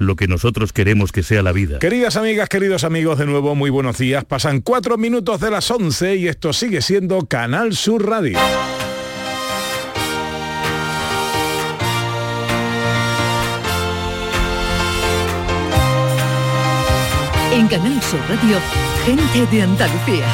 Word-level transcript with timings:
lo 0.00 0.16
que 0.16 0.26
nosotros 0.26 0.72
queremos 0.72 1.12
que 1.12 1.22
sea 1.22 1.42
la 1.42 1.52
vida. 1.52 1.78
Queridas 1.78 2.16
amigas, 2.16 2.48
queridos 2.48 2.84
amigos, 2.84 3.18
de 3.18 3.26
nuevo 3.26 3.54
muy 3.54 3.68
buenos 3.68 3.98
días. 3.98 4.24
Pasan 4.24 4.62
cuatro 4.62 4.96
minutos 4.96 5.40
de 5.40 5.50
las 5.50 5.70
11 5.70 6.16
y 6.16 6.26
esto 6.26 6.54
sigue 6.54 6.80
siendo 6.80 7.26
Canal 7.26 7.76
Sur 7.76 8.08
Radio. 8.08 8.38
En 17.52 17.68
Canal 17.68 18.00
Sur 18.00 18.20
Radio, 18.20 18.58
gente 19.04 19.54
de 19.54 19.62
Andalucía, 19.62 20.26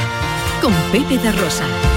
con 0.63 0.73
Pepe 0.93 1.19
da 1.19 1.33
Rosa. 1.33 1.96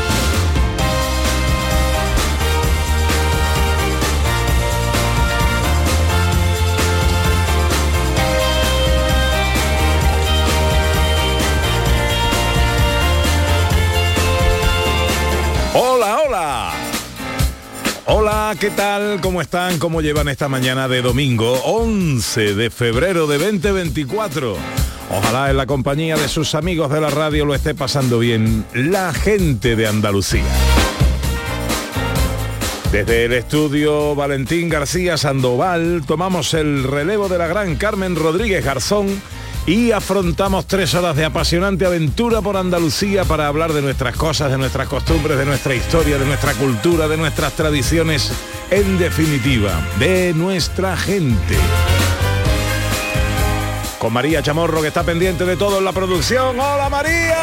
¿Qué 18.55 18.71
tal? 18.71 19.21
¿Cómo 19.21 19.41
están? 19.41 19.77
¿Cómo 19.77 20.01
llevan 20.01 20.27
esta 20.27 20.47
mañana 20.47 20.87
de 20.87 21.03
domingo 21.03 21.53
11 21.65 22.55
de 22.55 22.69
febrero 22.71 23.27
de 23.27 23.37
2024? 23.37 24.55
Ojalá 25.11 25.51
en 25.51 25.57
la 25.57 25.67
compañía 25.67 26.15
de 26.15 26.27
sus 26.27 26.55
amigos 26.55 26.89
de 26.91 26.99
la 26.99 27.11
radio 27.11 27.45
lo 27.45 27.53
esté 27.53 27.75
pasando 27.75 28.17
bien 28.17 28.65
la 28.73 29.13
gente 29.13 29.75
de 29.75 29.87
Andalucía. 29.87 30.45
Desde 32.91 33.25
el 33.25 33.33
estudio 33.33 34.15
Valentín 34.15 34.67
García 34.69 35.17
Sandoval 35.17 36.01
tomamos 36.07 36.55
el 36.55 36.83
relevo 36.85 37.29
de 37.29 37.37
la 37.37 37.45
gran 37.45 37.75
Carmen 37.75 38.15
Rodríguez 38.15 38.65
Garzón 38.65 39.21
y 39.69 39.91
afrontamos 39.91 40.65
tres 40.65 40.95
horas 40.95 41.15
de 41.15 41.25
apasionante 41.25 41.85
aventura 41.85 42.41
por 42.41 42.57
Andalucía 42.57 43.23
para 43.23 43.45
hablar 43.45 43.71
de 43.71 43.83
nuestras 43.83 44.15
cosas, 44.15 44.49
de 44.49 44.57
nuestras 44.57 44.87
costumbres, 44.87 45.37
de 45.37 45.45
nuestra 45.45 45.75
historia, 45.75 46.17
de 46.17 46.25
nuestra 46.25 46.55
cultura, 46.55 47.07
de 47.07 47.17
nuestras 47.17 47.53
tradiciones, 47.53 48.31
en 48.71 48.97
definitiva, 48.97 49.79
de 49.99 50.33
nuestra 50.33 50.97
gente. 50.97 51.55
Con 53.99 54.11
María 54.11 54.41
Chamorro 54.41 54.81
que 54.81 54.87
está 54.87 55.03
pendiente 55.03 55.45
de 55.45 55.55
todo 55.55 55.77
en 55.77 55.85
la 55.85 55.91
producción. 55.91 56.59
¡Hola 56.59 56.89
María! 56.89 57.37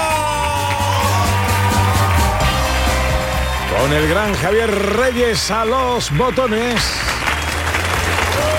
Con 3.81 3.93
el 3.93 4.09
gran 4.09 4.35
Javier 4.35 4.97
Reyes 4.97 5.49
a 5.53 5.65
los 5.65 6.11
botones. 6.17 7.16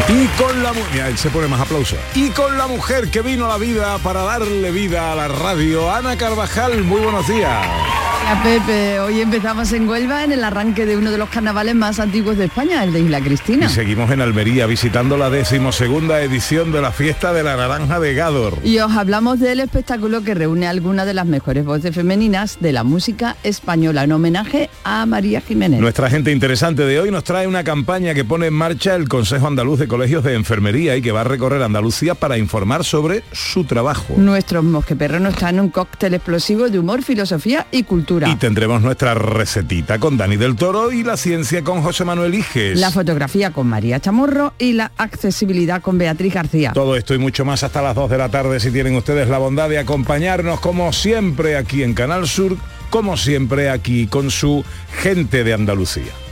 Y 0.10 0.28
con 0.42 0.64
la 0.64 0.74
mujer, 0.74 1.18
se 1.18 1.30
pone 1.30 1.48
más 1.48 1.62
aplauso. 1.62 1.98
Y 2.16 2.30
con 2.30 2.58
la 2.58 2.68
mujer 2.68 3.10
que 3.10 3.22
vino 3.22 3.46
a 3.46 3.50
la 3.50 3.58
vida 3.58 3.98
para 3.98 4.24
darle 4.24 4.72
vida 4.72 5.12
a 5.12 5.16
la 5.16 5.28
radio, 5.28 5.92
Ana 5.92 6.18
Carvajal, 6.18 6.84
muy 6.84 7.02
buenos 7.02 7.28
días. 7.28 7.97
Hola 8.30 8.44
Pepe, 8.44 9.00
hoy 9.00 9.22
empezamos 9.22 9.72
en 9.72 9.88
Huelva 9.88 10.26
en 10.26 10.34
el 10.34 10.44
arranque 10.44 10.86
de 10.86 10.98
uno 10.98 11.12
de 11.12 11.18
los 11.18 11.30
carnavales 11.30 11.76
más 11.76 11.98
antiguos 11.98 12.36
de 12.36 12.46
España, 12.46 12.84
el 12.84 12.92
de 12.92 13.00
Isla 13.00 13.22
Cristina. 13.22 13.68
Y 13.68 13.70
seguimos 13.70 14.12
en 14.12 14.20
Almería 14.20 14.66
visitando 14.66 15.16
la 15.16 15.30
decimosegunda 15.30 16.22
edición 16.22 16.74
de 16.74 16.82
la 16.82 16.92
fiesta 16.92 17.32
de 17.32 17.44
la 17.44 17.56
naranja 17.56 18.02
de 18.02 18.14
Gádor. 18.14 18.58
Y 18.66 18.80
os 18.80 18.92
hablamos 18.92 19.40
del 19.40 19.62
espectáculo 19.62 20.24
que 20.24 20.34
reúne 20.34 20.68
algunas 20.68 21.06
de 21.06 21.14
las 21.14 21.26
mejores 21.26 21.64
voces 21.64 21.96
femeninas 21.96 22.58
de 22.60 22.74
la 22.74 22.84
música 22.84 23.38
española 23.44 24.04
en 24.04 24.12
homenaje 24.12 24.70
a 24.84 25.06
María 25.06 25.40
Jiménez. 25.40 25.80
Nuestra 25.80 26.10
gente 26.10 26.34
interesante 26.34 26.84
de 26.84 27.00
hoy 27.00 27.12
nos 27.12 27.24
trae 27.24 27.48
una 27.48 27.64
campaña 27.64 28.14
que 28.14 28.26
pone 28.26 28.48
en 28.48 28.54
marcha 28.56 28.96
el 28.96 29.08
Consejo 29.08 29.48
Andaluz 29.48 29.80
de 29.80 29.88
Colegios 29.88 30.26
de 30.26 30.34
Enfermería 30.34 30.98
y 30.98 31.02
que 31.02 31.14
va 31.14 31.22
a 31.22 31.24
recorrer 31.24 31.64
Andalucía 31.64 32.14
para 32.14 32.38
informar 32.38 32.84
sobre 32.84 33.24
su 33.32 33.64
trabajo. 33.64 34.16
Nuestros 34.18 34.66
mosqueperronos 34.66 35.36
están 35.36 35.56
en 35.56 35.62
un 35.62 35.70
cóctel 35.70 36.14
explosivo 36.16 36.70
de 36.70 36.78
humor, 36.78 37.04
filosofía 37.04 37.68
y 37.72 37.84
cultura. 37.84 38.17
Y 38.26 38.36
tendremos 38.36 38.82
nuestra 38.82 39.14
recetita 39.14 40.00
con 40.00 40.18
Dani 40.18 40.38
del 40.38 40.56
Toro 40.56 40.92
y 40.92 41.04
la 41.04 41.18
ciencia 41.18 41.64
con 41.64 41.82
José 41.82 42.06
Manuel 42.06 42.34
Iges. 42.34 42.80
La 42.80 42.92
fotografía 42.92 43.52
con 43.52 43.68
María 43.68 44.00
Chamorro 44.00 44.54
y 44.58 44.74
la 44.74 44.92
accesibilidad 44.98 45.82
con 45.82 45.98
Beatriz 45.98 46.34
García. 46.34 46.72
Todo 46.74 46.96
esto 46.96 47.14
y 47.14 47.18
mucho 47.18 47.46
más 47.46 47.64
hasta 47.64 47.82
las 47.82 47.96
2 47.96 48.10
de 48.10 48.18
la 48.18 48.30
tarde 48.30 48.60
si 48.60 48.72
tienen 48.72 48.96
ustedes 48.96 49.30
la 49.30 49.38
bondad 49.38 49.70
de 49.70 49.80
acompañarnos 49.80 50.60
como 50.60 50.92
siempre 50.94 51.58
aquí 51.58 51.84
en 51.84 51.94
Canal 51.94 52.28
Sur, 52.28 52.58
como 52.90 53.18
siempre 53.18 53.70
aquí 53.70 54.08
con 54.08 54.32
su 54.32 54.64
gente 55.02 55.44
de 55.44 55.54
Andalucía. 55.54 56.27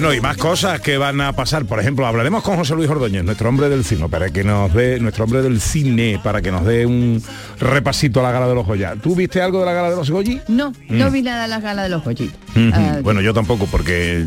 Bueno, 0.00 0.14
y 0.14 0.20
más 0.22 0.38
cosas 0.38 0.80
que 0.80 0.96
van 0.96 1.20
a 1.20 1.34
pasar. 1.34 1.66
Por 1.66 1.78
ejemplo, 1.78 2.06
hablaremos 2.06 2.42
con 2.42 2.56
José 2.56 2.74
Luis 2.74 2.88
Ordóñez, 2.88 3.22
nuestro 3.22 3.50
hombre 3.50 3.68
del 3.68 3.84
cine, 3.84 4.08
para 4.08 4.30
que 4.30 4.42
nos 4.42 4.72
dé, 4.72 4.98
nuestro 4.98 5.24
hombre 5.24 5.42
del 5.42 5.60
cine, 5.60 6.18
para 6.24 6.40
que 6.40 6.50
nos 6.50 6.64
dé 6.64 6.86
un 6.86 7.22
repasito 7.58 8.20
a 8.20 8.22
la 8.22 8.32
gala 8.32 8.48
de 8.48 8.54
los 8.54 8.64
Goya. 8.64 8.94
¿Tú 8.96 9.14
viste 9.14 9.42
algo 9.42 9.60
de 9.60 9.66
la 9.66 9.74
gala 9.74 9.90
de 9.90 9.96
los 9.96 10.10
Goya? 10.10 10.42
No, 10.48 10.72
no 10.88 11.10
Mm. 11.10 11.12
vi 11.12 11.20
nada 11.20 11.42
de 11.42 11.48
las 11.48 11.62
galas 11.62 11.84
de 11.84 11.90
los. 11.90 12.06
Ujú. 12.06 12.30
Ah, 12.72 13.00
bueno, 13.02 13.20
yo 13.20 13.34
tampoco, 13.34 13.66
porque 13.66 14.24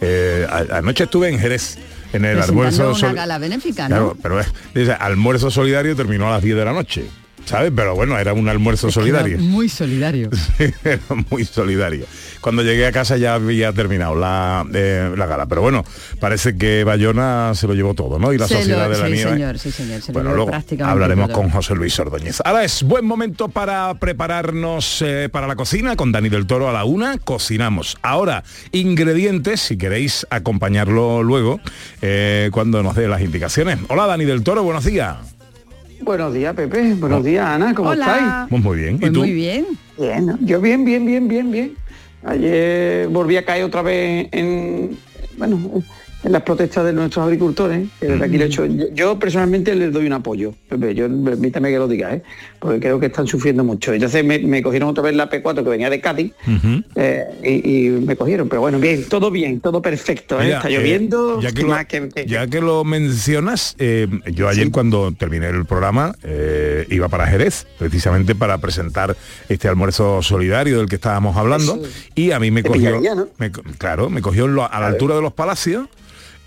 eh, 0.00 0.46
anoche 0.70 1.02
estuve 1.04 1.28
en 1.28 1.40
Jerez, 1.40 1.76
en 2.12 2.24
el 2.24 2.40
almuerzo. 2.40 2.92
una 2.92 3.12
gala 3.12 3.38
benéfica, 3.38 3.88
¿no? 3.88 3.96
Claro, 3.96 4.16
pero 4.22 4.38
es, 4.38 4.46
dice, 4.76 4.92
almuerzo 4.92 5.50
solidario 5.50 5.96
terminó 5.96 6.28
a 6.28 6.30
las 6.30 6.42
10 6.44 6.56
de 6.56 6.64
la 6.64 6.72
noche. 6.72 7.04
¿Sabes? 7.46 7.72
Pero 7.74 7.94
bueno, 7.94 8.18
era 8.18 8.32
un 8.32 8.48
almuerzo 8.48 8.90
solidario. 8.90 9.38
Muy 9.38 9.68
solidario. 9.68 10.30
Era 10.84 10.98
muy 11.30 11.44
solidario. 11.44 12.04
Cuando 12.40 12.62
llegué 12.64 12.86
a 12.86 12.92
casa 12.92 13.16
ya 13.16 13.34
había 13.34 13.72
terminado 13.72 14.16
la, 14.16 14.66
eh, 14.74 15.12
la 15.16 15.26
gala. 15.26 15.46
Pero 15.46 15.62
bueno, 15.62 15.84
parece 16.18 16.56
que 16.58 16.82
Bayona 16.82 17.52
se 17.54 17.68
lo 17.68 17.74
llevó 17.74 17.94
todo, 17.94 18.18
¿no? 18.18 18.32
Y 18.32 18.38
la 18.38 18.48
Se 18.48 18.54
sociedad 18.56 18.88
lo- 18.88 18.94
de 18.96 18.98
la 19.00 19.06
sí, 19.06 19.12
nieve. 19.12 19.30
señor, 19.32 19.58
sí, 19.60 19.70
señor. 19.70 20.02
se 20.02 20.10
Bueno, 20.12 20.34
luego 20.34 20.50
hablaremos 20.84 21.28
todo. 21.28 21.36
con 21.40 21.50
José 21.50 21.76
Luis 21.76 21.96
Ordóñez. 22.00 22.40
Ahora 22.44 22.64
es 22.64 22.82
buen 22.82 23.04
momento 23.04 23.48
para 23.48 23.94
prepararnos 23.94 25.02
eh, 25.06 25.28
para 25.30 25.46
la 25.46 25.54
cocina. 25.54 25.94
Con 25.94 26.10
Dani 26.10 26.28
del 26.28 26.46
Toro 26.48 26.68
a 26.68 26.72
la 26.72 26.84
una, 26.84 27.16
cocinamos. 27.18 27.96
Ahora, 28.02 28.42
ingredientes, 28.72 29.60
si 29.60 29.78
queréis 29.78 30.26
acompañarlo 30.30 31.22
luego, 31.22 31.60
eh, 32.02 32.50
cuando 32.52 32.82
nos 32.82 32.96
dé 32.96 33.06
las 33.06 33.20
indicaciones. 33.22 33.78
Hola, 33.88 34.06
Dani 34.06 34.24
del 34.24 34.42
Toro, 34.42 34.64
buenos 34.64 34.84
días. 34.84 35.16
Buenos 36.02 36.34
días, 36.34 36.54
Pepe. 36.54 36.94
Buenos 36.94 37.24
días, 37.24 37.44
Ana. 37.46 37.74
¿Cómo 37.74 37.90
Hola. 37.90 38.04
estáis? 38.06 38.50
Pues 38.50 38.62
muy 38.62 38.78
bien. 38.78 38.96
¿Y 38.96 38.98
Pues 38.98 39.12
tú? 39.12 39.20
muy 39.20 39.32
bien. 39.32 39.66
Bien, 39.98 40.26
¿no? 40.26 40.38
Yo 40.40 40.60
bien, 40.60 40.84
bien, 40.84 41.04
bien, 41.06 41.26
bien, 41.28 41.50
bien. 41.50 41.72
Ayer 42.24 43.08
volví 43.08 43.36
a 43.36 43.44
caer 43.44 43.64
otra 43.64 43.82
vez 43.82 44.28
en, 44.32 44.96
bueno, 45.38 45.58
en 46.24 46.32
las 46.32 46.42
protestas 46.42 46.84
de 46.84 46.92
nuestros 46.92 47.24
agricultores. 47.24 47.88
que 48.00 48.06
desde 48.08 48.24
aquí 48.24 48.36
le 48.38 48.46
echo- 48.46 48.66
yo, 48.66 48.86
yo 48.92 49.18
personalmente 49.18 49.74
les 49.74 49.92
doy 49.92 50.06
un 50.06 50.12
apoyo. 50.12 50.52
Pepe, 50.68 50.94
yo 50.94 51.06
permítame 51.24 51.70
que 51.70 51.78
lo 51.78 51.88
diga, 51.88 52.14
¿eh? 52.14 52.22
Porque 52.66 52.80
creo 52.80 53.00
que 53.00 53.06
están 53.06 53.26
sufriendo 53.26 53.64
mucho. 53.64 53.92
Entonces 53.94 54.24
me, 54.24 54.38
me 54.40 54.62
cogieron 54.62 54.88
otra 54.90 55.02
vez 55.02 55.14
la 55.14 55.30
P4 55.30 55.62
que 55.64 55.70
venía 55.70 55.88
de 55.88 56.00
Cádiz 56.00 56.32
eh, 56.94 57.24
y, 57.42 57.86
y 57.86 57.90
me 57.90 58.16
cogieron. 58.16 58.48
Pero 58.48 58.60
bueno, 58.60 58.78
bien, 58.78 59.08
todo 59.08 59.30
bien, 59.30 59.60
todo 59.60 59.80
perfecto. 59.80 60.40
¿eh? 60.40 60.44
Mira, 60.46 60.56
Está 60.58 60.68
eh, 60.68 60.72
lloviendo. 60.76 61.40
ya, 61.40 61.52
que 61.52 61.62
lo, 61.62 61.76
que- 61.88 62.08
que- 62.08 62.26
ya 62.26 62.46
que 62.46 62.60
lo 62.60 62.84
mencionas, 62.84 63.74
eh, 63.78 64.06
yo 64.32 64.48
ayer 64.48 64.70
cuando 64.70 65.12
terminé 65.12 65.48
el 65.48 65.64
programa 65.64 66.14
eh, 66.22 66.86
iba 66.90 67.08
para 67.08 67.26
Jerez, 67.26 67.66
precisamente 67.78 68.34
para 68.34 68.58
presentar 68.58 69.16
este 69.48 69.68
almuerzo 69.68 70.20
solidario 70.22 70.78
del 70.78 70.88
que 70.88 70.96
estábamos 70.96 71.36
hablando, 71.36 71.80
y 72.14 72.32
a 72.32 72.40
mí 72.40 72.50
me 72.50 72.62
Te 72.62 72.68
cogió, 72.68 72.90
pillaría, 72.98 73.14
¿no? 73.14 73.28
me 73.38 73.50
co- 73.52 73.62
claro, 73.78 74.10
me 74.10 74.20
cogió 74.20 74.46
lo- 74.48 74.70
a 74.70 74.80
la 74.80 74.88
altura 74.88 75.14
de 75.14 75.22
los 75.22 75.32
palacios. 75.32 75.88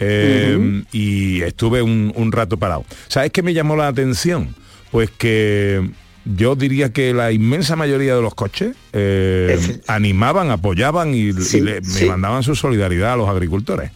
eh, 0.01 0.83
y 0.91 1.41
estuve 1.41 1.81
un, 1.81 2.11
un 2.15 2.31
rato 2.31 2.57
parado. 2.57 2.85
¿Sabes 3.07 3.31
qué 3.31 3.41
me 3.43 3.53
llamó 3.53 3.75
la 3.75 3.87
atención? 3.87 4.55
Pues 4.91 5.09
que 5.11 5.89
yo 6.35 6.55
diría 6.55 6.91
que 6.91 7.13
la 7.13 7.31
inmensa 7.31 7.75
mayoría 7.75 8.15
de 8.15 8.21
los 8.21 8.35
coches 8.35 8.75
eh, 8.93 9.79
animaban, 9.87 10.51
apoyaban 10.51 11.13
y, 11.13 11.31
le, 11.31 11.43
sí. 11.43 11.61
me 11.61 12.05
mandaban 12.05 12.43
su 12.43 12.55
solidaridad 12.55 13.13
a 13.13 13.17
los 13.17 13.29
agricultores. 13.29 13.91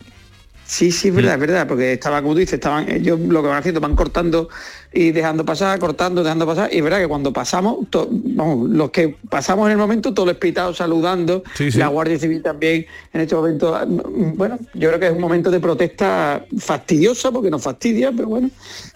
Sí, 0.65 0.91
sí, 0.91 1.09
es 1.09 1.15
verdad, 1.15 1.35
es 1.35 1.39
verdad, 1.39 1.67
porque 1.67 1.93
estaba, 1.93 2.21
como 2.21 2.33
tú 2.33 2.39
dices, 2.39 2.55
estaban, 2.55 2.89
ellos 2.89 3.19
lo 3.19 3.41
que 3.41 3.49
van 3.49 3.57
haciendo, 3.57 3.79
van 3.79 3.95
cortando 3.95 4.49
y 4.93 5.11
dejando 5.11 5.43
pasar, 5.45 5.79
cortando, 5.79 6.23
dejando 6.23 6.45
pasar, 6.45 6.69
y 6.71 6.77
es 6.77 6.83
verdad 6.83 6.99
que 6.99 7.07
cuando 7.07 7.33
pasamos, 7.33 7.89
to- 7.89 8.07
vamos, 8.11 8.69
los 8.69 8.91
que 8.91 9.15
pasamos 9.29 9.65
en 9.67 9.71
el 9.73 9.77
momento, 9.77 10.13
todos 10.13 10.27
los 10.27 10.37
pitados 10.37 10.77
saludando, 10.77 11.43
Sí, 11.55 11.71
sí. 11.71 11.79
la 11.79 11.87
Guardia 11.87 12.19
Civil 12.19 12.41
también, 12.43 12.85
en 13.11 13.21
este 13.21 13.35
momento, 13.35 13.75
ah, 13.75 13.85
mm, 13.85 14.37
bueno, 14.37 14.59
yo 14.73 14.89
creo 14.89 14.99
que 14.99 15.07
es 15.07 15.11
un 15.13 15.21
momento 15.21 15.49
de 15.49 15.59
protesta 15.59 16.45
fastidiosa, 16.59 17.31
porque 17.31 17.49
nos 17.49 17.61
fastidia, 17.63 18.11
pero 18.11 18.27
bueno, 18.27 18.49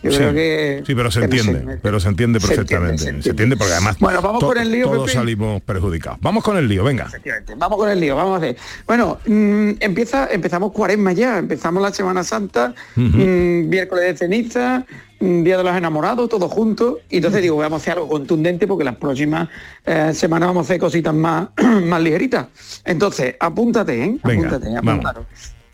yo 0.03 0.11
Sí, 0.11 0.17
creo 0.17 0.33
que... 0.33 0.83
sí, 0.85 0.93
pero 0.95 1.09
se 1.11 1.21
que 1.21 1.27
no 1.27 1.33
sé, 1.43 1.49
entiende, 1.51 1.79
pero 1.81 1.99
se 1.99 2.07
entiende 2.09 2.39
se 2.39 2.45
entiende, 2.47 2.65
perfectamente. 2.87 3.03
se 3.03 3.21
Se 3.23 3.29
entiende. 3.31 3.57
porque 3.57 3.73
además 3.73 3.97
Bueno, 3.99 4.21
vamos 4.21 4.43
con 4.43 4.57
el 4.57 4.71
lío, 4.71 4.85
todos 4.85 5.05
Pepe. 5.07 5.13
salimos 5.17 5.61
perjudicados. 5.61 6.19
Vamos 6.21 6.43
con 6.43 6.57
el 6.57 6.67
lío, 6.67 6.83
venga. 6.83 7.05
Efectivamente. 7.05 7.53
Vamos 7.57 7.77
con 7.77 7.89
el 7.89 7.99
lío, 7.99 8.15
vamos 8.15 8.35
a 8.35 8.37
hacer. 8.37 8.57
Bueno, 8.85 9.17
mm, 9.25 9.71
empieza, 9.79 10.27
empezamos 10.31 10.71
cuaresma 10.71 11.13
ya, 11.13 11.37
empezamos 11.39 11.81
la 11.81 11.91
Semana 11.91 12.23
Santa, 12.23 12.73
mm, 12.95 13.67
miércoles 13.67 14.05
de 14.05 14.17
ceniza, 14.17 14.85
Día 15.19 15.57
de 15.57 15.63
los 15.63 15.75
Enamorados, 15.75 16.29
todos 16.29 16.51
juntos. 16.51 16.97
Y 17.09 17.17
entonces 17.17 17.41
digo, 17.41 17.57
vamos 17.57 17.79
a 17.79 17.81
hacer 17.81 17.93
algo 17.93 18.07
contundente 18.07 18.67
porque 18.67 18.83
las 18.83 18.95
próximas 18.97 19.49
eh, 19.85 20.11
semanas 20.13 20.49
vamos 20.49 20.61
a 20.61 20.65
hacer 20.65 20.79
cositas 20.79 21.13
más, 21.13 21.49
más 21.85 22.01
ligeritas. 22.01 22.47
Entonces, 22.85 23.35
apúntate, 23.39 24.03
¿eh? 24.03 24.17
Venga, 24.23 24.47
apúntate, 24.47 24.77
apúntalo. 24.77 25.25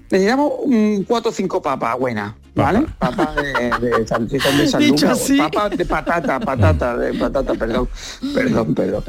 Necesitamos 0.10 0.52
mm, 0.68 1.02
cuatro 1.08 1.32
o 1.32 1.34
cinco 1.34 1.62
papas 1.62 1.98
buenas, 1.98 2.34
¿vale? 2.54 2.86
Papas 3.00 3.36
de, 3.36 3.54
de, 3.82 4.06
de 4.06 5.38
papas 5.38 5.78
de 5.78 5.86
patata, 5.86 6.40
patata, 6.40 6.98
de 6.98 7.14
patata, 7.14 7.54
perdón, 7.56 7.90
perdón, 8.34 8.76
perdón. 8.76 9.04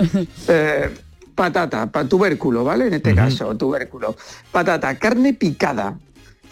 Eh, 0.49 0.91
patata, 1.35 1.87
pa- 1.87 2.05
tubérculo, 2.07 2.65
¿vale? 2.65 2.87
En 2.87 2.95
este 2.95 3.15
caso, 3.15 3.55
tubérculo. 3.57 4.17
Patata, 4.51 4.95
carne 4.99 5.35
picada, 5.35 5.99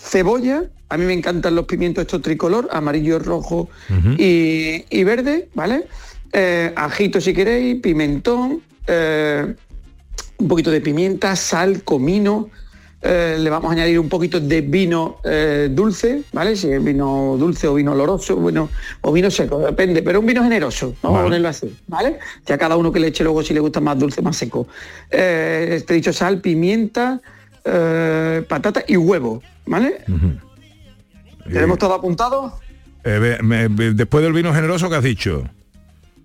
cebolla, 0.03 0.65
a 0.89 0.97
mí 0.99 1.05
me 1.05 1.13
encantan 1.13 1.55
los 1.55 1.67
pimientos 1.67 2.03
estos 2.03 2.23
tricolor, 2.23 2.69
amarillo, 2.73 3.19
rojo 3.19 3.69
y, 4.19 4.85
y 4.91 5.05
verde, 5.05 5.49
¿vale? 5.55 5.87
Eh, 6.33 6.73
ajito 6.75 7.21
si 7.21 7.33
queréis, 7.33 7.81
pimentón, 7.81 8.63
eh, 8.87 9.55
un 10.39 10.49
poquito 10.49 10.71
de 10.71 10.81
pimienta, 10.81 11.37
sal, 11.37 11.83
comino. 11.85 12.51
eh, 13.05 13.37
le 13.39 13.51
vamos 13.51 13.71
a 13.71 13.73
añadir 13.73 13.99
un 13.99 14.09
poquito 14.09 14.39
de 14.39 14.61
vino 14.61 15.19
eh, 15.25 15.69
dulce, 15.71 16.23
¿vale? 16.33 16.57
Si 16.57 16.71
es 16.71 16.83
vino 16.83 17.37
dulce 17.39 17.67
o 17.69 17.75
vino 17.75 17.93
oloroso, 17.93 18.37
bueno, 18.37 18.69
o 19.01 19.13
vino 19.13 19.31
seco, 19.31 19.59
depende, 19.61 20.03
pero 20.03 20.21
un 20.21 20.27
vino 20.27 20.43
generoso, 20.43 20.95
vamos 21.03 21.17
Vale. 21.17 21.19
a 21.19 21.25
ponerlo 21.25 21.49
así, 21.49 21.77
¿vale? 21.89 22.19
Ya 22.47 22.57
cada 22.59 22.77
uno 22.77 22.93
que 22.93 23.01
le 23.01 23.09
eche 23.09 23.25
luego 23.25 23.43
si 23.43 23.55
le 23.55 23.61
gusta 23.61 23.81
más 23.81 23.99
dulce, 23.99 24.23
más 24.23 24.37
seco. 24.37 24.67
Eh, 25.11 25.83
te 25.87 25.93
he 25.95 25.97
dicho 25.97 26.13
sal, 26.13 26.41
pimienta, 26.41 27.21
eh, 27.65 28.45
patata 28.49 28.85
y 28.87 28.97
huevo, 28.97 29.43
¿vale? 29.67 30.05
¿Tenemos 31.51 31.79
todo 31.79 31.95
apuntado? 31.95 32.59
Eh, 33.05 33.39
me- 33.43 33.69
después 33.95 34.23
del 34.23 34.33
vino 34.33 34.55
generoso 34.55 34.89
que 34.89 34.97
has 34.97 35.03
dicho. 35.05 35.45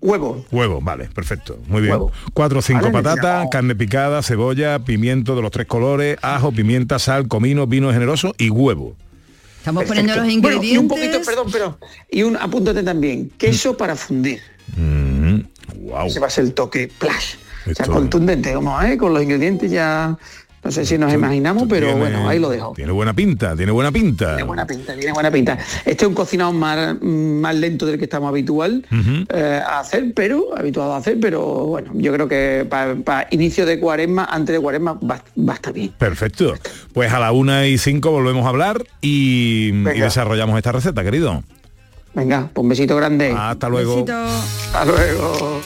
Huevo. 0.00 0.44
Huevo, 0.52 0.80
vale, 0.80 1.06
perfecto. 1.12 1.58
Muy 1.66 1.80
bien. 1.82 1.92
Huevo. 1.94 2.12
Cuatro 2.32 2.60
o 2.60 2.62
cinco 2.62 2.82
Vale, 2.90 2.92
patatas, 2.92 3.48
carne 3.50 3.74
picada, 3.74 4.22
cebolla, 4.22 4.78
pimiento 4.78 5.34
de 5.34 5.42
los 5.42 5.50
tres 5.50 5.66
colores, 5.66 6.16
ajo, 6.22 6.52
pimienta, 6.52 7.00
sal, 7.00 7.26
comino, 7.26 7.66
vino 7.66 7.92
generoso 7.92 8.32
y 8.38 8.48
huevo. 8.50 8.94
Estamos 9.58 9.84
poniendo 9.86 10.14
los. 10.14 10.22
Bueno, 10.22 10.32
ingredientes. 10.32 10.70
y 10.72 10.78
un 10.78 10.86
poquito, 10.88 11.20
perdón, 11.26 11.48
pero 11.50 11.78
y 12.08 12.22
un 12.22 12.36
apúntate 12.36 12.84
también, 12.84 13.28
queso 13.36 13.76
para 13.76 13.96
fundir. 13.96 14.38
Wow. 15.80 16.06
Ese 16.06 16.20
va 16.20 16.28
a 16.28 16.30
ser 16.30 16.44
el 16.44 16.54
toque 16.54 16.90
plash. 16.98 17.34
O 17.62 17.64
sea, 17.64 17.72
Esto- 17.72 17.92
contundente, 17.92 18.52
como 18.54 18.80
¿eh? 18.80 18.96
con 18.96 19.12
los 19.12 19.22
ingredientes 19.22 19.70
ya 19.70 20.16
no 20.62 20.70
sé 20.72 20.84
si 20.84 20.98
nos 20.98 21.12
imaginamos, 21.12 21.64
pero 21.68 21.86
Tiene- 21.86 22.00
bueno, 22.00 22.28
ahí 22.28 22.38
lo 22.38 22.50
dejo. 22.50 22.72
Tiene 22.74 22.92
buena 22.92 23.14
pinta, 23.14 23.56
tiene 23.56 23.72
buena 23.72 23.92
pinta. 23.92 24.28
Tiene 24.30 24.42
buena 24.42 24.66
pinta, 24.66 24.94
tiene 24.94 25.12
buena 25.12 25.30
pinta. 25.30 25.58
Este 25.84 26.04
es 26.04 26.08
un 26.08 26.14
cocinado 26.14 26.52
más, 26.52 27.00
más 27.00 27.54
lento 27.54 27.86
del 27.86 27.98
que 27.98 28.04
estamos 28.04 28.28
habitual 28.28 28.84
eh, 29.32 29.62
a 29.64 29.80
hacer, 29.80 30.12
pero 30.14 30.56
habituado 30.56 30.92
a 30.94 30.98
hacer, 30.98 31.18
pero 31.20 31.66
bueno, 31.66 31.90
yo 31.94 32.12
creo 32.12 32.28
que 32.28 32.66
para 32.68 33.26
inicio 33.30 33.66
de 33.66 33.78
cuaresma, 33.78 34.24
antes 34.24 34.54
de 34.54 34.60
cuaresma, 34.60 34.94
va, 34.94 35.22
va 35.38 35.52
a 35.52 35.56
estar 35.56 35.72
bien. 35.72 35.92
Perfecto. 35.96 36.54
Pues 36.92 37.12
a 37.12 37.18
la 37.18 37.32
una 37.32 37.66
y 37.66 37.78
cinco 37.78 38.10
volvemos 38.10 38.44
a 38.44 38.48
hablar 38.48 38.84
y, 39.00 39.70
desarrollamos 39.70 40.56
esta 40.56 40.72
receta, 40.72 41.04
querido. 41.04 41.42
Venga, 42.14 42.50
pues 42.52 42.62
un 42.62 42.68
besito 42.68 42.96
grande. 42.96 43.34
Hasta 43.36 43.68
luego. 43.68 44.04
Besito. 44.04 44.24
Hasta 44.24 44.84
luego. 44.84 45.60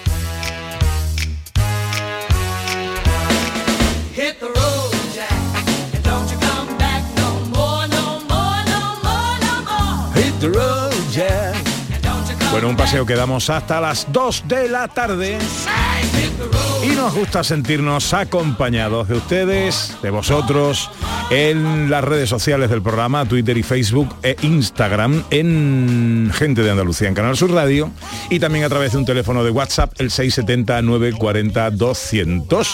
Bueno, 12.53 12.69
un 12.69 12.77
paseo 12.77 13.07
que 13.07 13.15
damos 13.15 13.49
hasta 13.49 13.81
las 13.81 14.13
2 14.13 14.45
de 14.47 14.69
la 14.69 14.87
tarde. 14.87 15.39
Y 16.83 16.89
nos 16.97 17.15
gusta 17.15 17.45
sentirnos 17.45 18.13
acompañados 18.13 19.07
de 19.07 19.15
ustedes, 19.15 19.97
de 20.03 20.11
vosotros, 20.11 20.91
en 21.31 21.89
las 21.89 22.03
redes 22.03 22.29
sociales 22.29 22.71
del 22.71 22.83
programa, 22.83 23.25
Twitter 23.25 23.57
y 23.57 23.63
Facebook 23.63 24.13
e 24.25 24.35
Instagram, 24.43 25.23
en 25.31 26.33
Gente 26.35 26.65
de 26.65 26.73
Andalucía, 26.73 27.07
en 27.07 27.15
Canal 27.15 27.37
Sur 27.37 27.53
Radio, 27.53 27.93
y 28.31 28.41
también 28.41 28.65
a 28.65 28.69
través 28.69 28.91
de 28.93 28.99
un 28.99 29.05
teléfono 29.05 29.45
de 29.45 29.53
WhatsApp, 29.53 29.93
el 29.99 30.11
670-940-200. 30.11 32.67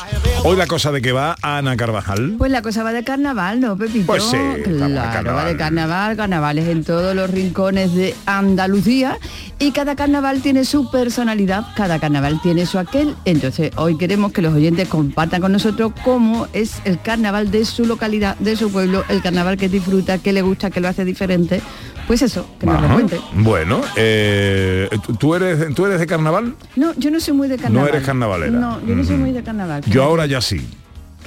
Hoy 0.44 0.56
la 0.56 0.66
cosa 0.66 0.90
de 0.90 1.02
que 1.02 1.12
va 1.12 1.36
Ana 1.42 1.76
Carvajal. 1.76 2.36
Pues 2.38 2.50
la 2.50 2.62
cosa 2.62 2.82
va 2.82 2.94
de 2.94 3.04
carnaval, 3.04 3.60
¿no, 3.60 3.76
Pepito? 3.76 4.06
Pues 4.06 4.22
sí, 4.22 4.38
claro, 4.64 4.94
carnaval. 4.94 5.36
va 5.36 5.44
de 5.44 5.56
carnaval, 5.58 6.16
carnavales 6.16 6.66
en 6.68 6.82
todos 6.82 7.14
los 7.14 7.28
rincones 7.28 7.94
de 7.94 8.14
Andalucía 8.24 9.18
y 9.58 9.72
cada 9.72 9.96
carnaval 9.96 10.40
tiene 10.40 10.64
su 10.64 10.90
personalidad, 10.90 11.66
cada 11.76 11.98
carnaval 11.98 12.40
tiene 12.42 12.64
su 12.64 12.78
aquel. 12.78 13.14
Entonces, 13.26 13.70
hoy 13.76 13.97
queremos 13.98 14.32
que 14.32 14.40
los 14.40 14.54
oyentes 14.54 14.88
compartan 14.88 15.40
con 15.42 15.52
nosotros 15.52 15.92
cómo 16.04 16.46
es 16.52 16.80
el 16.84 17.00
carnaval 17.00 17.50
de 17.50 17.64
su 17.64 17.84
localidad, 17.84 18.36
de 18.38 18.56
su 18.56 18.70
pueblo, 18.70 19.04
el 19.08 19.20
carnaval 19.22 19.56
que 19.56 19.68
disfruta, 19.68 20.18
que 20.18 20.32
le 20.32 20.42
gusta, 20.42 20.70
que 20.70 20.80
lo 20.80 20.88
hace 20.88 21.04
diferente. 21.04 21.60
Pues 22.06 22.22
eso, 22.22 22.48
que 22.58 22.64
nos 22.64 22.80
lo 22.80 22.86
Ajá. 22.86 22.94
cuente. 22.94 23.20
Bueno, 23.34 23.82
eh, 23.96 24.88
¿tú, 25.18 25.34
eres, 25.34 25.74
¿tú 25.74 25.84
eres 25.84 26.00
de 26.00 26.06
carnaval? 26.06 26.54
No, 26.74 26.94
yo 26.94 27.10
no 27.10 27.20
soy 27.20 27.34
muy 27.34 27.48
de 27.48 27.58
carnaval. 27.58 27.88
eres 27.90 28.02
carnavalera. 28.06 28.58
No, 28.58 28.80
yo 28.86 28.94
no 28.94 29.04
soy 29.04 29.16
muy 29.16 29.32
de 29.32 29.42
carnaval. 29.42 29.82
Yo 29.86 30.04
ahora 30.04 30.24
ya 30.24 30.40
sí. 30.40 30.66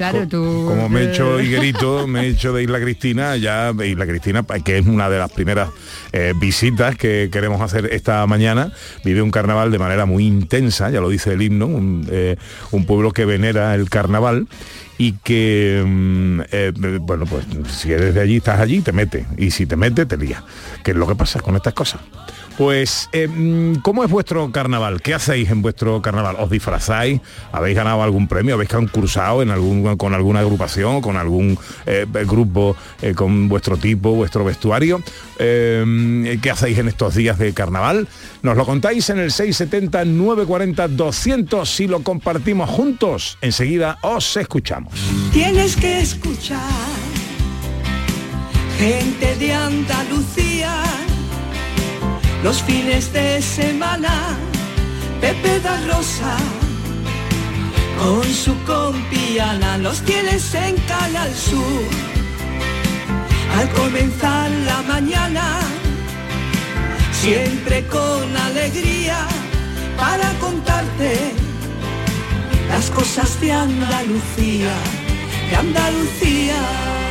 Claro, 0.01 0.27
tú... 0.27 0.65
Como 0.67 0.89
me 0.89 1.01
he 1.01 1.11
hecho 1.11 1.39
higuerito, 1.39 2.07
me 2.07 2.21
he 2.21 2.27
hecho 2.29 2.53
de 2.53 2.63
Isla 2.63 2.79
Cristina, 2.79 3.37
ya 3.37 3.71
de 3.71 3.87
Isla 3.87 4.07
Cristina, 4.07 4.43
que 4.65 4.79
es 4.79 4.87
una 4.87 5.11
de 5.11 5.19
las 5.19 5.31
primeras 5.31 5.69
eh, 6.11 6.33
visitas 6.35 6.95
que 6.95 7.29
queremos 7.31 7.61
hacer 7.61 7.87
esta 7.93 8.25
mañana, 8.25 8.73
vive 9.05 9.21
un 9.21 9.29
carnaval 9.29 9.69
de 9.69 9.77
manera 9.77 10.07
muy 10.07 10.25
intensa, 10.25 10.89
ya 10.89 11.01
lo 11.01 11.09
dice 11.09 11.33
el 11.33 11.43
himno, 11.43 11.67
un, 11.67 12.07
eh, 12.09 12.35
un 12.71 12.87
pueblo 12.87 13.11
que 13.11 13.25
venera 13.25 13.75
el 13.75 13.91
carnaval 13.91 14.47
y 14.97 15.13
que, 15.23 15.83
mm, 15.85 16.41
eh, 16.51 16.71
bueno, 17.01 17.27
pues 17.27 17.45
si 17.69 17.91
eres 17.91 18.15
de 18.15 18.21
allí, 18.21 18.37
estás 18.37 18.59
allí, 18.59 18.81
te 18.81 18.93
mete, 18.93 19.27
y 19.37 19.51
si 19.51 19.67
te 19.67 19.75
mete, 19.75 20.07
te 20.07 20.17
lía, 20.17 20.43
que 20.83 20.91
es 20.91 20.97
lo 20.97 21.05
que 21.05 21.13
pasa 21.13 21.41
con 21.41 21.55
estas 21.55 21.75
cosas. 21.75 22.01
Pues, 22.57 23.09
eh, 23.11 23.27
mm, 23.27 23.81
¿cómo 23.81 24.03
es 24.03 24.09
vuestro 24.09 24.51
carnaval? 24.51 25.01
¿Qué 25.01 25.13
hacéis 25.13 25.49
en 25.49 25.61
vuestro 25.61 26.01
carnaval? 26.01 26.35
¿Os 26.39 26.49
disfrazáis? 26.49 27.21
¿Habéis 27.51 27.75
ganado 27.75 28.01
algún 28.03 28.27
premio? 28.27 28.55
¿Habéis 28.55 28.69
concursado 28.69 29.41
en 29.41 29.51
algún, 29.51 29.97
con 29.97 30.13
alguna 30.13 30.39
agrupación 30.41 31.01
con 31.01 31.17
algún 31.17 31.57
eh, 31.85 32.05
grupo 32.25 32.75
eh, 33.01 33.13
con 33.13 33.49
vuestro 33.49 33.77
tipo, 33.77 34.11
vuestro 34.11 34.43
vestuario? 34.43 35.01
¿Qué 35.37 36.51
hacéis 36.51 36.77
en 36.77 36.89
estos 36.89 37.15
días 37.15 37.39
de 37.39 37.53
carnaval? 37.53 38.07
Nos 38.43 38.55
lo 38.55 38.63
contáis 38.65 39.09
en 39.09 39.17
el 39.19 39.31
670-940-200 39.31 41.65
si 41.65 41.87
lo 41.87 42.03
compartimos 42.03 42.69
juntos. 42.69 43.39
Enseguida 43.41 43.97
os 44.01 44.37
escuchamos. 44.37 44.93
Tienes 45.33 45.75
que 45.75 46.01
escuchar 46.01 46.61
gente 48.77 49.35
de 49.37 49.53
Andalucía 49.53 50.50
los 52.43 52.61
fines 52.63 53.11
de 53.13 53.41
semana. 53.41 54.37
Pepe 55.19 55.59
da 55.59 55.77
Rosa 55.87 56.35
con 58.01 58.23
su 58.23 58.55
compiana 58.63 59.77
los 59.77 60.01
tienes 60.01 60.53
en 60.55 60.75
Canal 60.87 61.31
Sur. 61.35 61.85
Al 63.57 63.69
comenzar 63.71 64.49
la 64.65 64.81
mañana, 64.81 65.59
siempre 67.11 67.85
con 67.87 68.35
alegría 68.35 69.27
para 69.97 70.31
contarte 70.39 71.33
las 72.69 72.89
cosas 72.89 73.39
de 73.41 73.51
Andalucía, 73.51 74.73
de 75.49 75.55
Andalucía. 75.55 77.10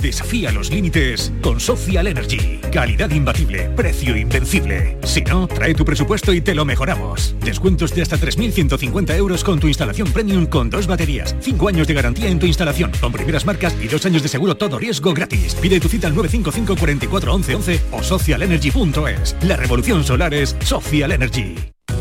Desafía 0.00 0.52
los 0.52 0.70
límites 0.70 1.32
con 1.42 1.58
Social 1.58 2.06
Energy. 2.06 2.60
Calidad 2.72 3.10
imbatible, 3.10 3.68
precio 3.70 4.16
invencible. 4.16 4.96
Si 5.02 5.22
no, 5.22 5.48
trae 5.48 5.74
tu 5.74 5.84
presupuesto 5.84 6.32
y 6.32 6.40
te 6.40 6.54
lo 6.54 6.64
mejoramos. 6.64 7.34
Descuentos 7.40 7.94
de 7.94 8.02
hasta 8.02 8.16
3.150 8.16 9.16
euros 9.16 9.42
con 9.42 9.58
tu 9.58 9.66
instalación 9.66 10.12
premium 10.12 10.46
con 10.46 10.70
dos 10.70 10.86
baterías. 10.86 11.34
Cinco 11.40 11.68
años 11.68 11.88
de 11.88 11.94
garantía 11.94 12.28
en 12.28 12.38
tu 12.38 12.46
instalación 12.46 12.92
con 13.00 13.12
primeras 13.12 13.44
marcas 13.44 13.74
y 13.82 13.88
dos 13.88 14.06
años 14.06 14.22
de 14.22 14.28
seguro 14.28 14.56
todo 14.56 14.78
riesgo 14.78 15.12
gratis. 15.12 15.56
Pide 15.56 15.80
tu 15.80 15.88
cita 15.88 16.06
al 16.06 16.14
955 16.14 16.76
44 16.78 17.34
11 17.34 17.54
11 17.56 17.80
o 17.90 18.02
socialenergy.es. 18.02 19.36
La 19.42 19.56
revolución 19.56 20.04
solar 20.04 20.32
es 20.32 20.56
Social 20.60 21.10
Energy. 21.10 21.56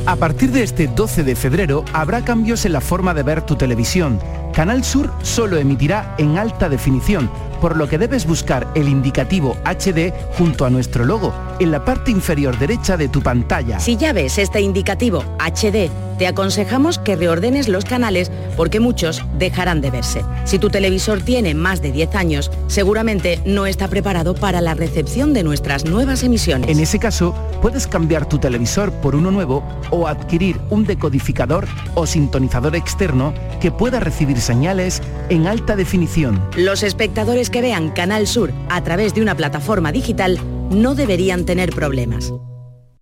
A 0.06 0.16
partir 0.16 0.52
de 0.52 0.64
este 0.64 0.88
12 0.88 1.24
de 1.24 1.36
febrero 1.36 1.84
habrá 1.92 2.24
cambios 2.24 2.66
en 2.66 2.72
la 2.74 2.80
forma 2.80 3.14
de 3.14 3.24
ver 3.24 3.42
tu 3.42 3.56
televisión. 3.56 4.20
Canal 4.54 4.84
Sur 4.84 5.12
solo 5.22 5.58
emitirá 5.58 6.16
en 6.18 6.38
alta 6.38 6.70
definición, 6.70 7.30
por 7.60 7.78
lo 7.78 7.88
que 7.88 7.98
debes 7.98 8.26
buscar 8.26 8.68
el 8.76 8.88
indicativo 8.88 9.58
HD 9.66 10.14
junto 10.38 10.66
a 10.66 10.70
nuestro 10.70 11.06
logo 11.06 11.34
en 11.60 11.72
la 11.72 11.84
parte 11.84 12.12
inferior 12.12 12.58
derecha 12.58 12.98
de 12.98 13.10
tu 13.10 13.22
pantalla. 13.22 13.80
Si 13.80 13.98
ya 13.98 14.14
ves 14.14 14.38
este 14.38 14.62
indicativo 14.62 15.24
HD, 15.40 15.90
te 16.18 16.28
aconsejamos 16.28 17.00
que 17.00 17.16
reordenes 17.16 17.68
los 17.68 17.86
canales 17.86 18.32
porque 18.56 18.80
muchos 18.80 19.24
dejarán 19.38 19.82
de 19.82 19.92
verse. 19.92 20.24
Si 20.46 20.60
tu 20.60 20.70
televisor 20.70 21.22
tiene 21.22 21.54
más 21.54 21.82
de 21.82 21.92
10 21.92 22.16
años, 22.16 22.52
seguramente 22.68 23.42
no 23.46 23.66
está 23.66 23.88
preparado 23.88 24.36
para 24.36 24.62
la 24.62 24.74
recepción 24.74 25.34
de 25.34 25.44
nuestras 25.44 25.86
nuevas 25.86 26.24
emisiones. 26.24 26.70
En 26.70 26.80
ese 26.80 27.00
caso, 27.00 27.36
puedes 27.62 27.88
cambiar 27.88 28.28
tu 28.28 28.40
televisor 28.40 28.92
por 28.94 29.16
uno 29.16 29.32
nuevo 29.32 29.64
o 29.92 30.08
adquirir 30.08 30.60
un 30.70 30.86
decodificador 30.86 31.68
o 31.96 32.06
sintonizador 32.06 32.76
externo 32.76 33.34
que 33.60 33.72
pueda 33.72 34.00
recibir 34.00 34.40
señales 34.40 35.02
en 35.30 35.48
alta 35.48 35.76
definición. 35.76 36.42
Los 36.56 36.84
espectadores 36.84 37.50
que 37.50 37.62
vean 37.62 37.92
Canal 37.92 38.28
Sur 38.28 38.54
a 38.70 38.84
través 38.84 39.14
de 39.14 39.22
una 39.22 39.36
plataforma 39.36 39.92
digital 39.92 40.40
no 40.70 40.96
deberían 40.96 41.46
tener 41.46 41.72
problemas. 41.72 42.34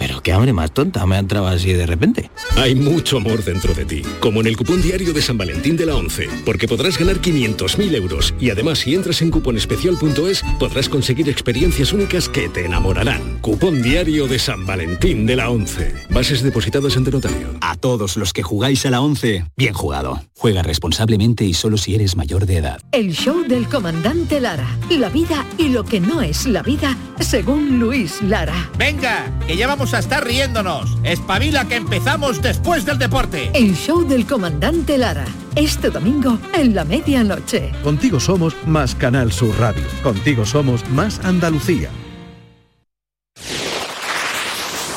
pero 0.00 0.22
qué 0.22 0.32
hambre 0.32 0.54
más 0.54 0.72
tonta 0.72 1.04
me 1.04 1.16
ha 1.16 1.18
entrado 1.18 1.46
así 1.46 1.74
de 1.74 1.84
repente. 1.84 2.30
Hay 2.56 2.74
mucho 2.74 3.18
amor 3.18 3.44
dentro 3.44 3.74
de 3.74 3.84
ti, 3.84 4.02
como 4.18 4.40
en 4.40 4.46
el 4.46 4.56
cupón 4.56 4.80
diario 4.80 5.12
de 5.12 5.20
San 5.20 5.36
Valentín 5.36 5.76
de 5.76 5.84
la 5.84 5.94
11, 5.94 6.26
porque 6.46 6.66
podrás 6.66 6.98
ganar 6.98 7.20
500.000 7.20 7.94
euros 7.94 8.34
y 8.40 8.48
además 8.48 8.78
si 8.78 8.94
entras 8.94 9.20
en 9.20 9.30
cuponespecial.es 9.30 10.42
podrás 10.58 10.88
conseguir 10.88 11.28
experiencias 11.28 11.92
únicas 11.92 12.30
que 12.30 12.48
te 12.48 12.64
enamorarán. 12.64 13.38
Cupón 13.42 13.82
diario 13.82 14.26
de 14.26 14.38
San 14.38 14.64
Valentín 14.64 15.26
de 15.26 15.36
la 15.36 15.50
11. 15.50 15.94
Bases 16.08 16.42
depositadas 16.42 16.96
ante 16.96 17.10
notario. 17.10 17.54
A 17.60 17.76
todos 17.76 18.16
los 18.16 18.32
que 18.32 18.42
jugáis 18.42 18.86
a 18.86 18.90
la 18.90 19.02
11, 19.02 19.44
bien 19.54 19.74
jugado. 19.74 20.24
Juega 20.38 20.62
responsablemente 20.62 21.44
y 21.44 21.52
solo 21.52 21.76
si 21.76 21.94
eres 21.94 22.16
mayor 22.16 22.46
de 22.46 22.56
edad. 22.56 22.80
El 22.92 23.12
show 23.12 23.44
del 23.46 23.68
comandante 23.68 24.40
Lara. 24.40 24.78
La 24.88 25.10
vida 25.10 25.44
y 25.58 25.68
lo 25.68 25.84
que 25.84 26.00
no 26.00 26.22
es 26.22 26.46
la 26.46 26.62
vida, 26.62 26.96
según 27.18 27.78
Luis 27.78 28.22
Lara. 28.22 28.70
Venga, 28.78 29.30
que 29.46 29.58
ya 29.58 29.66
vamos 29.66 29.89
a 29.94 29.98
estar 29.98 30.24
riéndonos. 30.24 30.98
Espabila 31.04 31.66
que 31.66 31.76
empezamos 31.76 32.40
después 32.42 32.84
del 32.84 32.98
deporte. 32.98 33.50
El 33.54 33.74
show 33.74 34.06
del 34.06 34.26
comandante 34.26 34.98
Lara. 34.98 35.24
Este 35.54 35.90
domingo 35.90 36.38
en 36.52 36.74
la 36.74 36.84
medianoche. 36.84 37.72
Contigo 37.82 38.20
somos 38.20 38.54
más 38.66 38.94
Canal 38.94 39.32
Sur 39.32 39.58
Radio. 39.58 39.84
Contigo 40.02 40.46
somos 40.46 40.88
más 40.90 41.18
Andalucía. 41.24 41.90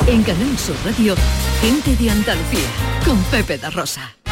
En 0.05 0.21
Canal 0.23 0.57
Sur 0.57 0.75
Radio, 0.85 1.15
gente 1.62 1.95
de 1.95 2.09
Andalucía, 2.09 2.67
con 3.05 3.17
Pepe 3.31 3.57
da 3.57 3.69
Rosa. 3.69 4.23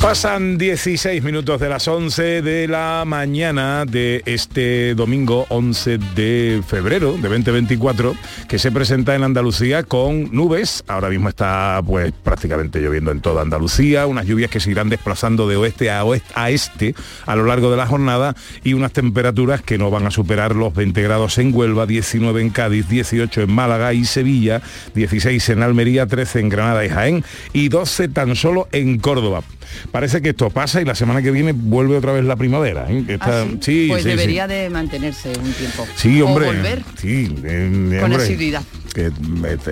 Pasan 0.00 0.58
16 0.58 1.24
minutos 1.24 1.60
de 1.60 1.68
las 1.68 1.88
11 1.88 2.40
de 2.40 2.68
la 2.68 3.02
mañana 3.04 3.84
de 3.84 4.22
este 4.26 4.94
domingo 4.94 5.44
11 5.48 5.98
de 6.14 6.62
febrero 6.66 7.14
de 7.14 7.28
2024 7.28 8.14
que 8.48 8.60
se 8.60 8.70
presenta 8.70 9.16
en 9.16 9.24
Andalucía 9.24 9.82
con 9.82 10.32
nubes. 10.32 10.84
Ahora 10.86 11.10
mismo 11.10 11.28
está 11.28 11.82
pues 11.84 12.12
prácticamente 12.22 12.80
lloviendo 12.80 13.10
en 13.10 13.20
toda 13.20 13.42
Andalucía, 13.42 14.06
unas 14.06 14.24
lluvias 14.24 14.50
que 14.50 14.60
se 14.60 14.70
irán 14.70 14.88
desplazando 14.88 15.48
de 15.48 15.56
oeste 15.56 15.90
a 15.90 16.04
oeste 16.04 16.32
a 16.34 16.50
este 16.50 16.94
a 17.26 17.34
lo 17.34 17.44
largo 17.44 17.70
de 17.70 17.76
la 17.76 17.86
jornada 17.86 18.36
y 18.62 18.74
unas 18.74 18.92
temperaturas 18.92 19.62
que 19.62 19.78
no 19.78 19.90
van 19.90 20.06
a 20.06 20.12
superar 20.12 20.54
los 20.54 20.74
20 20.74 21.02
grados 21.02 21.36
en 21.38 21.54
Huelva, 21.54 21.86
19 21.86 22.40
en 22.40 22.50
Cádiz, 22.50 22.88
18 22.88 23.42
en 23.42 23.52
Málaga 23.52 23.92
y 23.92 24.04
Sevilla, 24.04 24.62
16 24.94 25.48
en 25.50 25.62
Almería, 25.62 26.06
13 26.06 26.40
en 26.40 26.48
Granada 26.48 26.84
y 26.84 26.88
Jaén 26.88 27.24
y 27.52 27.68
12 27.68 28.08
tan 28.08 28.36
solo 28.36 28.68
en 28.70 28.98
Córdoba. 29.00 29.42
Parece 29.92 30.20
que 30.20 30.30
esto 30.30 30.50
pasa 30.50 30.80
y 30.82 30.84
la 30.84 30.94
semana 30.94 31.22
que 31.22 31.30
viene 31.30 31.52
vuelve 31.52 31.96
otra 31.96 32.12
vez 32.12 32.24
la 32.24 32.36
primavera. 32.36 32.86
¿eh? 32.90 33.16
¿Ah, 33.20 33.44
sí? 33.48 33.58
sí, 33.60 33.86
pues 33.88 34.02
sí, 34.02 34.08
debería 34.10 34.46
de 34.46 34.68
mantenerse 34.70 35.30
un 35.30 35.52
tiempo. 35.52 35.86
Sí, 35.96 36.20
hombre. 36.20 36.44
O 36.46 36.52
volver 36.52 36.82
Sí, 37.00 37.34
eh, 37.44 37.96
con 38.00 38.04
hombre, 38.12 38.22
asiduidad. 38.22 38.62
eh, 38.96 39.10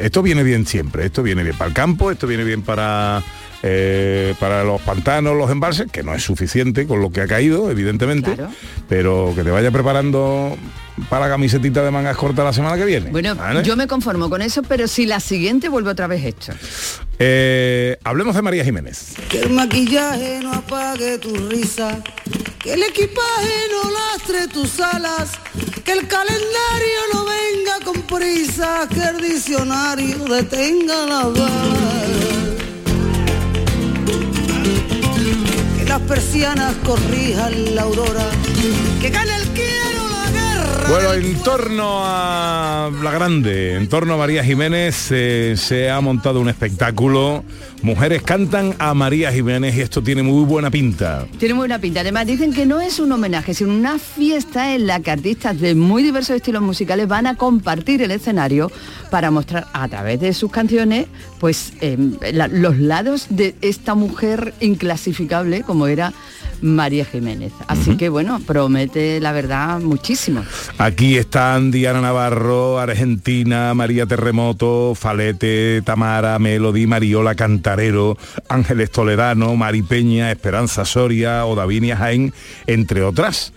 esto 0.00 0.22
viene 0.22 0.42
bien 0.42 0.66
siempre, 0.66 1.04
esto 1.06 1.22
viene 1.22 1.42
bien 1.42 1.56
para 1.56 1.68
el 1.68 1.74
campo, 1.74 2.10
esto 2.10 2.26
viene 2.26 2.44
bien 2.44 2.62
para 2.62 3.22
eh, 3.62 4.34
para 4.38 4.64
los 4.64 4.80
pantanos, 4.82 5.36
los 5.36 5.50
embalses, 5.50 5.90
que 5.90 6.02
no 6.02 6.14
es 6.14 6.22
suficiente 6.22 6.86
con 6.86 7.00
lo 7.00 7.10
que 7.10 7.20
ha 7.22 7.26
caído, 7.26 7.70
evidentemente, 7.70 8.36
pero 8.88 9.32
que 9.34 9.42
te 9.44 9.50
vaya 9.50 9.70
preparando 9.70 10.56
para 11.08 11.26
la 11.26 11.32
camisetita 11.32 11.82
de 11.82 11.90
mangas 11.90 12.16
cortas 12.16 12.44
la 12.44 12.52
semana 12.52 12.76
que 12.76 12.84
viene. 12.84 13.10
Bueno, 13.10 13.34
¿vale? 13.34 13.62
yo 13.62 13.76
me 13.76 13.86
conformo 13.86 14.30
con 14.30 14.42
eso, 14.42 14.62
pero 14.62 14.88
si 14.88 15.06
la 15.06 15.20
siguiente 15.20 15.68
vuelve 15.68 15.90
otra 15.90 16.06
vez 16.06 16.24
esto. 16.24 16.52
Eh, 17.18 17.98
hablemos 18.04 18.34
de 18.34 18.42
María 18.42 18.64
Jiménez. 18.64 19.14
Que 19.28 19.40
el 19.40 19.50
maquillaje 19.50 20.40
no 20.42 20.52
apague 20.52 21.18
tu 21.18 21.34
risa, 21.48 22.02
que 22.58 22.74
el 22.74 22.82
equipaje 22.82 23.54
no 23.70 23.90
lastre 23.90 24.48
tus 24.48 24.80
alas, 24.80 25.32
que 25.84 25.92
el 25.92 26.06
calendario 26.06 27.00
no 27.12 27.24
venga 27.24 27.84
con 27.84 28.02
prisa, 28.02 28.88
que 28.92 29.02
el 29.02 29.20
diccionario 29.20 30.18
detenga 30.24 31.06
la 31.06 31.22
balas. 31.24 32.06
Que 35.78 35.84
las 35.84 36.00
persianas 36.02 36.74
corrijan 36.84 37.74
la 37.74 37.82
aurora, 37.82 38.26
que 39.00 39.10
gane 39.10 39.36
el. 39.36 39.46
Bueno, 40.88 41.14
en 41.14 41.34
torno 41.42 42.02
a 42.04 42.90
la 43.02 43.10
grande, 43.10 43.74
en 43.74 43.88
torno 43.88 44.14
a 44.14 44.16
María 44.16 44.44
Jiménez, 44.44 45.08
eh, 45.10 45.54
se 45.56 45.90
ha 45.90 46.00
montado 46.00 46.40
un 46.40 46.48
espectáculo. 46.48 47.42
Mujeres 47.82 48.22
cantan 48.22 48.72
a 48.78 48.94
María 48.94 49.32
Jiménez 49.32 49.74
y 49.76 49.80
esto 49.80 50.00
tiene 50.00 50.22
muy 50.22 50.44
buena 50.44 50.70
pinta. 50.70 51.26
Tiene 51.38 51.54
muy 51.54 51.62
buena 51.62 51.80
pinta. 51.80 52.00
Además 52.00 52.26
dicen 52.28 52.52
que 52.54 52.66
no 52.66 52.80
es 52.80 53.00
un 53.00 53.10
homenaje, 53.10 53.52
sino 53.52 53.74
una 53.74 53.98
fiesta 53.98 54.74
en 54.76 54.86
la 54.86 55.00
que 55.00 55.10
artistas 55.10 55.58
de 55.60 55.74
muy 55.74 56.04
diversos 56.04 56.36
estilos 56.36 56.62
musicales 56.62 57.08
van 57.08 57.26
a 57.26 57.34
compartir 57.34 58.00
el 58.02 58.12
escenario 58.12 58.70
para 59.10 59.32
mostrar 59.32 59.66
a 59.72 59.88
través 59.88 60.20
de 60.20 60.32
sus 60.34 60.52
canciones 60.52 61.06
pues 61.40 61.72
la- 62.32 62.48
los 62.48 62.78
lados 62.78 63.26
de 63.30 63.56
esta 63.60 63.94
mujer 63.96 64.54
inclasificable 64.60 65.62
como 65.62 65.88
era 65.88 66.12
María 66.62 67.04
Jiménez. 67.04 67.52
Así 67.68 67.96
que 67.96 68.08
bueno, 68.08 68.40
promete 68.46 69.20
la 69.20 69.32
verdad 69.32 69.80
muchísimo. 69.80 70.44
Aquí 70.78 71.16
están 71.16 71.70
Diana 71.70 72.00
Navarro, 72.00 72.78
Argentina, 72.78 73.74
María 73.74 74.06
Terremoto, 74.06 74.94
Falete, 74.94 75.82
Tamara, 75.82 76.38
Melody, 76.38 76.86
Mariola 76.86 77.34
Cantarero, 77.34 78.16
Ángeles 78.48 78.90
Toledano, 78.90 79.56
Mari 79.56 79.82
Peña, 79.82 80.30
Esperanza 80.30 80.84
Soria 80.84 81.46
o 81.46 81.54
Davinia 81.54 81.96
Jaén, 81.96 82.32
entre 82.66 83.02
otras. 83.02 83.52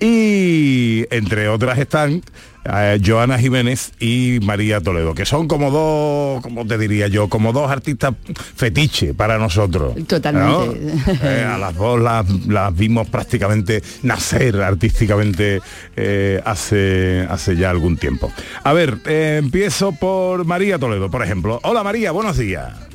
Y 0.00 1.06
entre 1.10 1.48
otras 1.48 1.78
están 1.78 2.22
eh, 2.64 3.00
Joana 3.04 3.38
Jiménez 3.38 3.92
y 4.00 4.38
María 4.42 4.80
Toledo, 4.80 5.14
que 5.14 5.24
son 5.24 5.48
como 5.48 5.70
dos, 5.70 6.42
como 6.42 6.66
te 6.66 6.78
diría 6.78 7.08
yo, 7.08 7.28
como 7.28 7.52
dos 7.52 7.70
artistas 7.70 8.14
fetiche 8.56 9.14
para 9.14 9.38
nosotros. 9.38 9.94
Totalmente. 10.06 10.80
¿no? 10.80 11.14
Eh, 11.24 11.44
a 11.44 11.58
las 11.58 11.74
dos 11.74 12.00
las, 12.00 12.28
las 12.46 12.74
vimos 12.74 13.08
prácticamente 13.08 13.82
nacer 14.02 14.60
artísticamente 14.60 15.60
eh, 15.96 16.40
hace, 16.44 17.26
hace 17.28 17.56
ya 17.56 17.70
algún 17.70 17.96
tiempo. 17.96 18.30
A 18.62 18.72
ver, 18.72 18.98
empiezo 19.06 19.92
por 19.92 20.44
María 20.44 20.78
Toledo, 20.78 21.10
por 21.10 21.22
ejemplo. 21.22 21.60
Hola 21.62 21.82
María, 21.82 22.10
buenos 22.12 22.36
días. 22.36 22.93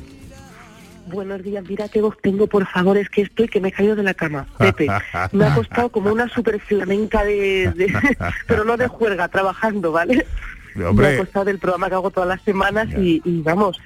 Buenos 1.10 1.42
días, 1.42 1.64
mira 1.68 1.88
qué 1.88 2.00
voz 2.00 2.16
tengo, 2.22 2.46
por 2.46 2.66
favor, 2.66 2.96
es 2.96 3.08
que 3.10 3.22
estoy, 3.22 3.48
que 3.48 3.60
me 3.60 3.68
he 3.68 3.72
caído 3.72 3.96
de 3.96 4.02
la 4.02 4.14
cama. 4.14 4.46
Pepe, 4.58 4.86
me 5.32 5.44
ha 5.44 5.54
costado 5.54 5.88
como 5.90 6.10
una 6.12 6.28
super 6.28 6.58
flamenca 6.60 7.24
de, 7.24 7.72
de- 7.74 7.92
pero 8.46 8.64
no 8.64 8.76
de 8.76 8.88
juerga, 8.88 9.28
trabajando, 9.28 9.92
¿vale? 9.92 10.26
Me 10.92 11.06
ha 11.14 11.18
costado 11.18 11.44
del 11.46 11.58
programa 11.58 11.88
que 11.88 11.94
hago 11.94 12.10
todas 12.10 12.28
las 12.28 12.42
semanas 12.42 12.88
y, 12.96 13.20
y 13.24 13.42
vamos, 13.42 13.78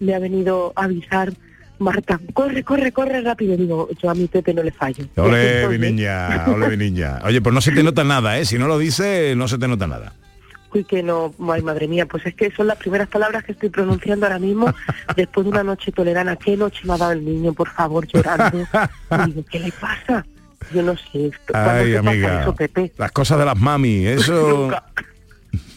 me 0.00 0.14
ha 0.14 0.18
venido 0.18 0.72
a 0.76 0.84
avisar 0.84 1.32
Marta, 1.78 2.20
corre, 2.32 2.62
corre, 2.62 2.92
corre 2.92 3.20
rápido. 3.20 3.56
Digo, 3.56 3.88
yo 4.00 4.08
a 4.08 4.14
mi 4.14 4.28
Pepe 4.28 4.54
no 4.54 4.62
le 4.62 4.70
fallo. 4.70 5.04
Ole, 5.16 5.66
mi 5.76 5.78
niña, 5.90 6.44
ole, 6.46 6.68
mi 6.68 6.76
niña. 6.76 7.18
Oye, 7.24 7.40
pues 7.40 7.52
no 7.52 7.60
se 7.60 7.72
te 7.72 7.82
nota 7.82 8.04
nada, 8.04 8.38
¿eh? 8.38 8.44
Si 8.44 8.58
no 8.58 8.68
lo 8.68 8.78
dices, 8.78 9.36
no 9.36 9.48
se 9.48 9.58
te 9.58 9.66
nota 9.66 9.88
nada. 9.88 10.12
Y 10.78 10.84
que 10.84 11.02
no, 11.02 11.32
ay 11.52 11.62
madre 11.62 11.86
mía, 11.88 12.06
pues 12.06 12.26
es 12.26 12.34
que 12.34 12.50
son 12.50 12.66
las 12.66 12.76
primeras 12.78 13.08
palabras 13.08 13.44
que 13.44 13.52
estoy 13.52 13.68
pronunciando 13.70 14.26
ahora 14.26 14.38
mismo 14.38 14.72
después 15.16 15.44
de 15.44 15.50
una 15.50 15.62
noche 15.64 15.92
tolerana. 15.92 16.36
¿Qué 16.36 16.56
noche 16.56 16.80
me 16.84 16.94
ha 16.94 16.98
dado 16.98 17.12
el 17.12 17.24
niño, 17.24 17.52
por 17.52 17.68
favor, 17.70 18.06
llorando? 18.06 18.58
Y 19.10 19.24
digo, 19.26 19.44
¿qué 19.50 19.58
le 19.60 19.72
pasa? 19.72 20.24
Yo 20.72 20.82
no 20.82 20.96
sé, 20.96 21.26
esto- 21.26 21.52
¿cuándo 21.52 21.70
Ay, 21.72 21.92
te 21.92 21.98
pasa 21.98 22.10
amiga. 22.10 22.40
eso, 22.42 22.54
Pepe? 22.54 22.92
Las 22.96 23.12
cosas 23.12 23.38
de 23.38 23.44
las 23.44 23.58
mami, 23.58 24.06
eso. 24.06 24.70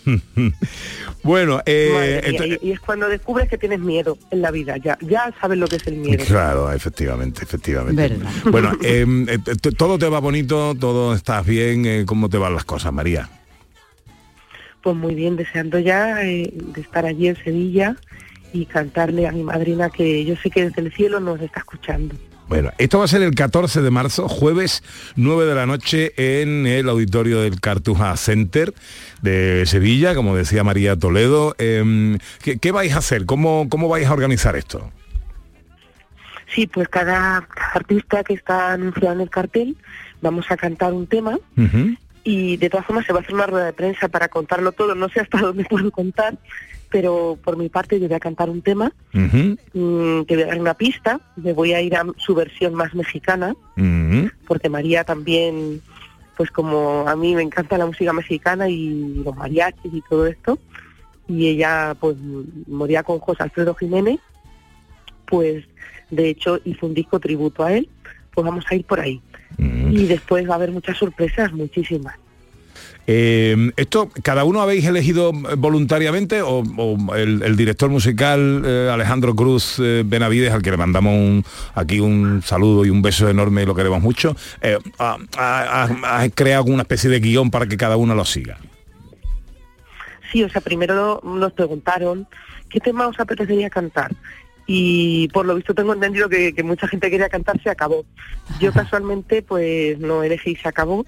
bueno, 1.24 1.62
eh, 1.66 2.22
mía, 2.24 2.32
ento- 2.40 2.60
y, 2.62 2.70
y 2.70 2.72
es 2.72 2.80
cuando 2.80 3.08
descubres 3.10 3.50
que 3.50 3.58
tienes 3.58 3.80
miedo 3.80 4.18
en 4.32 4.42
la 4.42 4.52
vida, 4.52 4.78
ya, 4.78 4.98
ya 5.02 5.34
sabes 5.42 5.58
lo 5.58 5.68
que 5.68 5.76
es 5.76 5.88
el 5.88 5.98
miedo. 5.98 6.24
Claro, 6.26 6.72
efectivamente, 6.72 7.44
efectivamente. 7.44 8.08
Verdad. 8.08 8.30
Bueno, 8.52 8.72
eh, 8.82 9.06
eh, 9.28 9.72
todo 9.78 9.98
te 10.00 10.08
va 10.10 10.20
bonito, 10.20 10.76
todo 10.80 11.14
estás 11.14 11.46
bien, 11.46 11.86
eh, 11.86 12.04
¿cómo 12.06 12.30
te 12.30 12.38
van 12.38 12.54
las 12.56 12.64
cosas, 12.66 12.94
María? 12.94 13.30
Pues 14.88 14.96
muy 14.96 15.16
bien, 15.16 15.36
deseando 15.36 15.80
ya 15.80 16.24
eh, 16.24 16.50
de 16.54 16.80
estar 16.80 17.06
allí 17.06 17.28
en 17.28 17.36
Sevilla 17.36 17.98
y 18.54 18.66
cantarle 18.68 19.28
a 19.28 19.34
mi 19.34 19.44
madrina 19.44 19.90
que 19.90 20.24
yo 20.24 20.38
sé 20.38 20.50
que 20.50 20.64
desde 20.64 20.82
el 20.82 20.94
cielo 20.94 21.20
nos 21.20 21.42
está 21.42 21.60
escuchando. 21.60 22.16
Bueno, 22.48 22.72
esto 22.78 22.98
va 22.98 23.04
a 23.04 23.10
ser 23.10 23.22
el 23.22 23.36
14 23.36 23.82
de 23.82 23.92
marzo, 23.92 24.30
jueves 24.30 24.84
9 25.18 25.46
de 25.46 25.56
la 25.56 25.66
noche 25.66 26.14
en 26.16 26.66
el 26.66 26.88
auditorio 26.88 27.42
del 27.42 27.60
Cartuja 27.60 28.16
Center 28.16 28.74
de 29.22 29.66
Sevilla, 29.66 30.16
como 30.16 30.38
decía 30.38 30.64
María 30.64 30.96
Toledo. 30.96 31.54
¿qué, 31.58 32.58
qué 32.62 32.72
vais 32.72 32.94
a 32.94 33.00
hacer? 33.00 33.26
¿Cómo, 33.26 33.68
¿Cómo 33.68 33.90
vais 33.90 34.08
a 34.08 34.14
organizar 34.14 34.56
esto? 34.56 34.90
Sí, 36.56 36.66
pues 36.66 36.88
cada 36.88 37.46
artista 37.74 38.24
que 38.24 38.36
está 38.36 38.72
anunciado 38.72 39.16
en 39.16 39.20
el 39.20 39.30
cartel 39.30 39.76
vamos 40.22 40.50
a 40.50 40.56
cantar 40.56 40.94
un 40.94 41.08
tema 41.08 41.38
y 42.28 42.58
de 42.58 42.70
todas 42.70 42.86
formas 42.86 43.06
se 43.06 43.14
va 43.14 43.20
a 43.20 43.22
hacer 43.22 43.34
una 43.34 43.46
rueda 43.46 43.68
de 43.68 43.72
prensa 43.72 44.10
para 44.10 44.28
contarlo 44.28 44.74
todo. 44.74 44.96
No 44.96 45.08
sé 45.08 45.22
hasta 45.22 45.38
dónde 45.42 45.64
puedo 45.64 45.90
contar, 45.92 46.38
pero 46.90 47.40
por 47.42 47.56
mi 47.56 47.70
parte 47.70 48.02
yo 48.02 48.08
voy 48.10 48.18
a 48.18 48.20
cantar 48.20 48.50
un 48.50 48.62
tema, 48.62 48.92
mm, 49.14 50.24
te 50.24 50.36
voy 50.36 50.44
a 50.44 50.48
dar 50.48 50.60
una 50.60 50.74
pista, 50.74 51.22
me 51.38 51.54
voy 51.54 51.72
a 51.72 51.82
ir 51.82 51.96
a 51.96 52.06
su 52.18 52.36
versión 52.36 52.74
más 52.74 52.94
mexicana, 52.94 53.56
porque 54.46 54.68
María 54.68 55.06
también, 55.06 55.82
pues 56.36 56.52
como 56.52 57.08
a 57.08 57.16
mí 57.16 57.34
me 57.34 57.44
encanta 57.44 57.78
la 57.78 57.86
música 57.86 58.12
mexicana 58.12 58.68
y 58.68 59.22
los 59.24 59.34
mariachis 59.34 59.94
y 59.94 60.04
todo 60.10 60.28
esto, 60.28 60.60
y 61.30 61.48
ella 61.48 61.96
pues 61.98 62.18
moría 62.68 63.04
con 63.04 63.20
José 63.20 63.44
Alfredo 63.44 63.74
Jiménez, 63.74 64.20
pues 65.26 65.64
de 66.10 66.28
hecho 66.28 66.60
hizo 66.66 66.88
un 66.88 66.94
disco 66.94 67.22
tributo 67.22 67.64
a 67.64 67.72
él, 67.72 67.88
pues 68.38 68.46
vamos 68.46 68.66
a 68.70 68.76
ir 68.76 68.86
por 68.86 69.00
ahí. 69.00 69.20
Y 69.58 70.06
después 70.06 70.48
va 70.48 70.52
a 70.54 70.56
haber 70.58 70.70
muchas 70.72 70.96
sorpresas, 70.96 71.52
muchísimas. 71.54 72.14
Eh, 73.08 73.72
¿Esto 73.78 74.12
cada 74.22 74.44
uno 74.44 74.62
habéis 74.62 74.86
elegido 74.86 75.32
voluntariamente 75.34 76.44
o, 76.44 76.60
o 76.60 77.16
el, 77.16 77.42
el 77.42 77.56
director 77.56 77.90
musical 77.90 78.62
eh, 78.64 78.92
Alejandro 78.94 79.36
Cruz 79.36 79.78
eh, 79.80 80.04
Benavides, 80.06 80.52
al 80.52 80.62
que 80.62 80.70
le 80.70 80.78
mandamos 80.78 81.16
un- 81.16 81.44
aquí 81.74 82.00
un 82.00 82.44
saludo 82.44 82.86
y 82.86 82.92
un 82.92 83.02
beso 83.02 83.28
enorme 83.28 83.64
y 83.64 83.66
lo 83.66 83.74
queremos 83.74 84.04
mucho, 84.04 84.36
ha- 85.00 85.18
ha 85.38 86.30
creado 86.36 86.66
una 86.66 86.84
especie 86.84 87.10
de 87.10 87.20
guion 87.20 87.50
para 87.50 87.66
que 87.66 87.76
cada 87.78 87.98
uno 87.98 88.14
lo 88.14 88.24
siga? 88.24 88.60
Sí, 90.32 90.44
o 90.44 90.50
sea, 90.50 90.62
primero 90.62 91.22
nos 91.24 91.54
preguntaron 91.54 92.28
qué 92.70 92.80
tema 92.82 93.08
os 93.08 93.20
apetecería 93.20 93.72
cantar. 93.72 94.12
Y 94.68 95.30
por 95.30 95.46
lo 95.46 95.56
visto 95.56 95.74
tengo 95.74 95.94
entendido 95.94 96.28
que, 96.28 96.54
que 96.54 96.62
mucha 96.62 96.88
gente 96.88 97.10
quería 97.10 97.30
cantar 97.30 97.62
Se 97.64 97.70
acabó. 97.70 98.06
Yo 98.60 98.74
casualmente 98.74 99.42
pues 99.42 99.98
no 100.00 100.24
elegí 100.24 100.56
Se 100.56 100.68
acabó, 100.68 101.06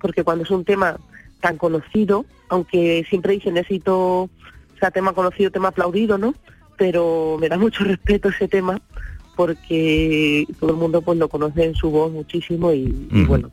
porque 0.00 0.24
cuando 0.24 0.44
es 0.44 0.50
un 0.50 0.64
tema 0.64 0.96
tan 1.40 1.56
conocido, 1.56 2.24
aunque 2.48 3.04
siempre 3.08 3.34
dicen 3.34 3.56
éxito, 3.56 4.22
o 4.22 4.30
sea, 4.78 4.90
tema 4.90 5.12
conocido, 5.12 5.50
tema 5.50 5.68
aplaudido, 5.68 6.18
¿no? 6.18 6.34
Pero 6.76 7.36
me 7.40 7.48
da 7.48 7.58
mucho 7.58 7.84
respeto 7.84 8.28
ese 8.28 8.48
tema 8.48 8.80
porque 9.36 10.46
todo 10.58 10.70
el 10.70 10.76
mundo 10.76 11.00
pues 11.00 11.18
lo 11.18 11.28
conoce 11.28 11.64
en 11.64 11.74
su 11.74 11.90
voz 11.90 12.12
muchísimo 12.12 12.72
y, 12.72 13.08
bueno, 13.26 13.50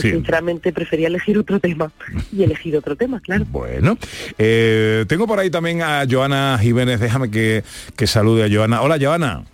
pues 0.00 0.10
Sí. 0.12 0.16
sinceramente 0.16 0.72
prefería 0.72 1.08
elegir 1.08 1.38
otro 1.38 1.58
tema 1.60 1.90
y 2.32 2.42
elegir 2.42 2.76
otro 2.76 2.96
tema, 2.96 3.20
claro. 3.20 3.44
Bueno, 3.48 3.98
eh, 4.38 5.04
tengo 5.08 5.26
por 5.26 5.38
ahí 5.38 5.50
también 5.50 5.82
a 5.82 6.04
Joana 6.08 6.58
Jiménez, 6.60 7.00
déjame 7.00 7.30
que, 7.30 7.64
que 7.96 8.06
salude 8.06 8.44
a 8.44 8.48
Joana. 8.54 8.80
Hola, 8.82 8.96
Joana. 9.00 9.44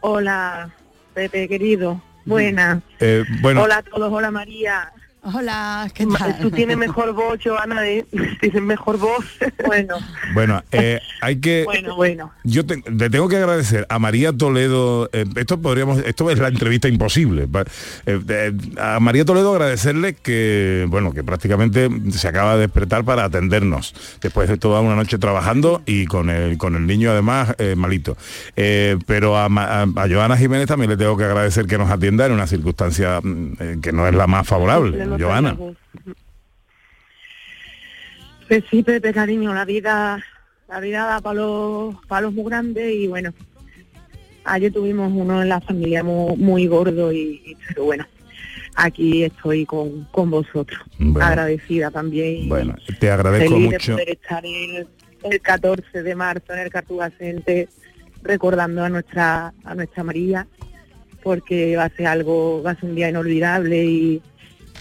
Hola, 0.00 0.70
Pepe 1.14 1.48
querido. 1.48 2.02
Buena. 2.24 2.80
Eh, 3.00 3.24
bueno, 3.40 3.62
Hola 3.62 3.78
a 3.78 3.82
todos, 3.82 4.12
hola 4.12 4.30
María. 4.30 4.92
Hola, 5.22 5.86
¿qué 5.92 6.06
tal? 6.06 6.38
Tú 6.40 6.50
tienes 6.50 6.78
mejor 6.78 7.12
voz, 7.12 7.38
Joana, 7.44 7.86
¿eh? 7.86 8.06
Tienes 8.40 8.62
mejor 8.62 8.96
voz. 8.98 9.24
Bueno, 9.66 9.96
bueno, 10.32 10.62
eh, 10.72 10.98
hay 11.20 11.36
que... 11.40 11.64
bueno, 11.64 11.94
bueno. 11.94 12.32
Yo 12.42 12.64
te- 12.64 12.82
le 12.90 13.10
tengo 13.10 13.28
que 13.28 13.36
agradecer 13.36 13.86
a 13.90 13.98
María 13.98 14.32
Toledo, 14.32 15.10
eh, 15.12 15.26
esto 15.36 15.60
podríamos, 15.60 15.98
esto 16.06 16.30
es 16.30 16.38
la 16.38 16.48
entrevista 16.48 16.88
imposible. 16.88 17.46
eh, 18.06 18.18
eh, 18.28 18.52
a 18.78 18.98
María 18.98 19.26
Toledo 19.26 19.52
agradecerle 19.52 20.14
que, 20.14 20.86
bueno, 20.88 21.12
que 21.12 21.22
prácticamente 21.22 21.90
se 22.12 22.26
acaba 22.28 22.54
de 22.54 22.60
despertar 22.62 23.04
para 23.04 23.24
atendernos, 23.24 23.94
después 24.22 24.48
de 24.48 24.56
toda 24.56 24.80
una 24.80 24.96
noche 24.96 25.18
trabajando 25.18 25.82
y 25.84 26.06
con 26.06 26.30
el, 26.30 26.56
con 26.56 26.76
el 26.76 26.86
niño 26.86 27.10
además 27.10 27.54
eh, 27.58 27.74
malito. 27.76 28.16
Eh, 28.56 28.96
pero 29.06 29.36
a, 29.36 29.44
a, 29.46 29.82
a 29.82 30.08
Joana 30.08 30.38
Jiménez 30.38 30.66
también 30.66 30.90
le 30.90 30.96
tengo 30.96 31.18
que 31.18 31.24
agradecer 31.24 31.66
que 31.66 31.76
nos 31.76 31.90
atienda 31.90 32.24
en 32.24 32.32
una 32.32 32.46
circunstancia 32.46 33.20
mm, 33.22 33.52
eh, 33.60 33.78
que 33.82 33.92
no 33.92 34.08
es 34.08 34.14
la 34.14 34.26
más 34.26 34.46
favorable, 34.46 35.09
Joana. 35.18 35.56
Pues 38.48 38.64
sí, 38.70 38.82
Pepe, 38.82 39.12
cariño, 39.12 39.54
la 39.54 39.64
vida, 39.64 40.22
la 40.68 40.80
vida 40.80 41.06
da 41.06 41.20
palos, 41.20 41.94
palos 42.08 42.32
muy 42.32 42.44
grandes 42.46 42.92
y 42.94 43.06
bueno, 43.06 43.32
ayer 44.44 44.72
tuvimos 44.72 45.12
uno 45.14 45.42
en 45.42 45.48
la 45.48 45.60
familia 45.60 46.02
muy, 46.02 46.36
muy 46.36 46.66
gordo 46.66 47.12
y, 47.12 47.40
y- 47.46 47.56
pero 47.68 47.84
bueno, 47.84 48.06
aquí 48.74 49.22
estoy 49.22 49.64
con, 49.66 50.04
con 50.10 50.30
vosotros, 50.30 50.80
Bueno. 50.98 51.24
agradecida 51.24 51.90
también. 51.92 52.48
Bueno, 52.48 52.74
te 52.98 53.10
agradezco 53.10 53.50
feliz 53.54 53.70
mucho. 53.72 53.92
de 53.96 54.02
poder 54.02 54.08
estar 54.20 54.44
el, 54.44 54.88
el 55.22 55.40
14 55.40 56.02
de 56.02 56.14
marzo 56.16 56.52
en 56.52 56.58
el 56.58 56.70
Cartuga 56.70 57.10
Center 57.18 57.68
recordando 58.22 58.82
a 58.84 58.88
nuestra 58.88 59.54
a 59.64 59.74
nuestra 59.74 60.02
María 60.04 60.46
porque 61.22 61.76
va 61.76 61.84
a 61.84 61.90
ser 61.90 62.06
algo 62.08 62.62
va 62.64 62.72
a 62.72 62.74
ser 62.74 62.90
un 62.90 62.96
día 62.96 63.08
inolvidable 63.10 63.84
y, 63.84 64.22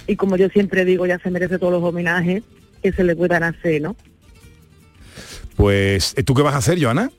y 0.10 0.16
como 0.16 0.36
yo 0.38 0.50
siempre 0.50 0.84
digo 0.86 1.06
ya 1.06 1.20
se 1.20 1.30
merece 1.32 1.60
todos 1.60 1.74
los 1.74 1.84
homenajes 1.84 2.44
que 2.82 2.92
se 2.92 3.04
le 3.04 3.16
puedan 3.16 3.44
hacer 3.44 3.82
no 3.82 3.96
Pues, 5.56 6.16
¿tú 6.26 6.34
qué 6.34 6.42
vas 6.42 6.56
a 6.56 6.60
hacer, 6.60 6.82
Joana? 6.82 7.12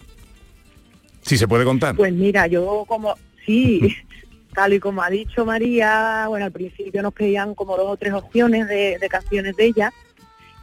Si 1.23 1.37
se 1.37 1.47
puede 1.47 1.65
contar. 1.65 1.95
pues 1.97 2.13
mira 2.13 2.47
yo 2.47 2.85
como 2.89 3.15
sí 3.47 3.95
tal 4.55 4.73
y 4.73 4.81
como 4.81 5.03
ha 5.03 5.11
dicho 5.11 5.45
María 5.45 6.25
bueno 6.29 6.47
al 6.47 6.53
principio 6.53 7.03
nos 7.03 7.13
pedían 7.13 7.55
como 7.55 7.77
dos 7.77 7.87
o 7.91 7.97
tres 7.97 8.13
opciones 8.13 8.67
de, 8.69 8.99
de 9.01 9.09
canciones 9.09 9.55
de 9.57 9.67
ella 9.67 9.93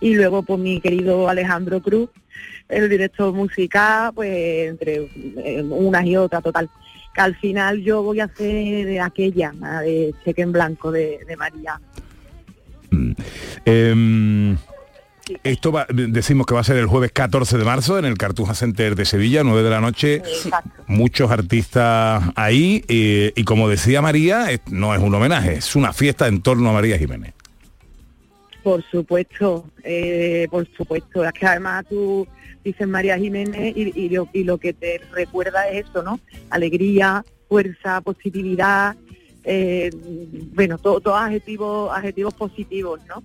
y 0.01 0.13
luego 0.15 0.43
pues 0.43 0.59
mi 0.59 0.81
querido 0.81 1.29
Alejandro 1.29 1.81
Cruz 1.81 2.09
el 2.67 2.89
director 2.89 3.31
musical 3.33 4.11
pues 4.13 4.69
entre 4.69 5.09
eh, 5.37 5.63
unas 5.63 6.05
y 6.05 6.17
otras 6.17 6.43
total 6.43 6.69
que 7.13 7.21
al 7.21 7.35
final 7.35 7.81
yo 7.81 8.03
voy 8.03 8.19
a 8.19 8.25
hacer 8.25 8.85
de 8.85 8.99
aquella 8.99 9.53
la 9.59 9.81
de 9.81 10.13
cheque 10.25 10.41
en 10.41 10.51
blanco 10.51 10.91
de, 10.91 11.19
de 11.27 11.37
María 11.37 11.79
Em, 13.65 14.57
esto 15.43 15.71
va- 15.73 15.87
decimos 15.89 16.45
que 16.45 16.53
va 16.53 16.61
a 16.61 16.63
ser 16.63 16.77
el 16.77 16.85
jueves 16.85 17.11
14 17.11 17.57
de 17.57 17.65
marzo 17.65 17.99
en 17.99 18.05
el 18.05 18.17
Cartuja 18.17 18.53
Center 18.55 18.95
de 18.95 19.03
Sevilla, 19.05 19.43
9 19.43 19.61
de 19.63 19.69
la 19.69 19.81
noche. 19.81 20.21
Muchos 20.87 21.29
artistas 21.31 22.23
ahí 22.35 22.83
eh, 22.87 23.33
y 23.35 23.43
como 23.43 23.67
decía 23.67 24.01
María, 24.01 24.51
es- 24.51 24.61
no 24.71 24.95
es 24.95 25.01
un 25.01 25.13
homenaje, 25.13 25.55
es 25.55 25.75
una 25.75 25.91
fiesta 25.93 26.27
en 26.27 26.41
torno 26.41 26.69
a 26.69 26.73
María 26.73 26.97
Jiménez. 26.97 27.33
Por 28.63 28.83
supuesto, 28.89 29.65
eh, 29.83 30.47
por 30.49 30.67
supuesto. 30.75 31.23
Es 31.25 31.31
que 31.33 31.45
además 31.45 31.85
tú 31.89 32.27
dices 32.65 32.85
María 32.87 33.17
Jiménez 33.17 33.73
y, 33.77 33.93
y 33.97 34.09
lo, 34.09 34.27
y 34.33 34.43
lo 34.43 34.57
que 34.57 34.73
te 34.73 34.99
recuerda 35.13 35.69
es 35.69 35.85
eso, 35.87 36.03
¿no? 36.03 36.19
Alegría, 36.49 37.23
fuerza, 37.47 38.01
positividad, 38.01 38.95
eh, 39.49 39.89
bueno, 40.53 40.77
todo- 40.77 40.99
todos 40.99 41.19
adjetivos, 41.21 41.89
adjetivos 41.95 42.33
positivos, 42.33 42.99
¿no? 43.07 43.23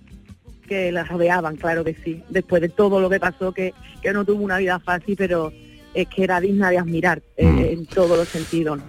Que 0.67 0.91
la 0.91 1.03
rodeaban, 1.03 1.57
claro 1.57 1.83
que 1.83 1.95
sí. 2.03 2.23
Después 2.29 2.61
de 2.61 2.69
todo 2.69 2.99
lo 3.01 3.09
que 3.09 3.19
pasó, 3.19 3.51
que, 3.51 3.73
que 4.01 4.13
no 4.13 4.23
tuvo 4.25 4.41
una 4.43 4.57
vida 4.57 4.79
fácil, 4.79 5.15
pero 5.17 5.51
es 5.93 6.07
que 6.07 6.23
era 6.23 6.39
digna 6.39 6.69
de 6.71 6.79
admirar 6.79 7.21
eh, 7.37 7.71
en 7.73 7.85
todos 7.85 8.17
los 8.17 8.27
sentidos. 8.29 8.79
¿no? 8.79 8.83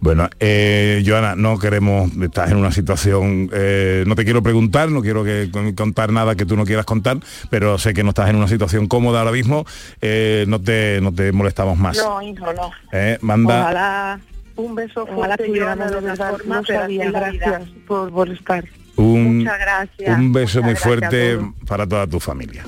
Bueno, 0.00 0.28
eh, 0.40 1.02
Joana, 1.06 1.36
no 1.36 1.58
queremos, 1.58 2.10
estás 2.16 2.50
en 2.50 2.56
una 2.56 2.72
situación, 2.72 3.50
eh, 3.52 4.04
no 4.06 4.14
te 4.16 4.24
quiero 4.24 4.42
preguntar, 4.42 4.90
no 4.90 5.02
quiero 5.02 5.22
que, 5.22 5.50
con- 5.52 5.72
contar 5.74 6.10
nada 6.12 6.34
que 6.34 6.46
tú 6.46 6.56
no 6.56 6.64
quieras 6.64 6.86
contar, 6.86 7.18
pero 7.50 7.78
sé 7.78 7.92
que 7.94 8.02
no 8.02 8.08
estás 8.08 8.30
en 8.30 8.36
una 8.36 8.48
situación 8.48 8.88
cómoda 8.88 9.20
ahora 9.20 9.32
mismo, 9.32 9.64
eh, 10.00 10.46
no, 10.48 10.60
te, 10.60 11.00
no 11.00 11.12
te 11.12 11.30
molestamos 11.30 11.78
más. 11.78 11.96
No, 11.98 12.22
hijo, 12.22 12.52
no. 12.54 12.70
Eh, 12.92 13.18
manda, 13.20 13.60
Ojalá, 13.60 14.20
Un 14.56 14.74
beso 14.74 15.02
ojalá 15.02 15.36
fuerte, 15.36 15.44
tuviéramos 15.46 15.90
Joana, 15.90 16.00
de 16.00 16.06
verdad, 16.06 16.30
forma, 16.30 16.56
no 16.56 16.64
sabía. 16.64 17.10
Gracias 17.10 17.68
por, 17.86 18.12
por 18.12 18.28
estar. 18.30 18.64
un, 18.96 19.38
Muchas 19.38 19.58
gracias. 19.58 20.18
Un 20.18 20.32
beso 20.32 20.62
muy 20.62 20.74
gracias 20.74 21.00
fuerte 21.00 21.38
para 21.66 21.86
toda 21.86 22.06
tu 22.06 22.20
familia. 22.20 22.64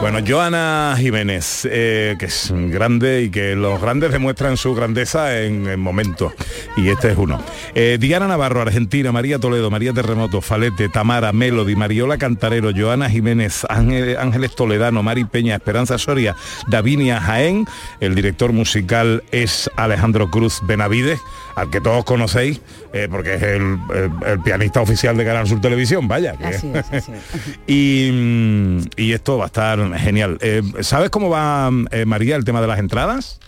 Bueno, 0.00 0.20
Joana 0.26 0.94
Jiménez, 0.96 1.66
eh, 1.70 2.14
que 2.20 2.26
es 2.26 2.52
grande 2.54 3.22
y 3.24 3.30
que 3.30 3.56
los 3.56 3.80
grandes 3.82 4.12
demuestran 4.12 4.56
su 4.56 4.72
grandeza 4.72 5.40
en, 5.42 5.66
en 5.66 5.80
momentos, 5.80 6.32
y 6.76 6.88
este 6.88 7.10
es 7.10 7.18
uno. 7.18 7.42
Eh, 7.74 7.98
Diana 8.00 8.28
Navarro, 8.28 8.62
Argentina, 8.62 9.10
María 9.10 9.40
Toledo, 9.40 9.70
María 9.72 9.92
Terremoto, 9.92 10.40
Falete, 10.40 10.88
Tamara, 10.88 11.32
Melody, 11.32 11.74
Mariola 11.74 12.16
Cantarero, 12.16 12.70
Joana 12.74 13.10
Jiménez, 13.10 13.64
Ángel- 13.68 14.16
Ángeles 14.18 14.54
Toledano, 14.54 15.02
Mari 15.02 15.24
Peña, 15.24 15.56
Esperanza 15.56 15.98
Soria, 15.98 16.36
Davinia 16.68 17.20
Jaén, 17.20 17.66
el 17.98 18.14
director 18.14 18.52
musical 18.52 19.24
es 19.32 19.68
Alejandro 19.76 20.30
Cruz 20.30 20.60
Benavides, 20.62 21.18
al 21.56 21.70
que 21.70 21.80
todos 21.80 22.04
conocéis, 22.04 22.60
eh, 22.92 23.06
porque 23.10 23.34
es 23.34 23.42
el, 23.42 23.78
el- 23.94 24.10
el 24.26 24.40
pianista 24.40 24.80
oficial 24.80 25.16
de 25.16 25.24
Canal 25.24 25.46
Sur 25.46 25.60
Televisión, 25.60 26.08
vaya. 26.08 26.36
que- 26.36 26.44
Así 26.44 26.70
es, 26.74 26.92
así 26.92 27.12
es. 27.12 27.58
y, 27.66 28.10
mm, 28.12 28.78
y 28.96 29.12
esto 29.12 29.38
va 29.38 29.44
a 29.44 29.46
estar 29.48 29.98
genial. 29.98 30.38
Eh, 30.40 30.62
¿Sabes 30.80 31.10
cómo 31.10 31.28
va, 31.30 31.70
eh, 31.90 32.04
María, 32.04 32.36
el 32.36 32.44
tema 32.44 32.60
de 32.60 32.66
las 32.66 32.78
entradas? 32.78 33.40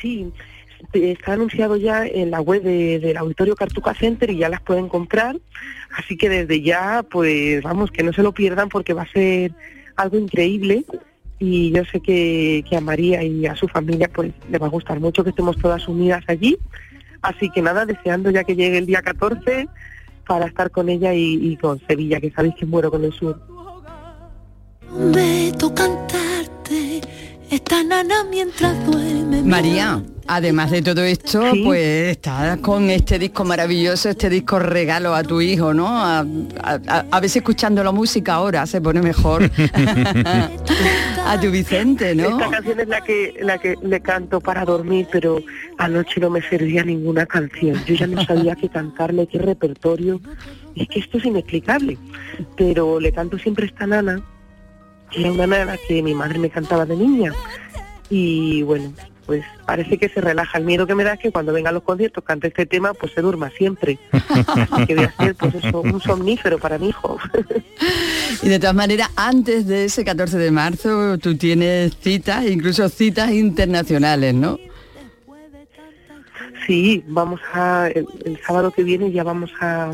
Sí, 0.00 0.32
está 0.92 1.34
anunciado 1.34 1.76
ya 1.76 2.06
en 2.06 2.30
la 2.30 2.40
web 2.40 2.62
de- 2.62 2.98
del 2.98 3.16
Auditorio 3.16 3.54
Cartuca 3.54 3.94
Center 3.94 4.30
y 4.30 4.38
ya 4.38 4.48
las 4.48 4.60
pueden 4.60 4.88
comprar. 4.88 5.36
Así 5.96 6.16
que 6.16 6.28
desde 6.28 6.60
ya, 6.62 7.04
pues 7.08 7.62
vamos, 7.62 7.90
que 7.90 8.02
no 8.02 8.12
se 8.12 8.22
lo 8.22 8.32
pierdan 8.32 8.68
porque 8.68 8.92
va 8.94 9.02
a 9.02 9.12
ser 9.12 9.52
algo 9.96 10.18
increíble. 10.18 10.84
Y 11.38 11.72
yo 11.72 11.84
sé 11.84 12.00
que, 12.00 12.64
que 12.68 12.76
a 12.76 12.80
María 12.80 13.22
y 13.24 13.46
a 13.46 13.56
su 13.56 13.66
familia 13.68 14.08
pues 14.12 14.32
le 14.50 14.58
va 14.58 14.66
a 14.66 14.70
gustar 14.70 15.00
mucho 15.00 15.24
que 15.24 15.30
estemos 15.30 15.56
todas 15.58 15.86
unidas 15.88 16.22
allí. 16.28 16.56
Así 17.22 17.50
que 17.50 17.62
nada, 17.62 17.86
deseando 17.86 18.30
ya 18.30 18.44
que 18.44 18.56
llegue 18.56 18.78
el 18.78 18.86
día 18.86 19.00
14 19.02 19.68
para 20.26 20.46
estar 20.46 20.70
con 20.70 20.88
ella 20.88 21.14
y, 21.14 21.34
y 21.34 21.56
con 21.56 21.80
Sevilla, 21.86 22.20
que 22.20 22.30
sabéis 22.30 22.54
que 22.56 22.66
muero 22.66 22.90
con 22.90 23.04
el 23.04 23.12
sur. 23.12 23.40
María, 29.44 30.02
además 30.36 30.70
de 30.70 30.82
todo 30.82 31.02
esto, 31.04 31.42
Sí. 31.52 31.62
pues 31.64 32.12
estás 32.12 32.58
con 32.58 32.90
este 32.90 33.18
disco 33.18 33.44
maravilloso, 33.44 34.08
este 34.08 34.28
disco 34.30 34.58
regalo 34.58 35.14
a 35.14 35.22
tu 35.22 35.40
hijo, 35.40 35.72
¿no? 35.74 35.88
A, 35.88 36.20
a- 36.20 36.80
a- 36.88 37.04
a 37.10 37.20
veces 37.20 37.36
escuchando 37.36 37.82
la 37.84 37.92
música 37.92 38.34
ahora 38.34 38.66
se 38.66 38.80
pone 38.80 39.02
mejor 39.02 39.42
a 41.26 41.40
tu 41.40 41.50
Vicente, 41.50 42.14
¿no? 42.14 42.28
Esta 42.28 42.50
canción 42.50 42.80
es 42.80 42.88
la 42.88 43.00
que 43.00 43.34
la 43.42 43.58
que 43.58 43.74
le 43.82 44.00
canto 44.00 44.40
para 44.40 44.64
dormir, 44.64 45.06
pero 45.10 45.40
anoche 45.78 46.20
no 46.20 46.30
me 46.30 46.42
servía 46.42 46.84
ninguna 46.84 47.26
canción. 47.26 47.82
Yo 47.86 47.94
ya 47.94 48.06
no 48.06 48.24
sabía 48.24 48.54
qué 48.56 48.68
cantarle, 48.68 49.26
qué 49.26 49.38
repertorio. 49.38 50.20
Es 50.74 50.88
que 50.88 51.00
esto 51.00 51.18
es 51.18 51.24
inexplicable. 51.24 51.98
Pero 52.56 52.98
le 53.00 53.12
canto 53.12 53.38
siempre 53.38 53.66
esta 53.66 53.86
nana, 53.86 54.22
que 55.10 55.20
era 55.20 55.32
una 55.32 55.46
nana 55.46 55.76
que 55.86 56.02
mi 56.02 56.14
madre 56.14 56.38
me 56.38 56.50
cantaba 56.50 56.86
de 56.86 56.96
niña. 56.96 57.32
Y 58.10 58.62
bueno, 58.62 58.92
pues 59.26 59.44
parece 59.66 59.98
que 59.98 60.08
se 60.08 60.20
relaja. 60.20 60.58
El 60.58 60.64
miedo 60.64 60.86
que 60.86 60.94
me 60.94 61.04
da 61.04 61.14
es 61.14 61.20
que 61.20 61.32
cuando 61.32 61.52
vengan 61.52 61.74
los 61.74 61.82
conciertos 61.82 62.24
cante 62.24 62.48
este 62.48 62.66
tema, 62.66 62.94
pues 62.94 63.12
se 63.12 63.20
durma 63.20 63.50
siempre. 63.50 63.98
Así 64.12 64.86
que 64.86 64.94
voy 64.94 65.04
a 65.04 65.16
ser 65.16 65.34
pues 65.34 65.54
eso, 65.54 65.80
un 65.80 66.00
somnífero 66.00 66.58
para 66.58 66.78
mi 66.78 66.88
hijo. 66.88 67.18
Y 68.42 68.48
de 68.48 68.58
todas 68.58 68.74
maneras, 68.74 69.10
antes 69.16 69.66
de 69.66 69.84
ese 69.84 70.04
14 70.04 70.38
de 70.38 70.50
marzo, 70.50 71.18
tú 71.18 71.36
tienes 71.36 71.96
citas, 71.98 72.44
incluso 72.46 72.88
citas 72.88 73.30
internacionales, 73.30 74.34
¿no? 74.34 74.58
Sí, 76.66 77.04
vamos 77.08 77.40
a, 77.52 77.88
el, 77.94 78.06
el 78.24 78.40
sábado 78.40 78.70
que 78.70 78.84
viene 78.84 79.10
ya 79.10 79.24
vamos 79.24 79.50
a, 79.60 79.92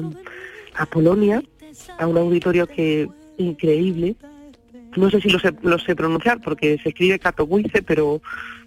a 0.74 0.86
Polonia, 0.86 1.42
a 1.98 2.06
un 2.06 2.16
auditorio 2.16 2.66
que 2.66 3.08
increíble. 3.38 4.16
No 4.96 5.10
sé 5.10 5.20
si 5.20 5.30
lo 5.30 5.38
sé, 5.38 5.52
lo 5.62 5.78
sé 5.78 5.94
pronunciar 5.94 6.40
porque 6.40 6.78
se 6.82 6.90
escribe 6.90 7.18
Katowice, 7.18 7.82
pero 7.82 8.20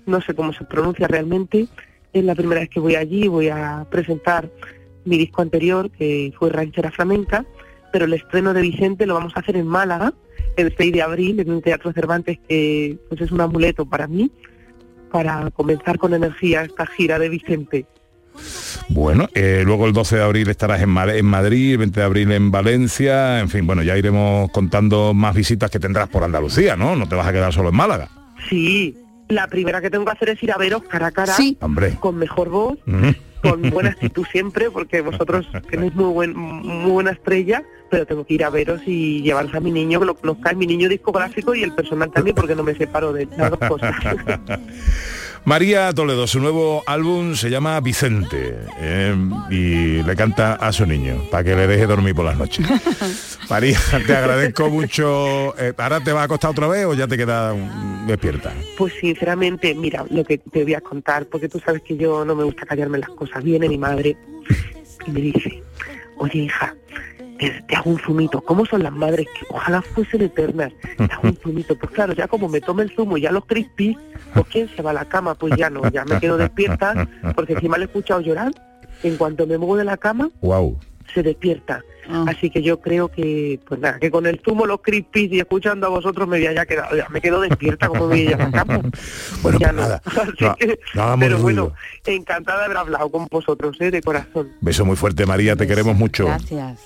no 0.05 0.21
sé 0.21 0.33
cómo 0.33 0.53
se 0.53 0.63
pronuncia 0.65 1.07
realmente. 1.07 1.67
Es 2.13 2.23
la 2.23 2.35
primera 2.35 2.61
vez 2.61 2.69
que 2.69 2.79
voy 2.79 2.95
allí, 2.95 3.27
voy 3.27 3.49
a 3.49 3.85
presentar 3.89 4.49
mi 5.05 5.17
disco 5.17 5.41
anterior, 5.41 5.89
que 5.91 6.33
fue 6.37 6.49
Ranchera 6.49 6.91
Flamenca, 6.91 7.45
pero 7.91 8.05
el 8.05 8.13
estreno 8.13 8.53
de 8.53 8.61
Vicente 8.61 9.05
lo 9.05 9.15
vamos 9.15 9.33
a 9.35 9.39
hacer 9.39 9.55
en 9.57 9.67
Málaga, 9.67 10.13
el 10.57 10.73
6 10.77 10.93
de 10.93 11.01
abril, 11.01 11.39
en 11.39 11.49
un 11.51 11.61
teatro 11.61 11.91
Cervantes 11.93 12.37
que 12.47 12.97
pues 13.09 13.21
es 13.21 13.31
un 13.31 13.41
amuleto 13.41 13.85
para 13.85 14.07
mí, 14.07 14.29
para 15.11 15.49
comenzar 15.51 15.97
con 15.97 16.13
energía 16.13 16.63
esta 16.63 16.85
gira 16.85 17.17
de 17.19 17.29
Vicente. 17.29 17.85
Bueno, 18.89 19.27
eh, 19.33 19.63
luego 19.65 19.87
el 19.87 19.93
12 19.93 20.17
de 20.17 20.23
abril 20.23 20.49
estarás 20.49 20.81
en, 20.81 20.89
Ma- 20.89 21.13
en 21.13 21.25
Madrid, 21.25 21.73
el 21.73 21.77
20 21.79 21.99
de 21.99 22.05
abril 22.05 22.31
en 22.31 22.51
Valencia, 22.51 23.39
en 23.39 23.49
fin, 23.49 23.65
bueno, 23.67 23.83
ya 23.83 23.97
iremos 23.97 24.49
contando 24.51 25.13
más 25.13 25.35
visitas 25.35 25.69
que 25.71 25.79
tendrás 25.79 26.07
por 26.09 26.23
Andalucía, 26.23 26.75
¿no? 26.75 26.95
No 26.95 27.07
te 27.07 27.15
vas 27.15 27.27
a 27.27 27.31
quedar 27.33 27.51
solo 27.53 27.69
en 27.69 27.75
Málaga. 27.75 28.09
Sí, 28.49 28.95
la 29.31 29.47
primera 29.47 29.81
que 29.81 29.89
tengo 29.89 30.05
que 30.05 30.11
hacer 30.11 30.29
es 30.29 30.43
ir 30.43 30.51
a 30.51 30.57
veros 30.57 30.83
cara 30.83 31.07
a 31.07 31.11
cara, 31.11 31.33
Hombre. 31.61 31.95
con 31.99 32.15
mejor 32.17 32.49
voz, 32.49 32.77
Mm. 32.85 33.09
con 33.41 33.69
buena 33.71 33.89
actitud 33.89 34.25
siempre, 34.31 34.69
porque 34.69 35.01
vosotros 35.01 35.47
tenéis 35.69 35.93
muy, 35.95 36.11
buen, 36.13 36.35
muy 36.35 36.91
buena 36.91 37.11
estrella, 37.11 37.63
pero 37.89 38.05
tengo 38.05 38.25
que 38.25 38.35
ir 38.35 38.43
a 38.43 38.49
veros 38.49 38.81
y 38.85 39.21
llevaros 39.23 39.53
a 39.55 39.59
mi 39.59 39.71
niño, 39.71 39.99
que 39.99 40.05
lo 40.05 40.15
conozcáis, 40.15 40.57
mi 40.57 40.67
niño 40.67 40.87
discográfico 40.87 41.55
y 41.55 41.63
el 41.63 41.73
personal 41.73 42.11
también, 42.11 42.35
porque 42.35 42.55
no 42.55 42.63
me 42.63 42.75
separo 42.75 43.11
de 43.13 43.27
las 43.37 43.49
dos 43.49 43.59
cosas. 43.67 43.95
María 45.43 45.91
Toledo, 45.91 46.27
su 46.27 46.39
nuevo 46.39 46.83
álbum 46.85 47.33
se 47.33 47.49
llama 47.49 47.79
Vicente 47.81 48.59
eh, 48.79 49.15
y 49.49 50.03
le 50.03 50.15
canta 50.15 50.53
a 50.53 50.71
su 50.71 50.85
niño 50.85 51.23
para 51.31 51.43
que 51.43 51.55
le 51.55 51.65
deje 51.65 51.87
dormir 51.87 52.13
por 52.13 52.25
las 52.25 52.37
noches. 52.37 52.65
María, 53.49 53.79
te 54.05 54.15
agradezco 54.15 54.69
mucho. 54.69 55.57
Eh, 55.57 55.73
¿Ahora 55.77 55.99
te 55.99 56.13
va 56.13 56.21
a 56.21 56.23
acostar 56.25 56.51
otra 56.51 56.67
vez 56.67 56.85
o 56.85 56.93
ya 56.93 57.07
te 57.07 57.17
quedas 57.17 57.55
mm, 57.57 58.05
despierta? 58.05 58.53
Pues 58.77 58.93
sinceramente, 59.01 59.73
mira, 59.73 60.05
lo 60.11 60.23
que 60.23 60.37
te 60.37 60.63
voy 60.63 60.75
a 60.75 60.81
contar, 60.81 61.25
porque 61.25 61.49
tú 61.49 61.59
sabes 61.59 61.81
que 61.81 61.97
yo 61.97 62.23
no 62.23 62.35
me 62.35 62.43
gusta 62.43 62.65
callarme 62.65 62.99
las 62.99 63.09
cosas. 63.09 63.43
Viene 63.43 63.67
mi 63.67 63.79
madre 63.79 64.15
y 65.07 65.11
me 65.11 65.21
dice, 65.21 65.63
oye 66.17 66.37
hija, 66.39 66.75
te, 67.41 67.61
te 67.67 67.75
hago 67.75 67.89
un 67.89 67.99
zumito. 67.99 68.39
¿Cómo 68.41 68.65
son 68.65 68.83
las 68.83 68.93
madres? 68.93 69.27
Que 69.37 69.45
ojalá 69.49 69.81
fuesen 69.81 70.21
eternas. 70.21 70.71
Te 70.97 71.03
hago 71.03 71.27
un 71.27 71.35
zumito. 71.43 71.75
Pues 71.77 71.91
claro, 71.91 72.13
ya 72.13 72.27
como 72.27 72.47
me 72.47 72.61
tome 72.61 72.83
el 72.83 72.91
zumo 72.95 73.17
y 73.17 73.21
ya 73.21 73.31
los 73.31 73.45
crispy, 73.45 73.97
pues 74.33 74.45
¿quién 74.51 74.69
se 74.75 74.81
va 74.81 74.91
a 74.91 74.93
la 74.93 75.05
cama? 75.05 75.35
Pues 75.35 75.53
ya 75.57 75.69
no, 75.69 75.89
ya 75.89 76.05
me 76.05 76.19
quedo 76.19 76.37
despierta, 76.37 77.07
porque 77.35 77.53
encima 77.53 77.77
le 77.77 77.85
he 77.85 77.87
escuchado 77.87 78.21
llorar. 78.21 78.51
En 79.03 79.17
cuanto 79.17 79.47
me 79.47 79.57
muevo 79.57 79.75
de 79.77 79.83
la 79.83 79.97
cama, 79.97 80.29
Wow. 80.41 80.77
se 81.13 81.23
despierta. 81.23 81.81
Así 82.27 82.49
que 82.49 82.61
yo 82.61 82.79
creo 82.81 83.07
que, 83.07 83.59
pues 83.67 83.79
nada, 83.79 83.97
que 83.99 84.11
con 84.11 84.25
el 84.25 84.41
zumo, 84.43 84.65
los 84.65 84.81
crispies 84.81 85.31
y 85.31 85.39
escuchando 85.39 85.87
a 85.87 85.89
vosotros 85.89 86.27
me 86.27 86.37
había 86.37 86.51
ya 86.53 86.65
quedado, 86.65 86.95
ya 86.97 87.07
me 87.09 87.21
quedo 87.21 87.39
despierta 87.41 87.87
como 87.87 88.01
me 88.07 88.15
voy 88.15 88.19
a 88.19 88.23
ir 88.23 88.33
a 88.35 88.37
la 88.37 88.51
cama. 88.51 88.81
Bueno, 89.41 89.59
Ya 89.59 89.67
pues 89.67 89.75
no. 89.75 89.81
nada. 89.81 90.01
Así 90.05 90.43
No, 90.43 90.55
que- 90.55 90.79
no 90.95 91.15
pero 91.19 91.37
ruido. 91.37 91.41
bueno, 91.41 91.73
encantada 92.05 92.59
de 92.59 92.65
haber 92.65 92.77
hablado 92.77 93.09
con 93.09 93.27
vosotros, 93.31 93.77
¿eh? 93.79 93.91
de 93.91 94.01
corazón. 94.01 94.49
Beso 94.61 94.83
muy 94.83 94.97
fuerte, 94.97 95.25
María, 95.25 95.55
te 95.55 95.65
queremos 95.67 95.95
mucho. 95.95 96.25
Gracias. 96.25 96.79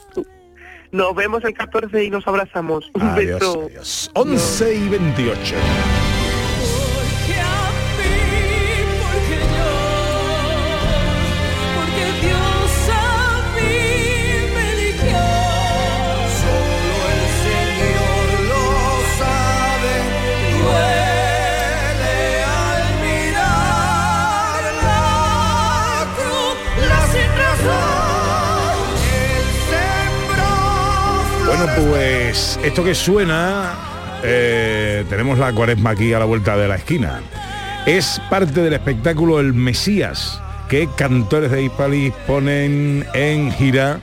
Nos 0.95 1.13
vemos 1.13 1.43
el 1.43 1.53
14 1.53 2.05
y 2.05 2.09
nos 2.09 2.25
abrazamos. 2.25 2.89
Un 2.93 3.01
Adiós, 3.01 3.39
beso. 3.41 3.63
adiós. 3.67 4.09
11 4.13 4.75
y 4.75 4.87
28. 4.87 5.55
Pues 31.73 32.59
esto 32.63 32.83
que 32.83 32.93
suena, 32.93 33.73
eh, 34.23 35.03
tenemos 35.09 35.39
la 35.39 35.51
cuaresma 35.51 35.91
aquí 35.91 36.13
a 36.13 36.19
la 36.19 36.25
vuelta 36.25 36.55
de 36.55 36.67
la 36.67 36.75
esquina. 36.75 37.21
Es 37.87 38.21
parte 38.29 38.61
del 38.61 38.73
espectáculo 38.73 39.39
El 39.39 39.55
Mesías, 39.55 40.39
que 40.69 40.87
cantores 40.95 41.49
de 41.49 41.63
Hispalis 41.63 42.13
ponen 42.27 43.05
en 43.15 43.51
gira 43.51 43.99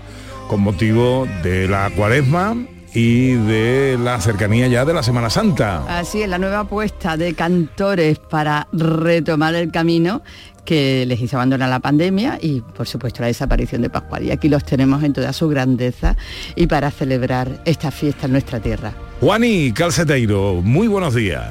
con 0.48 0.61
motivo 0.61 1.29
de 1.44 1.68
la 1.68 1.90
cuaresma 1.90 2.57
y 2.94 3.33
de 3.33 3.96
la 4.02 4.20
cercanía 4.20 4.68
ya 4.68 4.85
de 4.85 4.92
la 4.94 5.02
Semana 5.02 5.31
Santa. 5.31 5.98
Así 5.98 6.22
es, 6.22 6.28
la 6.28 6.38
nueva 6.38 6.61
apuesta 6.61 7.16
de 7.16 7.35
cantores 7.35 8.18
para 8.18 8.68
retomar 8.72 9.55
el 9.55 9.70
camino 9.70 10.22
que 10.64 11.05
les 11.07 11.20
hizo 11.20 11.37
abandonar 11.37 11.68
la 11.70 11.81
pandemia 11.81 12.38
y 12.40 12.61
por 12.61 12.87
supuesto 12.87 13.22
la 13.22 13.26
desaparición 13.28 13.83
de 13.83 13.90
Pascual. 13.90 14.24
Y 14.24 14.31
aquí 14.31 14.48
los 14.48 14.64
tenemos 14.64 15.02
en 15.02 15.12
toda 15.12 15.33
su 15.33 15.48
grandeza 15.48 16.16
y 16.55 16.66
para 16.66 16.90
celebrar 16.90 17.62
esta 17.64 17.90
fiesta 17.90 18.26
en 18.26 18.33
nuestra 18.33 18.61
tierra. 18.61 18.92
Juani 19.20 19.72
Calceteiro, 19.72 20.61
muy 20.62 20.87
buenos 20.87 21.14
días. 21.14 21.48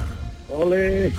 Ole, 0.48 1.12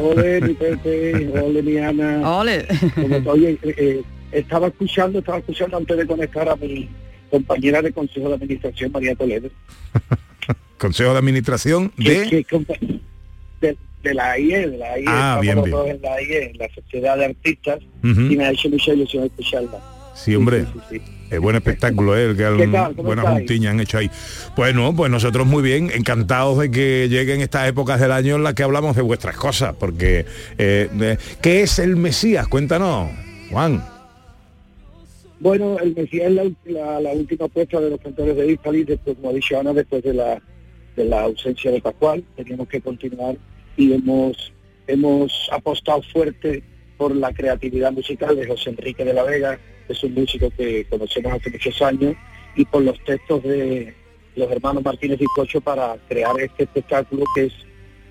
ole 0.00 0.40
mi 0.40 0.54
Pepe, 0.54 1.30
ole 1.42 1.62
mi 1.62 1.76
Ana. 1.78 2.28
Ole. 2.38 2.66
Como- 2.94 3.30
Oye, 3.30 3.58
eh, 3.62 3.74
eh, 3.76 4.02
estaba 4.32 4.68
escuchando, 4.68 5.18
estaba 5.20 5.38
escuchando 5.38 5.76
antes 5.76 5.96
de 5.96 6.06
conectar 6.06 6.48
a 6.48 6.56
mi 6.56 6.88
compañera 7.30 7.80
de 7.82 7.92
Consejo 7.92 8.28
de 8.28 8.34
Administración, 8.34 8.92
María 8.92 9.14
Toledo, 9.14 9.48
Consejo 10.78 11.12
de 11.12 11.18
Administración 11.18 11.92
de... 11.96 12.44
que 12.46 12.46
de, 13.60 13.76
de 14.02 14.14
la 14.14 14.32
AIE, 14.32 14.68
de 14.68 14.78
la 14.78 14.92
AIE, 14.94 15.04
Ah, 15.06 15.38
bien, 15.42 15.62
bien. 15.62 15.76
en 15.86 16.02
la 16.02 16.14
AIE, 16.14 16.50
en 16.50 16.58
la 16.58 16.68
Sociedad 16.74 17.16
de 17.18 17.26
Artistas, 17.26 17.78
Ujú. 18.02 18.20
y 18.22 18.36
me 18.36 18.44
ha 18.46 18.50
hecho 18.50 18.68
mucha 18.70 18.92
ilusión 18.94 19.24
escucharla. 19.24 19.78
Sí, 20.14 20.34
hombre. 20.34 20.64
Es 21.30 21.38
buen 21.38 21.54
espectáculo, 21.54 22.16
¿eh? 22.16 22.24
el 22.24 22.36
que 22.36 22.38
¿Qué 22.56 22.62
han- 22.64 22.72
tal? 22.72 22.96
¿Cómo 22.96 23.06
buena 23.06 23.22
juntiña 23.22 23.70
han 23.70 23.78
hecho 23.80 23.98
ahí. 23.98 24.10
Bueno, 24.56 24.94
pues 24.96 25.10
nosotros 25.12 25.46
muy 25.46 25.62
bien, 25.62 25.90
encantados 25.94 26.58
de 26.58 26.70
que 26.70 27.08
lleguen 27.08 27.40
estas 27.40 27.68
épocas 27.68 28.00
del 28.00 28.10
año 28.10 28.34
en 28.36 28.42
las 28.42 28.54
que 28.54 28.64
hablamos 28.64 28.96
de 28.96 29.02
vuestras 29.02 29.36
cosas, 29.36 29.76
porque 29.78 30.26
eh, 30.58 31.16
¿qué 31.40 31.62
es 31.62 31.78
el 31.78 31.96
Mesías? 31.96 32.48
Cuéntanos, 32.48 33.10
Juan. 33.50 33.84
Bueno, 35.40 35.78
el 35.78 35.94
Mesías 35.94 36.30
es 36.30 36.72
la, 36.74 37.12
última 37.14 37.46
apuesta 37.46 37.80
de 37.80 37.88
los 37.88 38.00
cantores 38.00 38.36
de 38.36 38.52
Italy, 38.52 38.84
después, 38.84 39.16
como 39.16 39.30
ha 39.30 39.32
dicho 39.32 39.58
Ana, 39.58 39.72
después 39.72 40.02
de 40.02 40.12
la, 40.12 40.42
de 40.96 41.04
la 41.06 41.22
ausencia 41.22 41.70
de 41.70 41.80
Pascual, 41.80 42.22
teníamos 42.36 42.68
que 42.68 42.82
continuar 42.82 43.36
y 43.74 43.94
hemos, 43.94 44.52
hemos 44.86 45.48
apostado 45.50 46.02
fuerte 46.12 46.62
por 46.98 47.16
la 47.16 47.32
creatividad 47.32 47.90
musical 47.90 48.36
de 48.36 48.46
José 48.46 48.68
Enrique 48.68 49.02
de 49.02 49.14
la 49.14 49.22
Vega, 49.22 49.58
es 49.88 50.04
un 50.04 50.12
músico 50.12 50.50
que 50.50 50.84
conocemos 50.90 51.32
hace 51.32 51.50
muchos 51.50 51.80
años, 51.80 52.14
y 52.54 52.66
por 52.66 52.82
los 52.82 53.02
textos 53.04 53.42
de 53.42 53.94
los 54.36 54.50
hermanos 54.50 54.84
Martínez 54.84 55.22
y 55.22 55.26
Cocho 55.34 55.62
para 55.62 55.96
crear 56.06 56.38
este 56.38 56.64
espectáculo 56.64 57.24
que 57.34 57.46
es, 57.46 57.54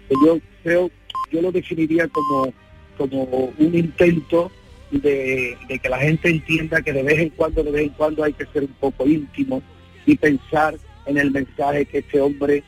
que 0.10 0.15
yo 0.26 0.39
creo, 0.63 0.89
yo 1.32 1.44
lo 1.44 1.52
definiría 1.52 2.08
como, 2.08 2.52
como 2.98 3.54
un 3.60 3.76
intento 3.76 4.52
de, 4.91 5.58
de 5.67 5.80
que 5.80 5.89
la 5.89 5.99
gente 5.99 6.30
entienda 6.30 6.82
que 6.82 6.93
de 6.93 7.04
vez 7.04 7.19
en 7.19 7.30
cuando, 7.30 7.63
de 7.63 7.71
vez 7.71 7.84
en 7.84 7.89
cuando 7.89 8.23
hay 8.23 8.34
que 8.34 8.45
ser 8.47 8.63
un 8.63 8.75
poco 8.80 9.08
íntimo 9.08 9.62
y 10.06 10.15
pensar 10.15 10.75
en 11.06 11.17
el 11.17 11.32
mensaje 11.32 11.86
que 11.86 11.99
este 11.99 12.19
hombre 12.19 12.63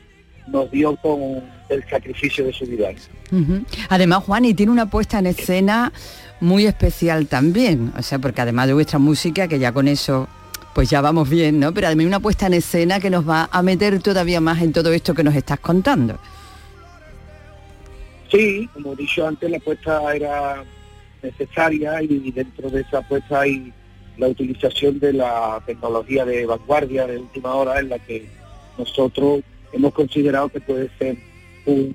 nos 0.48 0.70
dio 0.70 0.96
con 0.96 1.42
el 1.68 1.84
sacrificio 1.88 2.44
de 2.44 2.52
su 2.52 2.66
vida. 2.66 2.90
Además, 3.88 4.24
Juan, 4.24 4.44
y 4.44 4.54
tiene 4.54 4.72
una 4.72 4.90
puesta 4.90 5.18
en 5.18 5.26
escena 5.26 5.92
muy 6.40 6.66
especial 6.66 7.28
también, 7.28 7.92
o 7.96 8.02
sea, 8.02 8.18
porque 8.18 8.40
además 8.40 8.66
de 8.66 8.74
vuestra 8.74 8.98
música, 8.98 9.46
que 9.48 9.58
ya 9.58 9.72
con 9.72 9.88
eso 9.88 10.28
pues 10.74 10.88
ya 10.88 11.00
vamos 11.00 11.28
bien, 11.28 11.60
¿no? 11.60 11.72
Pero 11.74 11.86
además 11.86 12.06
una 12.06 12.20
puesta 12.20 12.46
en 12.46 12.54
escena 12.54 12.98
que 12.98 13.10
nos 13.10 13.28
va 13.28 13.48
a 13.52 13.62
meter 13.62 14.00
todavía 14.00 14.40
más 14.40 14.62
en 14.62 14.72
todo 14.72 14.92
esto 14.92 15.14
que 15.14 15.22
nos 15.22 15.34
estás 15.34 15.60
contando. 15.60 16.18
Sí, 18.30 18.68
como 18.72 18.94
he 18.94 18.96
dicho 18.96 19.26
antes, 19.26 19.50
la 19.50 19.58
apuesta 19.58 20.14
era 20.14 20.64
necesaria 21.22 22.02
y 22.02 22.30
dentro 22.30 22.70
de 22.70 22.80
esa 22.82 22.98
apuesta 22.98 23.40
hay 23.40 23.72
la 24.18 24.28
utilización 24.28 24.98
de 24.98 25.12
la 25.14 25.62
tecnología 25.64 26.24
de 26.24 26.44
vanguardia 26.46 27.06
de 27.06 27.18
última 27.18 27.54
hora 27.54 27.80
en 27.80 27.88
la 27.88 27.98
que 27.98 28.26
nosotros 28.78 29.40
hemos 29.72 29.92
considerado 29.94 30.48
que 30.48 30.60
puede 30.60 30.90
ser 30.98 31.16
un, 31.66 31.94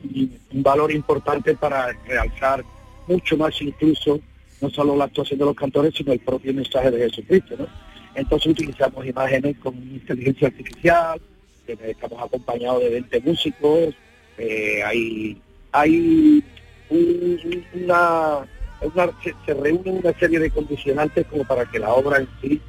valor 0.51 0.91
importante 0.91 1.55
para 1.55 1.91
realzar 2.07 2.63
mucho 3.07 3.37
más 3.37 3.61
incluso 3.61 4.19
no 4.61 4.69
solo 4.71 4.95
la 4.95 5.05
actuación 5.05 5.37
de 5.39 5.45
los 5.45 5.55
cantores, 5.55 5.93
sino 5.95 6.11
el 6.13 6.19
propio 6.19 6.53
mensaje 6.53 6.89
de 6.89 7.09
Jesucristo. 7.09 7.55
¿no? 7.59 7.67
Entonces 8.15 8.51
utilizamos 8.51 9.05
imágenes 9.05 9.55
con 9.59 9.75
inteligencia 9.75 10.47
artificial, 10.47 11.21
estamos 11.67 12.19
acompañados 12.23 12.81
de 12.81 12.89
20 12.89 13.19
músicos, 13.21 13.93
eh, 14.39 14.81
hay, 14.83 15.39
hay 15.71 16.43
un- 16.89 17.65
una, 17.73 18.47
una- 18.81 19.11
se, 19.23 19.33
se 19.45 19.53
reúnen 19.53 19.97
una 20.03 20.13
serie 20.19 20.39
de 20.39 20.51
condicionantes 20.51 21.25
como 21.27 21.43
para 21.45 21.65
que 21.65 21.79
la 21.79 21.93
obra 21.93 22.17
en 22.19 22.27
sí 22.41 22.61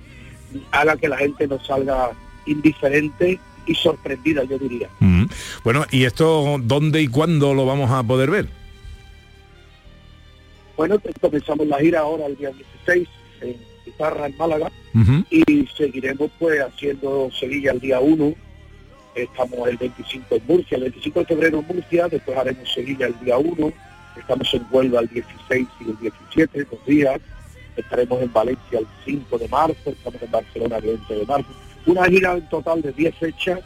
haga 0.70 0.96
que 0.96 1.08
la 1.08 1.16
gente 1.18 1.46
no 1.46 1.62
salga 1.64 2.10
indiferente 2.46 3.38
y 3.66 3.74
sorprendida, 3.74 4.44
yo 4.44 4.58
diría. 4.58 4.88
Mm. 5.00 5.24
Bueno, 5.62 5.84
¿y 5.90 6.04
esto 6.04 6.56
dónde 6.62 7.02
y 7.02 7.08
cuándo 7.08 7.52
lo 7.52 7.66
vamos 7.66 7.90
a 7.90 8.02
poder 8.02 8.30
ver? 8.30 8.46
Bueno, 10.76 10.96
comenzamos 11.20 11.66
la 11.66 11.78
gira 11.78 12.00
ahora 12.00 12.26
el 12.26 12.36
día 12.36 12.50
16 12.86 13.08
en 13.42 13.56
Guitarra, 13.84 14.26
en 14.26 14.36
Málaga, 14.36 14.70
y 15.30 15.66
seguiremos 15.76 16.30
pues 16.38 16.60
haciendo 16.60 17.30
Sevilla 17.38 17.72
el 17.72 17.80
día 17.80 18.00
1, 18.00 18.34
estamos 19.14 19.68
el 19.68 19.76
25 19.76 20.34
en 20.36 20.42
Murcia, 20.46 20.76
el 20.76 20.82
25 20.84 21.20
de 21.20 21.26
febrero 21.26 21.58
en 21.60 21.66
Murcia, 21.76 22.08
después 22.08 22.36
haremos 22.36 22.72
Sevilla 22.72 23.06
el 23.06 23.18
día 23.20 23.38
1, 23.38 23.72
estamos 24.20 24.52
en 24.54 24.66
Huelva 24.70 25.00
el 25.00 25.08
16 25.08 25.68
y 25.80 25.90
el 25.90 25.98
17, 25.98 26.64
dos 26.64 26.86
días, 26.86 27.20
estaremos 27.76 28.22
en 28.22 28.32
Valencia 28.32 28.78
el 28.78 28.86
5 29.04 29.38
de 29.38 29.48
marzo, 29.48 29.90
estamos 29.90 30.22
en 30.22 30.30
Barcelona 30.30 30.76
el 30.76 30.84
20 30.84 31.14
de 31.14 31.26
marzo, 31.26 31.48
una 31.86 32.04
gira 32.04 32.32
en 32.34 32.48
total 32.48 32.82
de 32.82 32.92
10 32.92 33.14
fechas 33.16 33.60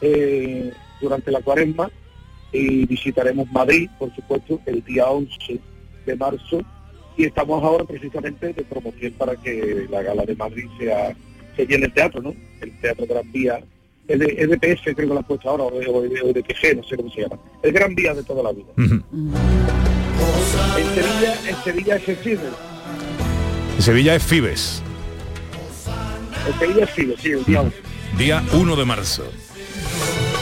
eh, 0.00 0.72
durante 1.00 1.30
la 1.30 1.40
cuaresma. 1.40 1.90
Y 2.52 2.86
visitaremos 2.86 3.50
Madrid, 3.50 3.90
por 3.98 4.14
supuesto, 4.14 4.60
el 4.66 4.82
día 4.84 5.06
11 5.06 5.60
de 6.06 6.16
marzo. 6.16 6.60
Y 7.16 7.24
estamos 7.24 7.62
ahora 7.62 7.84
precisamente 7.84 8.52
de 8.52 8.62
promoción 8.62 9.12
para 9.14 9.34
que 9.36 9.86
la 9.90 10.02
gala 10.02 10.24
de 10.24 10.36
Madrid 10.36 10.66
sea 10.78 11.14
se 11.56 11.66
llene 11.66 11.86
el 11.86 11.92
teatro, 11.92 12.22
¿no? 12.22 12.34
El 12.60 12.78
Teatro 12.80 13.06
Gran 13.06 13.32
Vía, 13.32 13.60
es 14.08 14.18
de, 14.18 14.36
es 14.38 14.48
de 14.48 14.56
PS 14.58 14.82
creo 14.84 14.94
que 14.96 15.06
lo 15.06 15.18
han 15.18 15.24
puesto 15.24 15.48
ahora, 15.50 15.64
o 15.64 15.70
de, 15.78 15.86
o 15.88 16.02
de- 16.02 16.22
o 16.22 16.32
de 16.32 16.42
PG, 16.42 16.76
no 16.76 16.82
sé 16.84 16.96
cómo 16.96 17.10
se 17.10 17.22
llama. 17.22 17.36
El 17.62 17.72
Gran 17.72 17.94
Vía 17.94 18.14
de 18.14 18.22
toda 18.22 18.42
la 18.42 18.52
vida. 18.52 18.68
En 18.76 19.02
Sevilla, 20.94 21.34
en 21.48 21.56
Sevilla 21.64 21.96
es 21.96 22.08
el 22.08 22.16
cine. 22.18 22.40
En 23.76 23.82
Sevilla 23.82 24.14
es 24.14 24.22
Fibes, 24.22 24.82
En 26.46 26.58
Sevilla 26.58 26.84
es 26.84 26.90
cine, 26.94 27.14
sí, 27.20 27.30
el 27.32 27.44
día 27.44 27.60
11. 27.62 27.76
día 28.18 28.42
1 28.52 28.76
de 28.76 28.84
marzo. 28.84 29.24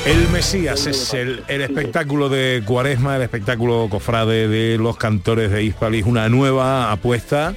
El 0.07 0.29
Mesías 0.29 0.87
es 0.87 1.14
el, 1.14 1.42
el 1.48 1.62
espectáculo 1.62 2.29
de 2.29 2.62
Cuaresma, 2.66 3.16
el 3.16 3.22
espectáculo 3.22 3.88
cofrade 3.90 4.48
de 4.48 4.77
los 4.77 4.98
cantores 4.98 5.50
de 5.50 5.64
Hispalis, 5.64 6.05
una 6.05 6.29
nueva 6.29 6.92
apuesta 6.92 7.55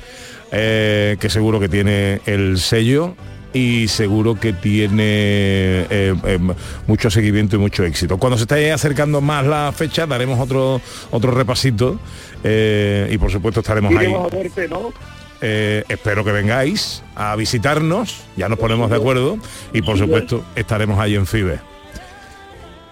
eh, 0.54 1.17
que 1.20 1.30
seguro 1.30 1.60
que 1.60 1.67
tiene 1.67 2.22
el 2.26 2.58
sello 2.58 3.15
y 3.54 3.88
seguro 3.88 4.36
que 4.36 4.54
tiene 4.54 5.04
eh, 5.04 6.16
eh, 6.24 6.40
mucho 6.88 7.10
seguimiento 7.10 7.56
y 7.56 7.60
mucho 7.60 7.84
éxito. 7.84 8.18
Cuando 8.18 8.38
se 8.38 8.44
esté 8.44 8.72
acercando 8.72 9.22
más 9.22 9.46
la 9.46 9.72
fecha 9.72 10.06
daremos 10.06 10.40
otro 10.40 10.82
otro 11.12 11.32
repasito 11.32 12.00
eh, 12.44 13.10
y 13.12 13.18
por 13.18 13.32
supuesto 13.32 13.62
estaremos 13.62 13.96
ahí. 13.96 14.14
Verte, 14.32 14.68
¿no? 14.68 14.92
Eh, 15.40 15.84
espero 15.88 16.24
que 16.24 16.32
vengáis 16.32 17.04
a 17.16 17.36
visitarnos, 17.36 18.24
ya 18.36 18.50
nos 18.50 18.58
ponemos 18.58 18.90
de 18.90 18.96
acuerdo 18.96 19.38
y 19.72 19.82
por 19.84 19.98
supuesto 19.98 20.44
estaremos 20.56 21.00
ahí 21.00 21.16
en 21.16 21.28
FIBE. 21.28 21.60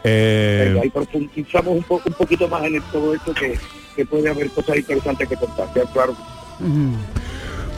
Eh, 0.03 0.69
Venga, 0.73 0.85
y 0.85 0.89
profundizamos 0.91 1.83
un, 1.89 2.13
poquito 2.13 2.47
más 2.47 2.63
en 2.65 2.79
todo 2.91 3.15
esto 3.15 3.33
que, 3.33 3.57
que 3.95 4.05
puede 4.05 4.29
haber 4.29 4.51
cosas 4.51 4.77
interesantes 4.77 5.27
que 5.27 5.35
contar. 5.35 5.67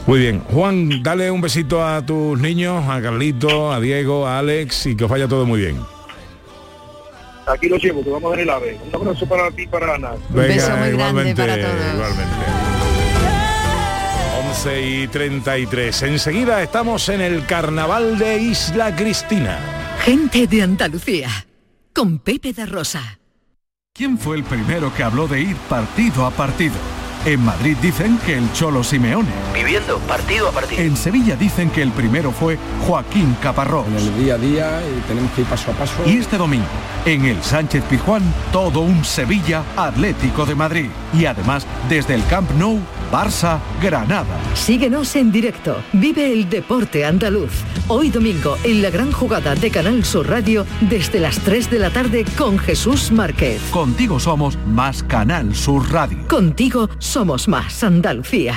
Muy 0.08 0.20
bien, 0.20 0.40
Juan, 0.40 1.02
dale 1.02 1.30
un 1.30 1.42
besito 1.42 1.84
a 1.86 2.00
tus 2.00 2.40
niños, 2.40 2.88
a 2.88 3.02
Carlito, 3.02 3.70
a 3.70 3.78
Diego, 3.78 4.26
a 4.26 4.38
Alex 4.38 4.86
y 4.86 4.96
que 4.96 5.04
os 5.04 5.10
vaya 5.10 5.28
todo 5.28 5.44
muy 5.44 5.60
bien. 5.60 5.78
Aquí 7.46 7.68
lo 7.68 7.76
llevo, 7.76 8.02
que 8.02 8.08
vamos 8.08 8.32
en 8.32 8.40
el 8.40 8.48
AVE. 8.48 8.80
Un 8.88 8.94
abrazo 8.94 9.26
para 9.26 9.50
ti 9.50 9.64
y 9.64 9.66
para 9.66 9.96
Ana. 9.96 10.12
Venga, 10.30 10.88
igualmente, 10.88 11.42
igualmente. 11.42 12.34
11 14.48 14.82
y 14.82 15.08
33. 15.08 16.02
Enseguida 16.04 16.62
estamos 16.62 17.06
en 17.10 17.20
el 17.20 17.44
carnaval 17.44 18.16
de 18.16 18.38
Isla 18.38 18.96
Cristina. 18.96 19.58
Gente 20.06 20.46
de 20.46 20.62
Andalucía, 20.62 21.28
con 21.92 22.18
Pepe 22.18 22.54
de 22.54 22.64
Rosa. 22.64 23.18
¿Quién 23.92 24.16
fue 24.16 24.36
el 24.36 24.44
primero 24.44 24.90
que 24.94 25.02
habló 25.02 25.28
de 25.28 25.42
ir 25.42 25.56
partido 25.68 26.24
a 26.24 26.30
partido? 26.30 26.97
En 27.24 27.44
Madrid 27.44 27.76
dicen 27.82 28.18
que 28.24 28.38
el 28.38 28.50
Cholo 28.52 28.84
Simeone. 28.84 29.28
Viviendo 29.52 29.98
partido 30.00 30.48
a 30.48 30.52
partido. 30.52 30.80
En 30.80 30.96
Sevilla 30.96 31.36
dicen 31.36 31.68
que 31.70 31.82
el 31.82 31.90
primero 31.90 32.30
fue 32.30 32.58
Joaquín 32.86 33.36
Caparrós. 33.42 33.86
En 33.88 33.96
el 33.96 34.24
día 34.24 34.34
a 34.34 34.38
día 34.38 34.80
tenemos 35.06 35.30
que 35.32 35.42
ir 35.42 35.46
paso 35.46 35.70
a 35.72 35.74
paso. 35.74 35.94
Y 36.06 36.18
este 36.18 36.38
domingo, 36.38 36.64
en 37.04 37.24
el 37.24 37.42
Sánchez 37.42 37.82
Pizjuán, 37.84 38.22
todo 38.52 38.80
un 38.80 39.04
Sevilla 39.04 39.64
Atlético 39.76 40.46
de 40.46 40.54
Madrid. 40.54 40.90
Y 41.12 41.26
además, 41.26 41.66
desde 41.88 42.14
el 42.14 42.24
Camp 42.26 42.50
Nou, 42.52 42.80
Barça, 43.10 43.58
Granada. 43.82 44.38
Síguenos 44.54 45.16
en 45.16 45.32
directo. 45.32 45.76
Vive 45.92 46.32
el 46.32 46.48
deporte 46.48 47.04
andaluz. 47.04 47.50
Hoy 47.88 48.10
domingo 48.10 48.56
en 48.64 48.82
la 48.82 48.90
gran 48.90 49.12
jugada 49.12 49.54
de 49.54 49.70
Canal 49.70 50.04
Sur 50.04 50.28
Radio 50.28 50.66
desde 50.82 51.18
las 51.18 51.38
3 51.38 51.70
de 51.70 51.78
la 51.78 51.90
tarde 51.90 52.24
con 52.36 52.58
Jesús 52.58 53.10
Márquez. 53.10 53.62
Contigo 53.70 54.20
somos 54.20 54.58
más 54.66 55.02
Canal 55.02 55.54
Sur 55.54 55.90
Radio. 55.90 56.28
Contigo 56.28 56.90
somos 56.98 57.07
más 57.48 57.82
Andalucía. 57.84 58.54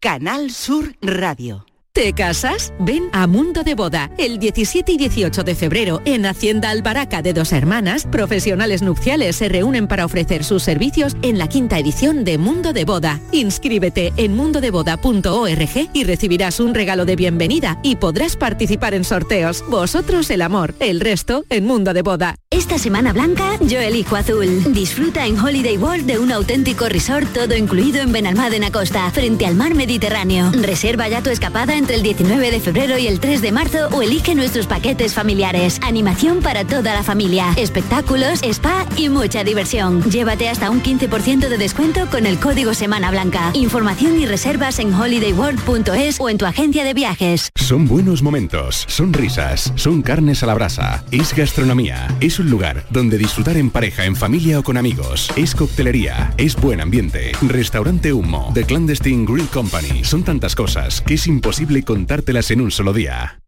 Canal 0.00 0.50
Sur 0.50 0.96
Radio. 1.02 1.66
¿Te 1.94 2.14
casas? 2.14 2.72
Ven 2.78 3.10
a 3.12 3.26
Mundo 3.26 3.64
de 3.64 3.74
Boda 3.74 4.10
el 4.16 4.38
17 4.38 4.92
y 4.92 4.96
18 4.96 5.42
de 5.44 5.54
febrero 5.54 6.00
en 6.06 6.24
Hacienda 6.24 6.70
Albaraca 6.70 7.20
de 7.20 7.34
Dos 7.34 7.52
Hermanas. 7.52 8.06
Profesionales 8.10 8.80
nupciales 8.80 9.36
se 9.36 9.50
reúnen 9.50 9.86
para 9.86 10.06
ofrecer 10.06 10.42
sus 10.42 10.62
servicios 10.62 11.14
en 11.20 11.36
la 11.36 11.48
quinta 11.48 11.78
edición 11.78 12.24
de 12.24 12.38
Mundo 12.38 12.72
de 12.72 12.86
Boda. 12.86 13.20
Inscríbete 13.30 14.14
en 14.16 14.34
mundodeboda.org 14.34 15.90
y 15.92 16.04
recibirás 16.04 16.60
un 16.60 16.72
regalo 16.72 17.04
de 17.04 17.14
bienvenida 17.14 17.78
y 17.82 17.96
podrás 17.96 18.36
participar 18.36 18.94
en 18.94 19.04
sorteos. 19.04 19.62
Vosotros 19.68 20.30
el 20.30 20.40
amor, 20.40 20.74
el 20.80 20.98
resto 20.98 21.44
en 21.50 21.66
Mundo 21.66 21.92
de 21.92 22.00
Boda. 22.00 22.36
Esta 22.50 22.78
Semana 22.78 23.12
Blanca 23.12 23.58
yo 23.60 23.80
elijo 23.80 24.16
azul. 24.16 24.72
Disfruta 24.72 25.26
en 25.26 25.38
Holiday 25.38 25.76
World 25.76 26.06
de 26.06 26.18
un 26.18 26.32
auténtico 26.32 26.88
resort 26.88 27.30
todo 27.34 27.54
incluido 27.54 28.00
en 28.00 28.12
Benalmádena 28.12 28.70
Costa, 28.70 29.10
frente 29.10 29.44
al 29.44 29.56
mar 29.56 29.74
Mediterráneo. 29.74 30.50
Reserva 30.52 31.08
ya 31.08 31.22
tu 31.22 31.28
escapada 31.28 31.81
entre 31.82 31.96
el 31.96 32.04
19 32.04 32.52
de 32.52 32.60
febrero 32.60 32.96
y 32.96 33.08
el 33.08 33.18
3 33.18 33.42
de 33.42 33.50
marzo 33.50 33.88
o 33.90 34.02
elige 34.02 34.36
nuestros 34.36 34.68
paquetes 34.68 35.14
familiares. 35.14 35.80
Animación 35.82 36.38
para 36.40 36.64
toda 36.64 36.94
la 36.94 37.02
familia, 37.02 37.52
espectáculos, 37.56 38.40
spa 38.44 38.86
y 38.96 39.08
mucha 39.08 39.42
diversión. 39.42 40.00
Llévate 40.08 40.48
hasta 40.48 40.70
un 40.70 40.80
15% 40.80 41.48
de 41.48 41.58
descuento 41.58 42.06
con 42.08 42.26
el 42.26 42.38
código 42.38 42.72
Semana 42.72 43.10
Blanca. 43.10 43.50
Información 43.54 44.20
y 44.20 44.26
reservas 44.26 44.78
en 44.78 44.94
holidayworld.es 44.94 46.20
o 46.20 46.28
en 46.28 46.38
tu 46.38 46.46
agencia 46.46 46.84
de 46.84 46.94
viajes. 46.94 47.50
Son 47.56 47.88
buenos 47.88 48.22
momentos, 48.22 48.84
son 48.86 49.12
risas, 49.12 49.72
son 49.74 50.02
carnes 50.02 50.44
a 50.44 50.46
la 50.46 50.54
brasa, 50.54 51.04
es 51.10 51.34
gastronomía, 51.34 52.06
es 52.20 52.38
un 52.38 52.48
lugar 52.48 52.84
donde 52.90 53.18
disfrutar 53.18 53.56
en 53.56 53.70
pareja, 53.70 54.04
en 54.04 54.14
familia 54.14 54.60
o 54.60 54.62
con 54.62 54.76
amigos, 54.76 55.32
es 55.34 55.56
coctelería, 55.56 56.32
es 56.36 56.54
buen 56.54 56.80
ambiente, 56.80 57.32
restaurante 57.42 58.12
humo, 58.12 58.52
The 58.54 58.62
Clandestine 58.62 59.24
Grill 59.24 59.48
Company, 59.48 60.04
son 60.04 60.22
tantas 60.22 60.54
cosas 60.54 61.00
que 61.00 61.14
es 61.14 61.26
imposible 61.26 61.71
contártelas 61.80 62.50
en 62.50 62.60
un 62.60 62.70
solo 62.70 62.92
día. 62.92 63.40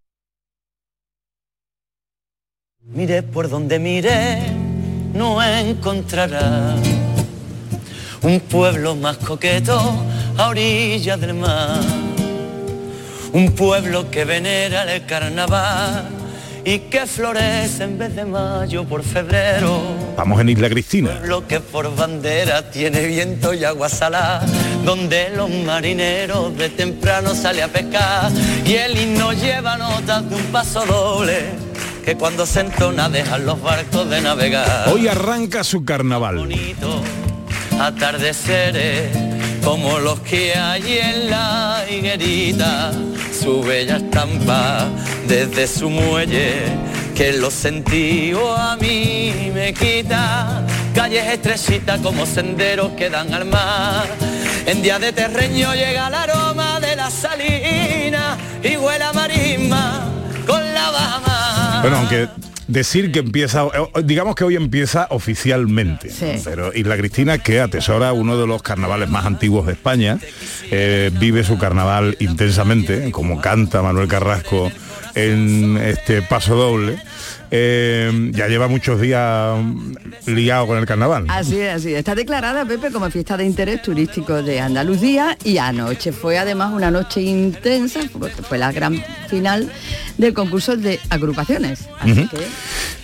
Mire 2.81 3.23
por 3.23 3.51
donde 3.51 3.79
mire, 3.79 4.39
no 5.13 5.43
encontrará 5.43 6.77
un 8.23 8.41
pueblo 8.41 8.97
más 8.97 9.19
coqueto 9.19 9.79
a 10.39 10.49
orillas 10.49 11.21
del 11.21 11.35
mar. 11.35 11.81
Un 13.33 13.53
pueblo 13.53 14.11
que 14.11 14.25
venera 14.25 14.91
el 14.95 15.05
carnaval 15.05 16.24
y 16.65 16.79
que 16.79 17.07
florece 17.07 17.85
en 17.85 17.99
vez 17.99 18.17
de 18.17 18.25
mayo 18.25 18.85
por 18.85 19.03
febrero. 19.03 19.83
Vamos 20.17 20.41
en 20.41 20.49
Isla 20.49 20.69
Cristina. 20.71 21.11
Pueblo 21.19 21.47
que 21.47 21.61
por 21.61 21.95
bandera 21.95 22.71
tiene 22.71 23.07
viento 23.07 23.53
y 23.53 23.65
agua 23.65 23.89
salada, 23.89 24.45
donde 24.85 25.31
los 25.37 25.51
marineros 25.51 26.57
de 26.57 26.71
temprano 26.71 27.35
salen 27.35 27.65
a 27.65 27.69
pescar 27.69 28.31
y 28.65 28.75
el 28.75 28.99
himno 28.99 29.33
lleva 29.33 29.77
notas 29.77 30.29
de 30.29 30.37
un 30.37 30.45
paso 30.45 30.85
doble 30.87 31.45
que 32.05 32.17
cuando 32.17 32.47
se 32.47 32.61
entona 32.61 33.09
dejan 33.09 33.47
los 33.47 33.61
barcos 33.63 34.09
de 34.09 34.21
navegar. 34.21 34.89
Hoy 34.89 35.09
arranca 35.09 35.65
su 35.65 35.85
carnaval. 35.85 36.49
Atardeceres 37.81 39.09
como 39.65 39.99
los 39.99 40.21
que 40.21 40.55
hay 40.55 40.99
en 40.99 41.31
la 41.31 41.85
higuerita, 41.91 42.93
su 43.43 43.63
bella 43.63 43.97
estampa 43.97 44.87
desde 45.27 45.67
su 45.67 45.89
muelle, 45.89 46.65
que 47.15 47.33
lo 47.33 47.51
sentido 47.51 48.55
a 48.55 48.77
mí 48.77 49.51
me 49.55 49.73
quita. 49.73 50.63
Calles 50.95 51.27
estrechitas 51.27 52.01
como 52.01 52.27
senderos 52.27 52.93
que 52.93 53.09
dan 53.09 53.33
al 53.33 53.47
mar. 53.47 54.07
En 54.67 54.83
día 54.83 54.99
de 54.99 55.13
terreño 55.13 55.75
llega 55.75 56.09
el 56.09 56.15
aroma 56.15 56.79
de 56.81 56.95
la 56.97 57.11
salina 57.11 58.37
y 58.63 58.77
huele 58.77 59.05
a 59.05 59.13
marisma 59.13 60.09
con 60.47 60.63
la 60.75 60.91
bajama. 60.91 61.79
Bueno, 61.81 61.97
aunque 61.99 62.29
decir 62.69 63.13
que 63.13 63.21
empieza, 63.21 63.67
digamos 64.05 64.35
que 64.35 64.45
hoy 64.45 64.57
empieza 64.57 65.07
oficialmente, 65.11 66.11
pero 66.45 66.73
Isla 66.75 66.97
Cristina, 66.97 67.39
que 67.39 67.61
atesora 67.61 68.13
uno 68.13 68.39
de 68.39 68.47
los 68.47 68.63
carnavales 68.63 69.09
más 69.09 69.27
antiguos 69.27 69.67
de 69.67 69.73
España, 69.73 70.19
eh, 70.71 71.11
vive 71.19 71.45
su 71.45 71.59
carnaval 71.59 72.17
intensamente, 72.21 73.11
como 73.11 73.41
canta 73.41 73.83
Manuel 73.83 74.09
Carrasco 74.09 74.71
en 75.15 75.77
este 75.79 76.23
paso 76.23 76.57
doble, 76.57 76.99
eh, 77.57 78.31
ya 78.33 78.49
lleva 78.49 78.67
muchos 78.67 79.01
días 79.01 79.57
liado 80.27 80.67
con 80.67 80.77
el 80.77 80.87
carnaval. 80.87 81.27
Así 81.29 81.61
es, 81.61 81.77
así 81.77 81.93
es. 81.93 82.01
Está 82.01 82.17
declarada, 82.17 82.65
Pepe, 82.65 82.91
como 82.91 83.09
fiesta 83.11 83.37
de 83.37 83.45
interés 83.45 83.81
turístico 83.81 84.43
de 84.43 84.59
Andalucía 84.59 85.39
y 85.45 85.59
anoche 85.59 86.11
fue 86.11 86.37
además 86.37 86.73
una 86.73 86.91
noche 86.91 87.23
intensa, 87.23 88.01
porque 88.19 88.43
fue 88.43 88.59
la 88.59 88.73
gran 88.73 89.01
final 89.29 89.71
del 90.19 90.35
concurso 90.35 90.77
de 90.77 90.99
agrupaciones. 91.11 91.89
Así 92.01 92.27
que 92.27 92.39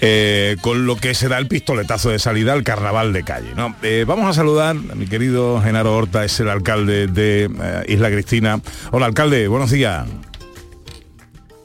Eh, 0.01 0.57
con 0.63 0.87
lo 0.87 0.97
que 0.97 1.15
se 1.15 1.29
da 1.29 1.39
el 1.39 1.47
pistoletazo 1.47 2.11
de 2.11 2.19
salida 2.19 2.53
al 2.53 2.65
carnaval 2.65 3.13
de 3.13 3.23
calle. 3.23 3.55
¿no? 3.55 3.77
Eh, 3.83 4.05
vamos 4.09 4.29
a 4.29 4.33
saludar 4.33 4.71
a 4.71 4.95
mi 4.97 5.07
querido 5.07 5.61
Genaro 5.63 5.95
Horta, 5.95 6.25
es 6.25 6.41
el 6.41 6.49
alcalde 6.49 7.07
de 7.07 7.45
eh, 7.45 7.85
Isla 7.87 8.11
Cristina. 8.11 8.61
Hola 8.91 9.07
alcalde, 9.07 9.47
buenos 9.47 9.71
días. 9.71 10.09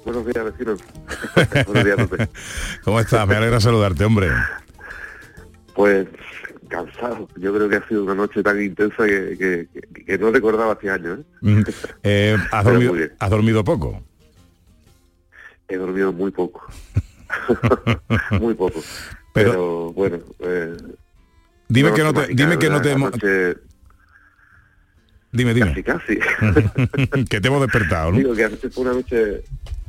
Buenos 0.04 0.24
días, 0.28 0.46
vecinos. 0.46 0.80
Buenos 1.68 1.84
días, 1.86 1.98
Pepe. 2.08 2.30
¿Cómo 2.84 3.00
estás? 3.00 3.28
Me 3.28 3.36
alegra 3.36 3.60
saludarte, 3.60 4.06
hombre. 4.06 4.30
Pues 5.76 6.08
cansado. 6.70 7.28
Yo 7.38 7.54
creo 7.54 7.70
que 7.70 7.76
ha 7.78 7.88
sido 7.88 8.04
una 8.04 8.16
noche 8.16 8.42
tan 8.42 8.62
intensa 8.62 9.06
que, 9.06 9.38
que- 9.38 9.68
que- 9.94 10.06
que 10.06 10.18
no 10.18 10.32
recordaba 10.32 10.74
hace 10.74 10.90
años. 10.90 11.20
¿eh? 11.20 11.24
Mm, 11.42 11.62
eh, 12.04 12.38
¿has, 12.52 12.64
dormido, 12.66 12.94
has 13.20 13.30
dormido 13.30 13.64
poco? 13.64 14.02
He 15.68 15.78
dormido 15.78 16.12
muy 16.12 16.32
poco. 16.32 16.66
muy 18.40 18.54
poco. 18.54 18.82
Pero- 19.34 19.52
Pero, 19.52 19.94
bueno. 19.94 20.20
eh, 20.40 20.78
Dime 21.68 21.94
que 21.94 22.04
no 22.04 22.14
te, 22.14 22.28
dime 22.28 22.60
que 22.60 22.70
no 22.70 22.82
te 22.82 22.96
noche- 22.96 23.56
Dime, 25.36 25.54
dime. 25.54 25.84
Casi, 25.84 26.18
casi. 26.18 27.24
que 27.30 27.42
te 27.42 27.48
hemos 27.48 27.62
despertado, 27.62 28.12
¿no? 28.12 28.18
Digo 28.18 28.34
que 28.34 28.46
anoche 28.46 28.70
fue 28.70 28.84
una 28.84 28.94
noche, 28.94 29.44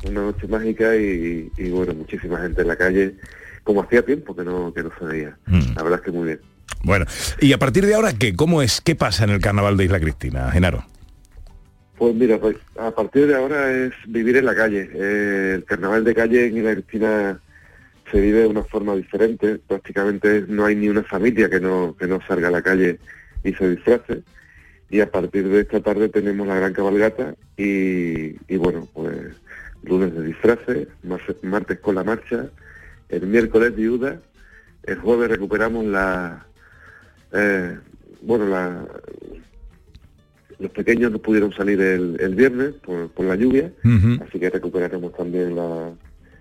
una 0.04 0.22
noche 0.22 0.48
mágica 0.48 0.96
y, 0.96 1.50
y, 1.56 1.70
bueno, 1.70 1.94
muchísima 1.94 2.40
gente 2.40 2.62
en 2.62 2.68
la 2.68 2.76
calle, 2.76 3.14
como 3.62 3.82
hacía 3.82 4.02
tiempo 4.04 4.35
que 4.35 4.44
no, 4.44 4.74
que 4.74 4.82
no 4.82 4.90
se 4.98 5.04
veía. 5.04 5.37
Mm. 5.46 5.74
La 5.76 5.82
verdad 5.82 6.00
es 6.00 6.04
que 6.04 6.12
muy 6.12 6.26
bien. 6.26 6.40
Bueno, 6.82 7.06
y 7.40 7.52
a 7.52 7.59
partir 7.59 7.87
de 7.87 7.94
ahora, 7.94 8.12
¿qué? 8.12 8.35
¿Cómo 8.35 8.61
es? 8.61 8.80
¿Qué 8.80 8.96
pasa 8.96 9.24
en 9.24 9.30
el 9.30 9.40
carnaval 9.40 9.76
de 9.76 9.85
Isla 9.85 10.00
Cristina, 10.00 10.50
Genaro? 10.50 10.85
Pues 11.96 12.14
mira, 12.14 12.38
pues 12.38 12.56
a 12.78 12.90
partir 12.90 13.26
de 13.26 13.37
ahora 13.37 13.72
es 13.72 13.92
vivir 14.06 14.37
en 14.37 14.44
la 14.44 14.54
calle. 14.54 14.90
Eh, 14.92 15.52
el 15.56 15.64
carnaval 15.64 16.04
de 16.04 16.14
calle 16.14 16.46
en 16.46 16.59
Isla 16.59 16.74
Cristina 16.74 17.40
se 18.11 18.20
vive 18.20 18.40
de 18.40 18.46
una 18.46 18.64
forma 18.64 18.94
diferente. 18.94 19.59
Prácticamente 19.66 20.44
no 20.48 20.66
hay 20.66 20.76
ni 20.76 20.88
una 20.88 21.02
familia 21.02 21.48
que 21.48 21.61
no, 21.61 21.96
que 21.98 22.06
no 22.06 22.20
salga 22.26 22.48
a 22.48 22.50
la 22.52 22.62
calle 22.62 22.98
y 23.44 23.52
se 23.54 23.70
disfrace. 23.70 24.22
Y 24.88 25.01
a 25.01 25.11
partir 25.11 25.49
de 25.49 25.61
esta 25.61 25.81
tarde 25.81 26.09
tenemos 26.09 26.46
la 26.46 26.57
gran 26.57 26.72
cabalgata 26.72 27.35
y, 27.57 28.37
y 28.53 28.57
bueno, 28.57 28.87
pues 28.94 29.16
lunes 29.83 30.14
de 30.14 30.22
disfraces, 30.22 30.88
mar- 31.03 31.20
martes 31.42 31.79
con 31.81 31.96
la 31.96 32.05
marcha, 32.05 32.49
el 33.09 33.27
miércoles 33.27 33.75
viuda, 33.75 34.20
el 34.85 34.99
jueves 34.99 35.29
recuperamos 35.29 35.85
la, 35.87 36.46
eh, 37.33 37.77
bueno, 38.22 38.46
la, 38.46 38.85
los 40.59 40.70
pequeños 40.70 41.12
no 41.12 41.18
pudieron 41.18 41.53
salir 41.53 41.81
el, 41.81 42.16
el 42.20 42.35
viernes 42.35 42.75
por, 42.85 43.11
por 43.11 43.27
la 43.27 43.35
lluvia, 43.37 43.70
así 44.22 44.38
que 44.38 44.51
recuperaremos 44.51 45.12
también 45.14 45.55
la, 45.57 45.92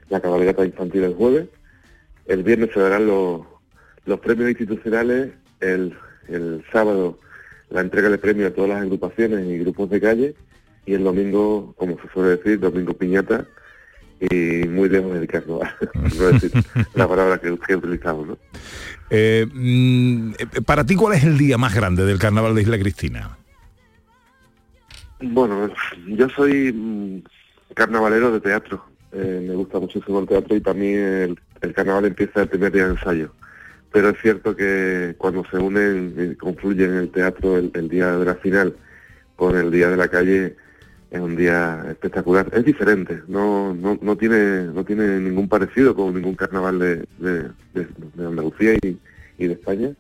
la 0.10 0.22
cabalgata 0.22 0.64
infantil 0.66 1.04
el 1.04 1.16
jueves. 1.16 1.48
El 2.28 2.44
viernes 2.44 2.70
se 2.74 2.80
darán 2.80 3.08
los, 3.08 3.42
los 4.06 4.20
premios 4.20 4.50
institucionales, 4.50 5.32
el, 5.60 5.96
el 6.28 6.64
sábado 6.72 7.20
la 7.76 7.82
entrega 7.82 8.10
de 8.10 8.18
premios 8.18 8.52
a 8.52 8.56
todas 8.56 8.70
las 8.70 8.82
agrupaciones 8.84 9.46
y 9.46 9.58
grupos 9.60 9.90
de 9.90 10.00
calle 10.00 10.36
y 10.86 10.94
el 10.94 11.04
domingo, 11.04 11.74
como 11.78 12.00
se 12.00 12.08
suele 12.14 12.38
decir, 12.38 12.58
domingo 12.58 12.94
piñata 12.94 13.46
y 14.18 14.66
muy 14.66 14.88
lejos 14.88 15.14
del 15.14 15.28
carnaval, 15.28 15.76
no 15.94 16.28
decir 16.28 16.54
la 16.96 17.06
palabra 17.06 17.38
que, 17.38 17.58
que 17.60 17.76
utilizamos, 17.76 18.28
¿no? 18.28 18.38
Eh, 19.10 19.46
mm, 19.54 20.32
eh, 20.40 20.62
para 20.66 20.86
ti, 20.86 20.96
¿cuál 20.96 21.18
es 21.18 21.26
el 21.26 21.38
día 21.38 21.58
más 21.58 21.76
grande 21.76 22.06
del 22.06 22.18
carnaval 22.18 22.56
de 22.56 22.62
Isla 22.62 22.80
Cristina? 22.80 23.38
Bueno, 25.20 25.70
yo 26.08 26.30
soy 26.30 26.72
mm, 26.72 27.24
carnavalero 27.74 28.32
de 28.32 28.40
teatro. 28.40 28.86
Eh, 29.12 29.46
me 29.46 29.54
gusta 29.54 29.80
muchísimo 29.80 30.22
el 30.22 30.28
teatro 30.28 30.56
y 30.56 30.62
para 30.62 30.80
mí 30.80 30.94
el, 30.94 31.38
el 31.60 31.74
carnaval 31.74 32.06
empieza 32.06 32.44
el 32.44 32.48
primer 32.48 32.72
día 32.72 32.86
de 32.86 32.92
ensayo. 32.92 33.34
Pero 33.96 34.10
es 34.10 34.18
cierto 34.22 34.54
que 34.58 35.16
cuando 35.18 35.46
se 35.50 35.56
unen 35.56 36.14
y 36.18 36.36
confluyen 36.36 36.92
en 36.92 36.98
el 36.98 37.12
teatro 37.12 37.56
el, 37.58 37.88
día 37.88 38.18
de 38.18 38.26
la 38.26 38.36
final 38.36 38.76
con 39.38 39.56
el 39.56 39.72
día 39.72 39.90
de 39.90 39.96
la 39.96 40.10
calle 40.10 40.58
es 41.10 41.20
un 41.22 41.38
día 41.38 41.82
espectacular. 41.88 42.50
Es 42.52 42.66
diferente, 42.66 43.22
no, 43.30 43.74
no, 43.74 43.98
no 44.02 44.18
tiene 44.18 44.64
no 44.66 44.84
tiene 44.84 45.18
ningún 45.22 45.48
parecido 45.48 45.96
con 45.96 46.14
ningún 46.14 46.36
carnaval 46.36 46.78
de- 46.78 47.06
de 47.74 47.88
Andalucía 48.18 48.74
y, 48.84 49.00
y 49.38 49.48
de 49.48 49.54
España. 49.54 49.92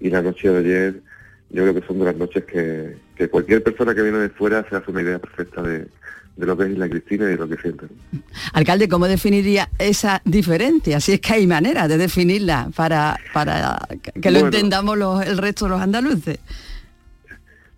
Y 0.00 0.10
la 0.10 0.22
noche 0.22 0.50
de 0.50 0.58
ayer 0.58 1.00
yo 1.50 1.62
creo 1.62 1.74
que 1.80 1.86
son 1.86 2.00
de 2.00 2.06
las 2.06 2.16
noches 2.16 2.42
que, 2.46 2.96
que 3.14 3.28
cualquier 3.28 3.62
persona 3.62 3.94
que 3.94 4.02
viene 4.02 4.18
de 4.18 4.30
fuera 4.30 4.66
se 4.68 4.74
hace 4.74 4.90
una 4.90 5.02
idea 5.02 5.20
perfecta 5.20 5.62
de, 5.62 5.86
de 6.36 6.46
lo 6.46 6.56
que 6.56 6.64
es 6.64 6.76
la 6.78 6.88
Cristina 6.88 7.24
y 7.24 7.28
de 7.28 7.36
lo 7.36 7.48
que 7.48 7.56
siente. 7.56 7.86
¿no? 8.12 8.20
Alcalde, 8.52 8.88
¿cómo 8.88 9.08
definiría 9.08 9.68
esa 9.78 10.20
diferencia? 10.24 11.00
Si 11.00 11.12
es 11.14 11.20
que 11.20 11.32
hay 11.34 11.46
manera 11.46 11.88
de 11.88 11.96
definirla 11.96 12.68
para, 12.76 13.16
para 13.32 13.78
que 14.20 14.30
lo 14.30 14.40
Bueno. 14.40 14.46
entendamos 14.56 14.98
los- 14.98 15.26
el 15.26 15.38
resto 15.38 15.64
de 15.64 15.70
los 15.70 15.80
andaluces. 15.80 16.38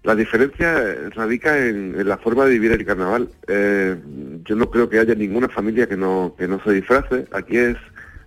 La 0.05 0.15
diferencia 0.15 0.75
radica 1.15 1.59
en, 1.67 1.95
en 2.01 2.09
la 2.09 2.17
forma 2.19 2.45
de 2.45 2.53
vivir 2.53 2.73
el 2.73 2.85
carnaval. 2.85 3.29
Eh, 3.47 3.97
yo 4.45 4.57
no 4.57 4.71
creo 4.71 4.89
que 4.89 4.99
haya 4.99 5.15
ninguna 5.15 5.49
familia 5.49 5.87
que 5.89 5.97
no, 5.97 6.35
que 6.39 6.49
no 6.49 6.63
se 6.63 6.73
disfrace. 6.73 7.27
Aquí 7.33 7.57
es 7.59 7.77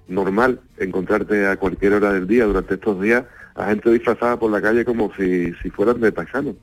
normal 0.07 0.59
encontrarte 0.77 1.47
a 1.47 1.55
cualquier 1.57 1.93
hora 1.93 2.11
del 2.13 2.27
día 2.27 2.45
durante 2.45 2.73
estos 2.75 3.01
días 3.01 3.23
a 3.55 3.67
gente 3.67 3.89
disfrazada 3.91 4.37
por 4.37 4.51
la 4.51 4.61
calle 4.61 4.85
como 4.85 5.11
si, 5.15 5.53
si 5.61 5.69
fueran 5.71 5.99
de 6.01 6.11
paisanos. 6.11 6.55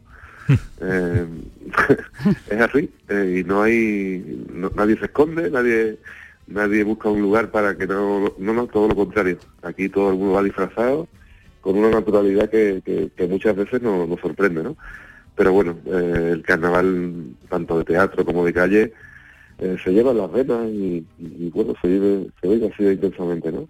Eh, 0.80 1.26
es 2.51 2.61
así 2.61 2.90
eh, 3.09 3.40
y 3.40 3.44
no 3.49 3.62
hay 3.62 4.44
no- 4.53 4.70
nadie 4.74 4.96
se 4.99 5.07
esconde 5.07 5.51
nadie 5.51 5.99
nadie 6.46 6.82
busca 6.84 7.09
un 7.11 7.20
lugar 7.20 7.51
para 7.51 7.76
que 7.76 7.86
no 7.86 8.32
no 8.38 8.53
no 8.55 8.66
todo 8.66 8.88
lo 8.88 8.94
contrario. 8.96 9.38
Aquí 9.62 9.88
todo 9.88 10.11
el 10.11 10.16
mundo 10.16 10.34
va 10.34 10.42
disfrazado 10.42 11.07
con 11.61 11.76
una 11.76 11.90
naturalidad 11.90 12.49
que, 12.49 12.80
que- 12.84 13.11
que 13.16 13.26
muchas 13.26 13.55
veces 13.57 13.82
nos, 13.82 14.09
nos 14.09 14.20
sorprende 14.20 14.62
no 14.62 14.76
pero 15.36 15.53
bueno 15.53 15.76
eh, 15.86 16.30
el 16.32 16.42
carnaval 16.42 17.24
tanto 17.49 17.78
de 17.78 17.84
teatro 17.84 18.24
como 18.24 18.44
de 18.44 18.53
calle 18.53 18.92
eh, 19.61 19.76
se 19.82 19.90
lleva 19.92 20.12
en 20.12 20.18
las 20.18 20.32
venas 20.32 20.66
y, 20.68 21.05
y- 21.18 21.46
y, 21.46 21.51
bueno 21.53 21.74
se 21.82 21.88
vive 21.88 22.28
se 22.40 22.49
vive 22.49 22.70
así 22.72 22.84
de 22.84 22.92
intensamente 22.94 23.51
no 23.53 23.68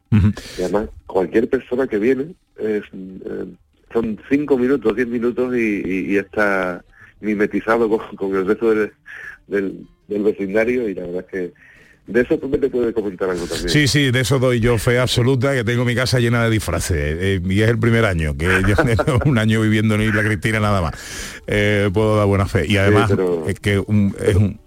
y 0.58 0.62
además 0.62 0.88
cualquier 1.06 1.48
persona 1.48 1.86
que 1.86 1.98
viene 1.98 2.34
es, 2.58 2.82
eh, 2.92 3.46
son 3.92 4.18
cinco 4.30 4.56
minutos, 4.58 4.94
diez 4.96 5.08
minutos 5.08 5.54
y, 5.56 5.82
y- 5.84 6.12
y 6.14 6.16
está 6.18 6.84
mimetizado 7.20 7.88
con, 7.88 8.16
con 8.16 8.34
el 8.36 8.46
resto 8.46 8.70
del, 8.74 8.92
del, 9.46 9.86
del 10.08 10.22
vecindario 10.22 10.88
y 10.88 10.94
la 10.94 11.02
verdad 11.06 11.24
es 11.26 11.32
que 11.32 11.52
de 12.06 12.22
eso 12.22 12.38
tú 12.38 12.48
me 12.48 12.56
te 12.56 12.70
puedes 12.70 12.94
comentar 12.94 13.28
algo 13.28 13.44
también. 13.46 13.68
Sí, 13.68 13.86
sí, 13.86 14.10
de 14.10 14.20
eso 14.20 14.38
doy 14.38 14.60
yo 14.60 14.78
fe 14.78 14.98
absoluta, 14.98 15.52
que 15.54 15.62
tengo 15.62 15.84
mi 15.84 15.94
casa 15.94 16.18
llena 16.18 16.42
de 16.44 16.50
disfraces. 16.50 16.96
eh, 17.20 17.40
y 17.44 17.60
es 17.60 17.68
el 17.68 17.78
primer 17.78 18.06
año, 18.06 18.34
que 18.34 18.46
yo 18.66 18.76
tengo 19.04 19.18
un 19.26 19.36
año 19.36 19.60
viviendo 19.60 19.94
en 19.96 20.02
Isla 20.02 20.22
Cristina 20.24 20.58
nada 20.58 20.80
más. 20.80 20.94
Eh, 21.46 21.90
puedo 21.92 22.16
dar 22.16 22.26
buena 22.26 22.46
fe. 22.46 22.64
Y 22.66 22.78
además 22.78 23.10
pero- 23.10 23.46
es 23.46 23.60
que 23.60 23.78
un- 23.78 24.14
es 24.24 24.36
un... 24.36 24.58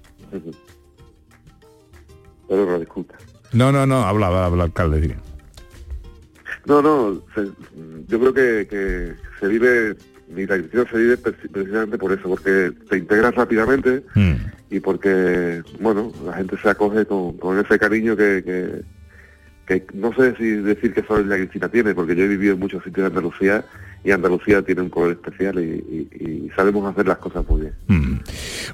Pero 2.47 2.65
no, 2.65 2.79
disculpa. 2.79 3.15
No, 3.53 3.71
no, 3.71 3.85
no, 3.87 4.03
habla, 4.05 4.27
habla, 4.45 4.63
alcalde, 4.65 5.01
diría. 5.01 5.17
No, 6.65 6.81
no, 6.81 7.21
se- 7.35 7.49
yo 8.07 8.19
creo 8.19 8.33
que, 8.33 8.67
que 8.67 9.13
se 9.39 9.47
vive, 9.47 9.95
la 10.35 10.57
Cristina 10.57 10.85
se 10.91 10.97
vive 10.97 11.17
preci- 11.17 11.49
precisamente 11.51 11.97
por 11.97 12.11
eso, 12.13 12.29
porque 12.29 12.71
te 12.89 12.97
integras 12.97 13.33
rápidamente 13.35 14.03
Mm. 14.15 14.33
y 14.69 14.79
porque, 14.79 15.63
bueno, 15.79 16.11
la 16.25 16.33
gente 16.33 16.55
se 16.61 16.69
acoge 16.69 17.05
con, 17.05 17.37
con 17.37 17.59
ese 17.59 17.77
cariño 17.79 18.15
que, 18.15 18.43
que, 18.45 18.81
que 19.65 19.85
no 19.95 20.13
sé 20.13 20.35
si 20.37 20.45
decir 20.45 20.93
que 20.93 21.03
solo 21.03 21.23
la 21.25 21.37
Cristina 21.37 21.67
tiene, 21.69 21.93
porque 21.95 22.15
yo 22.15 22.23
he 22.23 22.27
vivido 22.27 22.53
en 22.53 22.59
muchos 22.59 22.83
sitios 22.83 23.03
de 23.05 23.07
Andalucía 23.07 23.65
y 24.03 24.11
Andalucía 24.11 24.61
tiene 24.63 24.81
un 24.81 24.89
color 24.89 25.11
especial 25.11 25.59
y, 25.59 26.07
y- 26.19 26.23
y 26.45 26.49
sabemos 26.55 26.91
hacer 26.91 27.07
las 27.07 27.17
cosas 27.17 27.43
muy 27.47 27.61
bien. 27.61 27.73
Mm. 27.87 28.19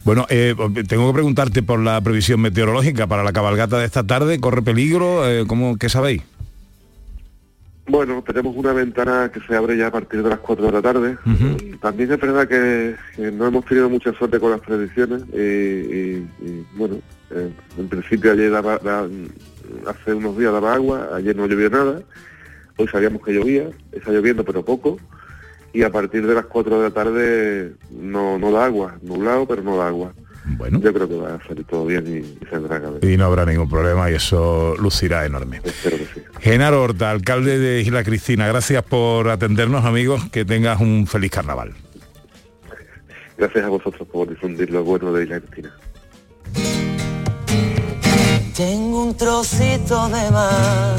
Bueno, 0.03 0.25
eh, 0.29 0.55
tengo 0.87 1.07
que 1.07 1.13
preguntarte 1.13 1.63
por 1.63 1.79
la 1.79 1.99
previsión 2.01 2.39
meteorológica 2.41 3.07
para 3.07 3.23
la 3.23 3.33
cabalgata 3.33 3.79
de 3.79 3.85
esta 3.85 4.05
tarde. 4.05 4.39
¿Corre 4.39 4.61
peligro? 4.61 5.27
Eh, 5.29 5.45
¿Cómo, 5.47 5.77
¿Qué 5.77 5.89
sabéis? 5.89 6.21
Bueno, 7.89 8.21
tenemos 8.25 8.53
una 8.55 8.73
ventana 8.73 9.31
que 9.33 9.39
se 9.41 9.55
abre 9.55 9.77
ya 9.77 9.87
a 9.87 9.91
partir 9.91 10.21
de 10.21 10.29
las 10.29 10.39
4 10.39 10.65
de 10.65 10.71
la 10.73 10.81
tarde. 10.81 11.17
También 11.79 12.11
es 12.11 12.19
verdad 12.19 12.47
que, 12.47 12.95
que 13.15 13.31
no 13.31 13.47
hemos 13.47 13.63
tenido 13.65 13.89
mucha 13.89 14.11
suerte 14.13 14.39
con 14.39 14.51
las 14.51 14.59
predicciones 14.59 15.23
y, 15.33 15.37
y- 15.37 16.27
y, 16.41 16.65
bueno, 16.75 16.95
eh, 17.31 17.49
en 17.77 17.87
principio 17.87 18.31
ayer 18.33 18.51
daba, 18.51 18.77
da- 18.79 19.07
hace 19.85 20.13
unos 20.13 20.37
días 20.37 20.51
daba 20.51 20.73
agua, 20.73 21.09
ayer 21.13 21.35
no 21.35 21.47
llovió 21.47 21.69
nada, 21.69 22.01
hoy 22.77 22.87
sabíamos 22.89 23.21
que 23.23 23.33
llovía, 23.33 23.69
está 23.91 24.11
lloviendo 24.11 24.43
pero 24.43 24.65
poco 24.65 24.97
y 25.73 25.83
a 25.83 25.91
partir 25.91 26.25
de 26.27 26.33
las 26.35 26.45
4 26.45 26.77
de 26.79 26.83
la 26.89 26.93
tarde 26.93 27.73
no, 27.91 28.37
no 28.37 28.51
da 28.51 28.65
agua, 28.65 28.97
nublado 29.01 29.45
pero 29.47 29.61
no 29.63 29.77
da 29.77 29.87
agua. 29.87 30.13
Bueno. 30.55 30.79
Yo 30.79 30.93
creo 30.93 31.07
que 31.07 31.15
va 31.15 31.35
a 31.35 31.47
salir 31.47 31.65
todo 31.65 31.85
bien 31.85 32.05
y, 32.07 32.43
y 32.43 32.47
saldrá 32.49 32.81
cabeza. 32.81 33.05
Y 33.05 33.17
no 33.17 33.25
habrá 33.25 33.45
ningún 33.45 33.69
problema 33.69 34.09
y 34.09 34.15
eso 34.15 34.75
lucirá 34.77 35.25
enorme. 35.25 35.61
Espero 35.63 35.97
que 35.97 36.05
sí. 36.05 36.21
Genaro 36.39 36.83
Horta, 36.83 37.11
alcalde 37.11 37.59
de 37.59 37.81
Isla 37.81 38.03
Cristina, 38.03 38.47
gracias 38.47 38.83
por 38.83 39.29
atendernos 39.29 39.83
amigos, 39.85 40.29
que 40.29 40.45
tengas 40.45 40.79
un 40.79 41.05
feliz 41.07 41.31
carnaval. 41.31 41.73
Gracias 43.37 43.65
a 43.65 43.69
vosotros 43.69 44.07
por 44.07 44.29
difundir 44.29 44.71
lo 44.71 44.83
bueno 44.83 45.11
de 45.13 45.23
Isla 45.23 45.39
Cristina. 45.41 45.75
Tengo 48.55 49.03
un 49.03 49.15
trocito 49.15 50.07
de 50.07 50.31
mar 50.31 50.95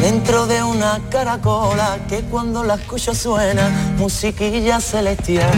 dentro 0.00 0.46
de 0.46 0.62
una 0.62 1.00
caracola 1.10 1.98
que 2.08 2.20
cuando 2.22 2.62
la 2.62 2.76
escucho 2.76 3.14
suena 3.14 3.94
musiquilla 3.98 4.80
celestial. 4.80 5.50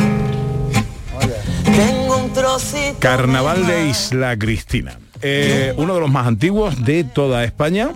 Tengo 1.74 2.16
un 2.18 2.32
trocito 2.32 2.96
Carnaval 2.98 3.66
de 3.66 3.88
Isla 3.88 4.36
Cristina. 4.38 4.98
Eh, 5.22 5.72
uno 5.76 5.94
de 5.94 6.00
los 6.00 6.10
más 6.10 6.26
antiguos 6.26 6.84
de 6.84 7.04
toda 7.04 7.44
España 7.44 7.90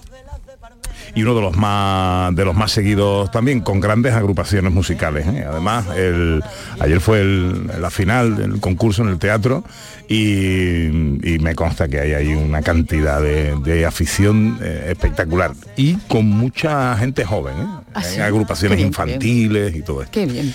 y 1.15 1.23
uno 1.23 1.35
de 1.35 1.41
los 1.41 1.57
más 1.57 2.35
de 2.35 2.45
los 2.45 2.55
más 2.55 2.71
seguidos 2.73 3.31
también 3.31 3.61
con 3.61 3.81
grandes 3.81 4.13
agrupaciones 4.15 4.73
musicales. 4.73 5.27
¿eh? 5.27 5.45
Además, 5.49 5.87
el, 5.97 6.43
ayer 6.79 7.01
fue 7.01 7.21
el- 7.21 7.67
la 7.81 7.91
final 7.91 8.37
del 8.37 8.61
concurso 8.61 9.03
en 9.03 9.09
el 9.09 9.19
teatro 9.19 9.65
y, 10.09 10.87
y 10.87 11.39
me 11.41 11.55
consta 11.55 11.89
que 11.89 12.01
hay 12.01 12.13
ahí 12.15 12.35
una 12.35 12.63
cantidad 12.63 13.21
de, 13.21 13.57
de 13.57 13.87
afición 13.87 14.59
eh, 14.63 14.89
espectacular 14.91 15.53
y 15.77 15.95
con 16.09 16.27
mucha 16.27 16.97
gente 16.97 17.25
joven, 17.25 17.55
¿eh? 17.59 17.67
Ah, 17.95 18.03
sí. 18.03 18.21
Agrupaciones 18.21 18.77
bien, 18.77 18.91
bien. 18.91 19.09
infantiles 19.11 19.75
y 19.75 19.83
todo 19.83 20.03
esto. 20.03 20.13
Qué 20.13 20.27
bien. 20.27 20.53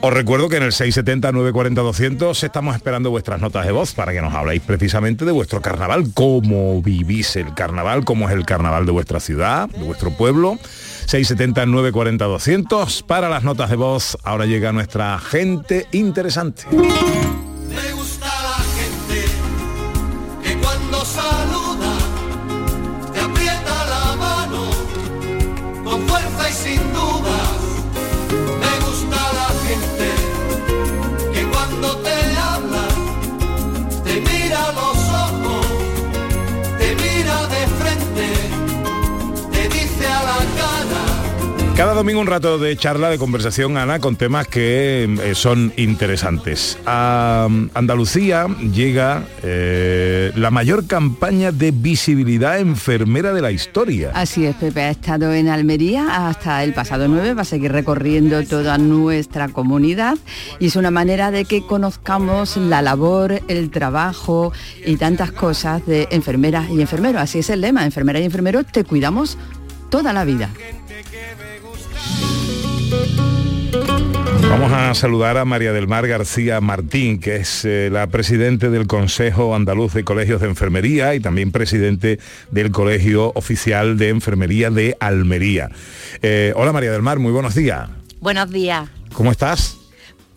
Os 0.00 0.12
recuerdo 0.12 0.48
que 0.48 0.58
en 0.58 0.62
el 0.62 0.70
670-940-200 0.70 2.44
estamos 2.44 2.76
esperando 2.76 3.10
vuestras 3.10 3.40
notas 3.40 3.66
de 3.66 3.72
voz 3.72 3.94
para 3.94 4.12
que 4.12 4.22
nos 4.22 4.32
habléis 4.32 4.62
precisamente 4.62 5.24
de 5.24 5.32
vuestro 5.32 5.60
carnaval, 5.60 6.12
cómo 6.14 6.80
vivís 6.80 7.34
el 7.34 7.52
carnaval, 7.52 8.04
cómo 8.04 8.28
es 8.28 8.34
el 8.34 8.46
carnaval 8.46 8.86
de 8.86 8.92
vuestra 8.92 9.18
ciudad, 9.18 9.68
de 9.68 9.82
vuestro 9.82 10.12
pueblo. 10.12 10.56
670-940-200 11.06 13.02
para 13.06 13.28
las 13.28 13.42
notas 13.42 13.70
de 13.70 13.76
voz. 13.76 14.16
Ahora 14.22 14.46
llega 14.46 14.70
nuestra 14.72 15.18
gente 15.18 15.88
interesante. 15.90 16.62
Cada 41.78 41.94
domingo 41.94 42.20
un 42.20 42.26
rato 42.26 42.58
de 42.58 42.76
charla, 42.76 43.08
de 43.08 43.18
conversación, 43.18 43.76
Ana, 43.76 44.00
con 44.00 44.16
temas 44.16 44.48
que 44.48 45.04
eh, 45.04 45.36
son 45.36 45.72
interesantes. 45.76 46.76
A 46.84 47.46
mm, 47.48 47.70
Andalucía 47.72 48.48
llega 48.74 49.22
eh, 49.44 50.32
la 50.34 50.50
mayor 50.50 50.88
campaña 50.88 51.52
de 51.52 51.70
visibilidad 51.70 52.58
enfermera 52.58 53.32
de 53.32 53.42
la 53.42 53.52
historia. 53.52 54.10
Así 54.12 54.44
es, 54.44 54.56
Pepe 54.56 54.80
ha 54.80 54.90
estado 54.90 55.32
en 55.32 55.46
Almería 55.46 56.28
hasta 56.28 56.64
el 56.64 56.74
pasado 56.74 57.06
9, 57.06 57.34
va 57.34 57.42
a 57.42 57.44
seguir 57.44 57.70
recorriendo 57.70 58.42
toda 58.42 58.76
nuestra 58.76 59.46
comunidad 59.46 60.18
y 60.58 60.66
es 60.66 60.74
una 60.74 60.90
manera 60.90 61.30
de 61.30 61.44
que 61.44 61.64
conozcamos 61.64 62.56
la 62.56 62.82
labor, 62.82 63.40
el 63.46 63.70
trabajo 63.70 64.52
y 64.84 64.96
tantas 64.96 65.30
cosas 65.30 65.86
de 65.86 66.08
enfermeras 66.10 66.70
y 66.70 66.80
enfermeros. 66.80 67.22
Así 67.22 67.38
es 67.38 67.50
el 67.50 67.60
lema, 67.60 67.84
enfermeras 67.84 68.22
y 68.22 68.24
enfermeros 68.24 68.66
te 68.66 68.82
cuidamos 68.82 69.38
toda 69.90 70.12
la 70.12 70.24
vida. 70.24 70.50
Vamos 74.50 74.72
a 74.72 74.94
saludar 74.94 75.36
a 75.36 75.44
María 75.44 75.72
del 75.72 75.88
Mar 75.88 76.08
García 76.08 76.60
Martín, 76.60 77.20
que 77.20 77.36
es 77.36 77.64
eh, 77.64 77.90
la 77.92 78.06
presidente 78.06 78.70
del 78.70 78.86
Consejo 78.86 79.54
Andaluz 79.54 79.92
de 79.92 80.04
Colegios 80.04 80.40
de 80.40 80.48
Enfermería 80.48 81.14
y 81.14 81.20
también 81.20 81.52
presidente 81.52 82.18
del 82.50 82.70
Colegio 82.70 83.32
Oficial 83.34 83.98
de 83.98 84.08
Enfermería 84.08 84.70
de 84.70 84.96
Almería. 85.00 85.70
Eh, 86.22 86.52
hola 86.56 86.72
María 86.72 86.90
del 86.90 87.02
Mar, 87.02 87.18
muy 87.18 87.30
buenos 87.30 87.54
días. 87.54 87.90
Buenos 88.20 88.50
días. 88.50 88.88
¿Cómo 89.12 89.30
estás? 89.30 89.76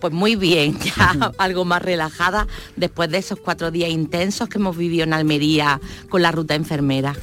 Pues 0.02 0.12
muy 0.12 0.36
bien, 0.36 0.78
ya 0.97 1.32
algo 1.38 1.64
más 1.64 1.82
relajada 1.82 2.47
después 2.76 3.10
de 3.10 3.20
esos 3.20 3.39
cuatro 3.39 3.72
días 3.72 3.89
intensos 3.89 4.49
que 4.49 4.58
hemos 4.58 4.76
vivido 4.76 5.04
en 5.06 5.14
Almería 5.14 5.80
con 6.10 6.22
la 6.22 6.32
ruta 6.32 6.56
enfermera. 6.56 7.16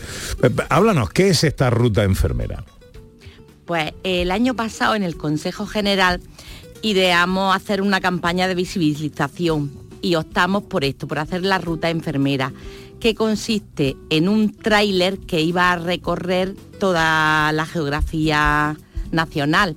Eh, 0.42 0.50
Háblanos, 0.70 1.10
¿qué 1.10 1.28
es 1.28 1.44
esta 1.44 1.68
ruta 1.68 2.04
enfermera? 2.04 2.64
Pues 3.68 3.92
el 4.02 4.30
año 4.30 4.54
pasado 4.54 4.94
en 4.94 5.02
el 5.02 5.18
Consejo 5.18 5.66
General 5.66 6.22
ideamos 6.80 7.54
hacer 7.54 7.82
una 7.82 8.00
campaña 8.00 8.48
de 8.48 8.54
visibilización 8.54 9.70
y 10.00 10.14
optamos 10.14 10.62
por 10.62 10.84
esto, 10.84 11.06
por 11.06 11.18
hacer 11.18 11.42
la 11.42 11.58
ruta 11.58 11.90
enfermera, 11.90 12.50
que 12.98 13.14
consiste 13.14 13.94
en 14.08 14.30
un 14.30 14.54
tráiler 14.54 15.18
que 15.18 15.42
iba 15.42 15.70
a 15.70 15.76
recorrer 15.76 16.56
toda 16.80 17.52
la 17.52 17.66
geografía 17.66 18.74
nacional. 19.12 19.76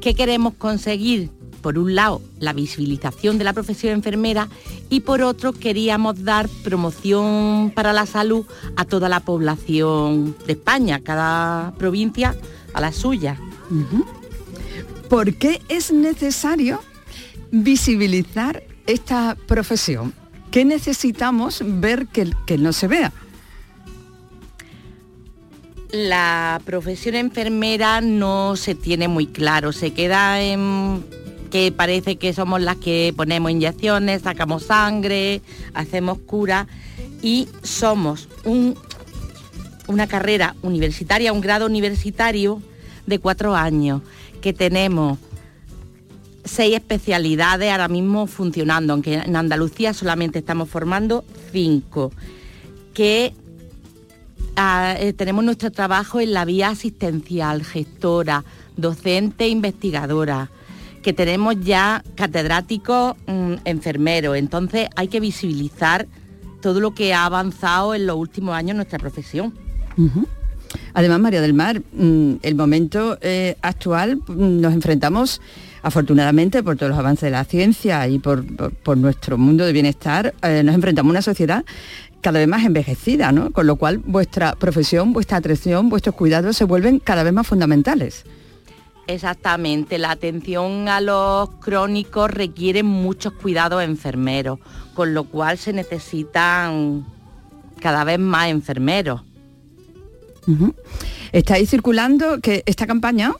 ¿Qué 0.00 0.14
queremos 0.14 0.54
conseguir? 0.54 1.30
Por 1.60 1.76
un 1.76 1.96
lado, 1.96 2.22
la 2.38 2.52
visibilización 2.52 3.36
de 3.36 3.42
la 3.42 3.52
profesión 3.52 3.94
enfermera 3.94 4.48
y 4.90 5.00
por 5.00 5.22
otro, 5.22 5.52
queríamos 5.52 6.22
dar 6.22 6.48
promoción 6.62 7.72
para 7.74 7.92
la 7.92 8.06
salud 8.06 8.46
a 8.76 8.84
toda 8.84 9.08
la 9.08 9.18
población 9.18 10.36
de 10.46 10.52
España, 10.52 11.00
cada 11.00 11.74
provincia 11.78 12.36
a 12.74 12.80
la 12.80 12.92
suya. 12.92 13.38
¿Por 15.08 15.34
qué 15.34 15.60
es 15.68 15.92
necesario 15.92 16.80
visibilizar 17.50 18.62
esta 18.86 19.36
profesión? 19.46 20.12
¿Qué 20.50 20.64
necesitamos 20.64 21.62
ver 21.64 22.06
que, 22.06 22.30
que 22.46 22.58
no 22.58 22.72
se 22.72 22.88
vea? 22.88 23.12
La 25.90 26.60
profesión 26.64 27.14
enfermera 27.14 28.02
no 28.02 28.56
se 28.56 28.74
tiene 28.74 29.08
muy 29.08 29.26
claro, 29.26 29.72
se 29.72 29.92
queda 29.92 30.42
en 30.42 31.02
que 31.48 31.72
parece 31.72 32.16
que 32.16 32.32
somos 32.32 32.60
las 32.60 32.76
que 32.76 33.14
ponemos 33.16 33.50
inyecciones, 33.50 34.22
sacamos 34.22 34.64
sangre, 34.64 35.40
hacemos 35.74 36.18
cura 36.18 36.66
y 37.22 37.48
somos 37.62 38.28
un, 38.44 38.74
una 39.88 40.06
carrera 40.06 40.54
universitaria, 40.62 41.32
un 41.32 41.40
grado 41.40 41.66
universitario 41.66 42.62
de 43.06 43.18
cuatro 43.18 43.56
años, 43.56 44.02
que 44.40 44.52
tenemos 44.52 45.18
seis 46.44 46.74
especialidades 46.74 47.70
ahora 47.70 47.88
mismo 47.88 48.26
funcionando, 48.26 48.92
aunque 48.92 49.14
en 49.14 49.36
Andalucía 49.36 49.92
solamente 49.92 50.38
estamos 50.38 50.68
formando 50.68 51.24
cinco, 51.52 52.12
que 52.94 53.34
ah, 54.56 54.94
eh, 54.98 55.12
tenemos 55.12 55.44
nuestro 55.44 55.70
trabajo 55.70 56.20
en 56.20 56.32
la 56.32 56.44
vía 56.44 56.68
asistencial, 56.68 57.64
gestora, 57.64 58.44
docente, 58.76 59.48
investigadora, 59.48 60.50
que 61.02 61.12
tenemos 61.12 61.56
ya 61.60 62.02
catedráticos 62.14 63.16
mm, 63.26 63.54
enfermeros, 63.64 64.36
entonces 64.36 64.88
hay 64.96 65.08
que 65.08 65.20
visibilizar 65.20 66.06
todo 66.60 66.80
lo 66.80 66.92
que 66.92 67.14
ha 67.14 67.24
avanzado 67.24 67.94
en 67.94 68.06
los 68.06 68.16
últimos 68.16 68.54
años 68.54 68.76
nuestra 68.76 68.98
profesión. 68.98 69.54
Además, 70.94 71.20
María 71.20 71.40
del 71.40 71.54
Mar, 71.54 71.80
mm, 71.92 72.34
el 72.42 72.54
momento 72.54 73.18
eh, 73.20 73.56
actual 73.62 74.16
mm, 74.16 74.60
nos 74.60 74.74
enfrentamos 74.74 75.40
afortunadamente 75.82 76.62
por 76.62 76.76
todos 76.76 76.90
los 76.90 76.98
avances 76.98 77.22
de 77.22 77.30
la 77.30 77.44
ciencia 77.44 78.06
y 78.08 78.18
por, 78.18 78.44
nuestro 78.96 79.38
mundo 79.38 79.64
de 79.64 79.72
bienestar, 79.72 80.34
eh, 80.42 80.62
nos 80.64 80.74
enfrentamos 80.74 81.10
a 81.10 81.12
una 81.12 81.22
sociedad 81.22 81.64
cada 82.20 82.40
vez 82.40 82.48
más 82.48 82.64
envejecida, 82.64 83.30
¿no? 83.32 83.52
Con 83.52 83.66
lo 83.66 83.76
cual 83.76 83.98
vuestra 83.98 84.54
profesión, 84.56 85.12
vuestra 85.12 85.38
atención, 85.38 85.88
vuestros 85.88 86.14
cuidados 86.16 86.56
se 86.56 86.64
vuelven 86.64 86.98
cada 86.98 87.22
vez 87.22 87.32
más 87.32 87.46
fundamentales. 87.46 88.24
Exactamente, 89.06 89.96
la 89.96 90.10
atención 90.10 90.88
a 90.88 91.00
los 91.00 91.48
crónicos 91.60 92.30
requiere 92.30 92.82
muchos 92.82 93.32
cuidados 93.32 93.82
enfermeros, 93.82 94.58
con 94.94 95.14
lo 95.14 95.24
cual 95.24 95.56
se 95.56 95.72
necesitan 95.72 97.06
cada 97.80 98.04
vez 98.04 98.18
más 98.18 98.48
enfermeros. 98.48 99.22
Ujú. 100.48 100.74
Estáis 101.32 101.70
circulando, 101.70 102.40
que 102.40 102.62
esta 102.66 102.86
campaña, 102.86 103.32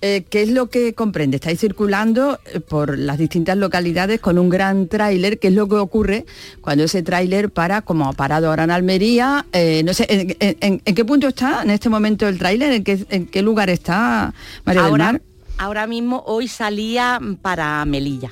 eh, 0.00 0.24
¿qué 0.30 0.42
es 0.42 0.50
lo 0.50 0.68
que 0.70 0.92
comprende? 0.94 1.36
Estáis 1.36 1.58
circulando 1.60 2.38
eh, 2.52 2.60
por 2.60 2.96
las 2.98 3.18
distintas 3.18 3.56
localidades 3.56 4.20
con 4.20 4.38
un 4.38 4.48
gran 4.50 4.86
tráiler, 4.88 5.38
¿qué 5.38 5.48
es 5.48 5.54
lo 5.54 5.68
que 5.68 5.74
ocurre 5.76 6.26
cuando 6.60 6.84
ese 6.84 7.02
tráiler 7.02 7.50
para, 7.50 7.82
como 7.82 8.08
ha 8.08 8.12
parado 8.12 8.48
ahora 8.50 8.64
en 8.64 8.70
Almería? 8.70 9.46
eh, 9.52 9.82
no 9.84 9.92
sé, 9.94 10.06
¿en, 10.08 10.36
en- 10.40 10.56
en- 10.60 10.82
en 10.84 10.94
qué 10.94 11.04
punto 11.04 11.26
está 11.28 11.62
en 11.62 11.70
este 11.70 11.88
momento 11.88 12.28
el 12.28 12.38
tráiler? 12.38 12.72
¿En 12.72 12.84
qué, 12.84 13.04
en 13.10 13.26
qué 13.26 13.42
lugar 13.42 13.68
está 13.70 14.32
María 14.64 14.82
del 14.82 14.90
Ahora, 14.90 15.04
Mar? 15.12 15.22
ahora 15.58 15.86
mismo 15.86 16.22
hoy 16.26 16.48
salía 16.48 17.18
para 17.42 17.84
Melilla, 17.84 18.30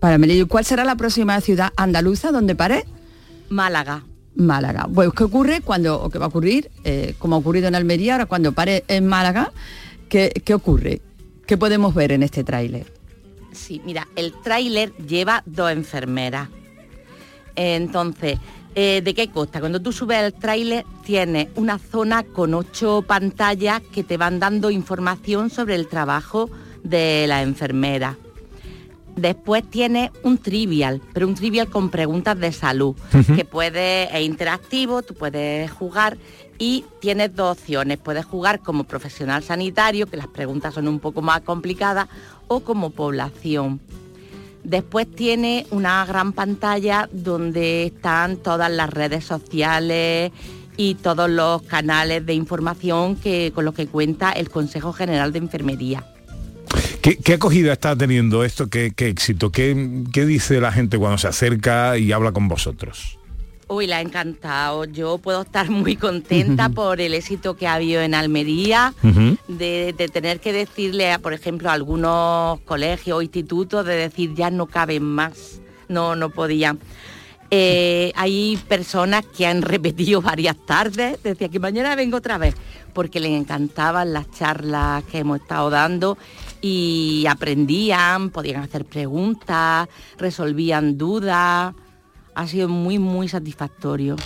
Para 0.00 0.18
Melillo, 0.18 0.46
¿cuál 0.46 0.64
será 0.64 0.84
la 0.84 0.96
próxima 0.96 1.40
ciudad 1.40 1.72
andaluza 1.76 2.30
donde 2.30 2.54
pare? 2.54 2.84
Málaga. 3.48 4.04
Málaga. 4.36 4.88
Pues, 4.92 5.10
¿qué 5.12 5.24
ocurre 5.24 5.60
cuando, 5.60 6.00
o 6.00 6.10
qué 6.10 6.18
va 6.18 6.26
a 6.26 6.28
ocurrir, 6.28 6.70
eh, 6.84 7.14
como 7.18 7.36
ha 7.36 7.38
ocurrido 7.38 7.68
en 7.68 7.74
Almería, 7.74 8.14
ahora 8.14 8.26
cuando 8.26 8.52
pare 8.52 8.84
en 8.88 9.06
Málaga, 9.06 9.52
¿qué, 10.08 10.30
qué 10.44 10.54
ocurre? 10.54 11.00
¿Qué 11.46 11.56
podemos 11.56 11.94
ver 11.94 12.12
en 12.12 12.22
este 12.22 12.44
tráiler? 12.44 12.92
Sí, 13.52 13.80
mira, 13.84 14.06
el 14.16 14.32
tráiler 14.32 14.92
lleva 14.96 15.42
dos 15.46 15.70
enfermeras. 15.72 16.48
Entonces, 17.54 18.38
eh, 18.74 19.00
¿de 19.02 19.14
qué 19.14 19.30
consta? 19.30 19.60
Cuando 19.60 19.80
tú 19.80 19.92
subes 19.92 20.22
el 20.22 20.34
tráiler 20.34 20.84
tienes 21.02 21.48
una 21.54 21.78
zona 21.78 22.22
con 22.22 22.52
ocho 22.52 23.02
pantallas 23.06 23.80
que 23.80 24.04
te 24.04 24.18
van 24.18 24.38
dando 24.38 24.70
información 24.70 25.48
sobre 25.48 25.76
el 25.76 25.88
trabajo 25.88 26.50
de 26.82 27.24
la 27.26 27.42
enfermera. 27.42 28.18
Después 29.16 29.64
tienes 29.68 30.10
un 30.22 30.36
trivial, 30.36 31.00
pero 31.14 31.26
un 31.26 31.34
trivial 31.34 31.68
con 31.68 31.88
preguntas 31.88 32.38
de 32.38 32.52
salud, 32.52 32.94
que 33.34 33.46
puede, 33.46 34.14
es 34.14 34.22
interactivo, 34.22 35.00
tú 35.00 35.14
puedes 35.14 35.70
jugar 35.70 36.18
y 36.58 36.84
tienes 37.00 37.34
dos 37.34 37.58
opciones. 37.58 37.96
Puedes 37.96 38.26
jugar 38.26 38.60
como 38.60 38.84
profesional 38.84 39.42
sanitario, 39.42 40.06
que 40.06 40.18
las 40.18 40.26
preguntas 40.26 40.74
son 40.74 40.86
un 40.86 41.00
poco 41.00 41.22
más 41.22 41.40
complicadas, 41.40 42.08
o 42.46 42.60
como 42.60 42.90
población. 42.90 43.80
Después 44.64 45.10
tiene 45.10 45.66
una 45.70 46.04
gran 46.04 46.34
pantalla 46.34 47.08
donde 47.10 47.86
están 47.86 48.36
todas 48.36 48.70
las 48.70 48.90
redes 48.90 49.24
sociales 49.24 50.30
y 50.76 50.96
todos 50.96 51.30
los 51.30 51.62
canales 51.62 52.26
de 52.26 52.34
información 52.34 53.16
que, 53.16 53.50
con 53.54 53.64
los 53.64 53.74
que 53.74 53.86
cuenta 53.86 54.32
el 54.32 54.50
Consejo 54.50 54.92
General 54.92 55.32
de 55.32 55.38
Enfermería. 55.38 56.04
¿Qué, 57.06 57.18
qué 57.18 57.34
acogida 57.34 57.72
está 57.72 57.94
teniendo 57.94 58.42
esto? 58.42 58.66
¿Qué, 58.68 58.90
qué 58.90 59.06
éxito? 59.06 59.52
¿Qué, 59.52 60.02
qué 60.12 60.26
dice 60.26 60.60
la 60.60 60.72
gente 60.72 60.98
cuando 60.98 61.18
se 61.18 61.28
acerca 61.28 61.96
y 61.98 62.10
habla 62.10 62.32
con 62.32 62.48
vosotros? 62.48 63.20
Uy, 63.68 63.86
la 63.86 63.98
ha 63.98 64.00
encantado. 64.00 64.86
Yo 64.86 65.18
puedo 65.18 65.42
estar 65.42 65.70
muy 65.70 65.94
contenta 65.94 66.68
por 66.68 67.00
el 67.00 67.14
éxito 67.14 67.56
que 67.56 67.68
ha 67.68 67.74
habido 67.74 68.02
en 68.02 68.12
Almería, 68.12 68.92
de 69.46 69.92
tener 70.12 70.40
que 70.40 70.52
decirle, 70.52 71.12
a, 71.12 71.20
por 71.20 71.32
ejemplo, 71.32 71.70
a 71.70 71.74
algunos 71.74 72.58
colegios 72.62 73.18
o 73.18 73.22
institutos, 73.22 73.86
de 73.86 73.94
decir 73.94 74.34
ya 74.34 74.50
no 74.50 74.66
caben 74.66 75.04
más, 75.04 75.60
no, 75.86 76.16
no 76.16 76.30
podían. 76.30 76.80
Eh, 77.52 78.10
hay 78.16 78.58
personas 78.66 79.24
que 79.24 79.46
han 79.46 79.62
repetido 79.62 80.22
varias 80.22 80.56
tardes, 80.66 81.22
decía 81.22 81.48
que 81.48 81.60
mañana 81.60 81.94
vengo 81.94 82.16
otra 82.16 82.36
vez, 82.36 82.56
porque 82.92 83.20
les 83.20 83.30
encantaban 83.30 84.12
las 84.12 84.28
charlas 84.32 85.04
que 85.04 85.18
hemos 85.18 85.40
estado 85.40 85.70
dando 85.70 86.18
y 86.60 87.24
aprendían, 87.28 88.30
podían 88.30 88.62
hacer 88.62 88.84
preguntas, 88.84 89.88
resolvían 90.18 90.96
dudas. 90.98 91.74
Ha 92.34 92.46
sido 92.46 92.68
muy, 92.68 92.98
muy 92.98 93.28
satisfactorio. 93.28 94.16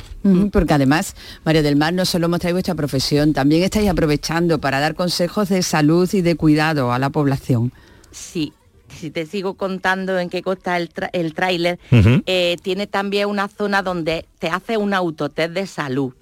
Porque 0.50 0.74
además, 0.74 1.14
María 1.44 1.62
del 1.62 1.76
Mar, 1.76 1.92
no 1.94 2.04
solo 2.04 2.28
mostráis 2.28 2.54
vuestra 2.54 2.74
profesión, 2.74 3.32
también 3.32 3.62
estáis 3.62 3.88
aprovechando 3.88 4.60
para 4.60 4.80
dar 4.80 4.96
consejos 4.96 5.48
de 5.48 5.62
salud 5.62 6.08
y 6.12 6.20
de 6.20 6.34
cuidado 6.34 6.92
a 6.92 6.98
la 6.98 7.10
población. 7.10 7.72
Sí, 8.10 8.52
si 8.98 9.12
te 9.12 9.26
sigo 9.26 9.54
contando 9.54 10.18
en 10.18 10.28
qué 10.28 10.42
consta 10.42 10.76
el, 10.76 10.92
tra- 10.92 11.10
el 11.12 11.34
tráiler, 11.34 11.78
Ujú. 11.92 12.22
eh, 12.26 12.56
tiene 12.60 12.88
también 12.88 13.28
una 13.28 13.46
zona 13.46 13.82
donde 13.82 14.26
te 14.40 14.48
hace 14.48 14.76
un 14.76 14.92
autotest 14.92 15.52
de 15.54 15.68
salud. 15.68 16.12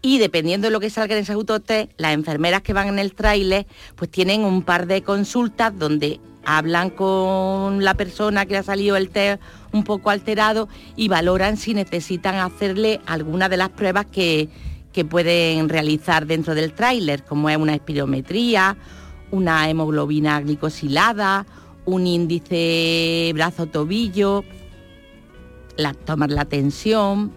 Y 0.00 0.18
dependiendo 0.18 0.68
de 0.68 0.70
lo 0.70 0.80
que 0.80 0.90
salga 0.90 1.16
en 1.16 1.22
ese 1.22 1.32
autotest, 1.32 1.90
las 1.96 2.14
enfermeras 2.14 2.62
que 2.62 2.72
van 2.72 2.88
en 2.88 2.98
el 2.98 3.14
tráiler, 3.14 3.66
pues 3.96 4.10
tienen 4.10 4.44
un 4.44 4.62
par 4.62 4.86
de 4.86 5.02
consultas 5.02 5.76
donde 5.76 6.20
hablan 6.44 6.90
con 6.90 7.84
la 7.84 7.94
persona 7.94 8.46
que 8.46 8.56
ha 8.56 8.62
salido 8.62 8.96
el 8.96 9.10
test 9.10 9.42
un 9.72 9.84
poco 9.84 10.10
alterado 10.10 10.68
y 10.96 11.08
valoran 11.08 11.56
si 11.56 11.74
necesitan 11.74 12.36
hacerle 12.36 13.00
alguna 13.06 13.48
de 13.48 13.56
las 13.56 13.68
pruebas 13.70 14.06
que, 14.06 14.48
que 14.92 15.04
pueden 15.04 15.68
realizar 15.68 16.26
dentro 16.26 16.54
del 16.54 16.72
tráiler, 16.72 17.24
como 17.24 17.50
es 17.50 17.56
una 17.56 17.74
espirometría, 17.74 18.76
una 19.30 19.68
hemoglobina 19.68 20.40
glicosilada, 20.40 21.44
un 21.84 22.06
índice 22.06 23.30
brazo-tobillo, 23.34 24.44
tomar 26.04 26.30
la 26.30 26.44
tensión. 26.44 27.32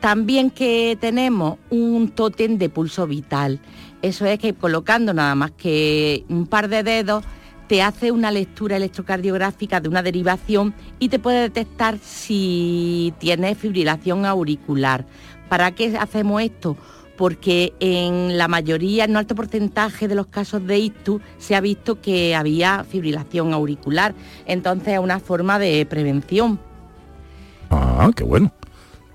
También 0.00 0.50
que 0.50 0.96
tenemos 1.00 1.58
un 1.70 2.10
tótem 2.10 2.56
de 2.56 2.68
pulso 2.68 3.06
vital. 3.06 3.58
Eso 4.00 4.26
es 4.26 4.38
que 4.38 4.54
colocando 4.54 5.12
nada 5.12 5.34
más 5.34 5.50
que 5.50 6.24
un 6.28 6.46
par 6.46 6.68
de 6.68 6.84
dedos 6.84 7.24
te 7.66 7.82
hace 7.82 8.12
una 8.12 8.30
lectura 8.30 8.76
electrocardiográfica 8.76 9.80
de 9.80 9.88
una 9.88 10.02
derivación 10.02 10.72
y 10.98 11.08
te 11.08 11.18
puede 11.18 11.42
detectar 11.42 11.98
si 11.98 13.12
tienes 13.18 13.58
fibrilación 13.58 14.24
auricular. 14.24 15.04
¿Para 15.48 15.72
qué 15.72 15.96
hacemos 15.98 16.42
esto? 16.42 16.76
Porque 17.16 17.74
en 17.80 18.38
la 18.38 18.46
mayoría, 18.46 19.04
en 19.04 19.10
un 19.10 19.16
alto 19.16 19.34
porcentaje 19.34 20.06
de 20.06 20.14
los 20.14 20.28
casos 20.28 20.64
de 20.66 20.78
ictus, 20.78 21.20
se 21.38 21.56
ha 21.56 21.60
visto 21.60 22.00
que 22.00 22.36
había 22.36 22.84
fibrilación 22.84 23.52
auricular. 23.52 24.14
Entonces 24.46 24.94
es 24.94 25.00
una 25.00 25.18
forma 25.18 25.58
de 25.58 25.84
prevención. 25.84 26.60
Ah, 27.70 28.10
qué 28.14 28.22
bueno. 28.22 28.52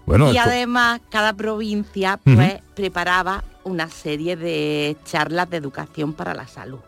Bueno, 0.06 0.32
y 0.32 0.38
además 0.38 1.02
cada 1.10 1.34
provincia 1.34 2.20
pues 2.24 2.62
preparaba 2.76 3.44
una 3.64 3.90
serie 3.90 4.36
de 4.36 4.98
charlas 5.06 5.50
de 5.50 5.58
educación 5.58 6.14
para 6.14 6.34
la 6.34 6.48
salud. 6.48 6.80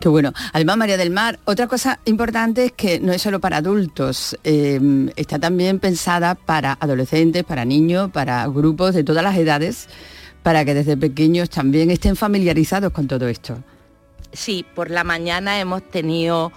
Qué 0.00 0.08
bueno. 0.08 0.32
Además, 0.52 0.76
María 0.76 0.96
del 0.96 1.10
Mar, 1.10 1.38
otra 1.44 1.68
cosa 1.68 2.00
importante 2.06 2.66
es 2.66 2.72
que 2.72 2.98
no 2.98 3.12
es 3.12 3.22
solo 3.22 3.40
para 3.40 3.58
adultos, 3.58 4.36
eh, 4.42 4.80
está 5.14 5.38
también 5.38 5.78
pensada 5.78 6.34
para 6.34 6.76
adolescentes, 6.80 7.44
para 7.44 7.64
niños, 7.64 8.10
para 8.10 8.46
grupos 8.48 8.94
de 8.94 9.04
todas 9.04 9.22
las 9.22 9.36
edades, 9.36 9.88
para 10.42 10.64
que 10.64 10.74
desde 10.74 10.96
pequeños 10.96 11.50
también 11.50 11.90
estén 11.90 12.16
familiarizados 12.16 12.92
con 12.92 13.06
todo 13.06 13.28
esto. 13.28 13.58
Sí, 14.32 14.64
por 14.74 14.90
la 14.90 15.04
mañana 15.04 15.60
hemos 15.60 15.88
tenido 15.88 16.50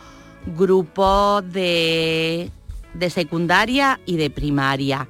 grupos 0.58 1.44
de, 1.52 2.50
de 2.98 3.10
secundaria 3.10 4.00
y 4.06 4.18
de 4.18 4.30
primaria. 4.30 5.08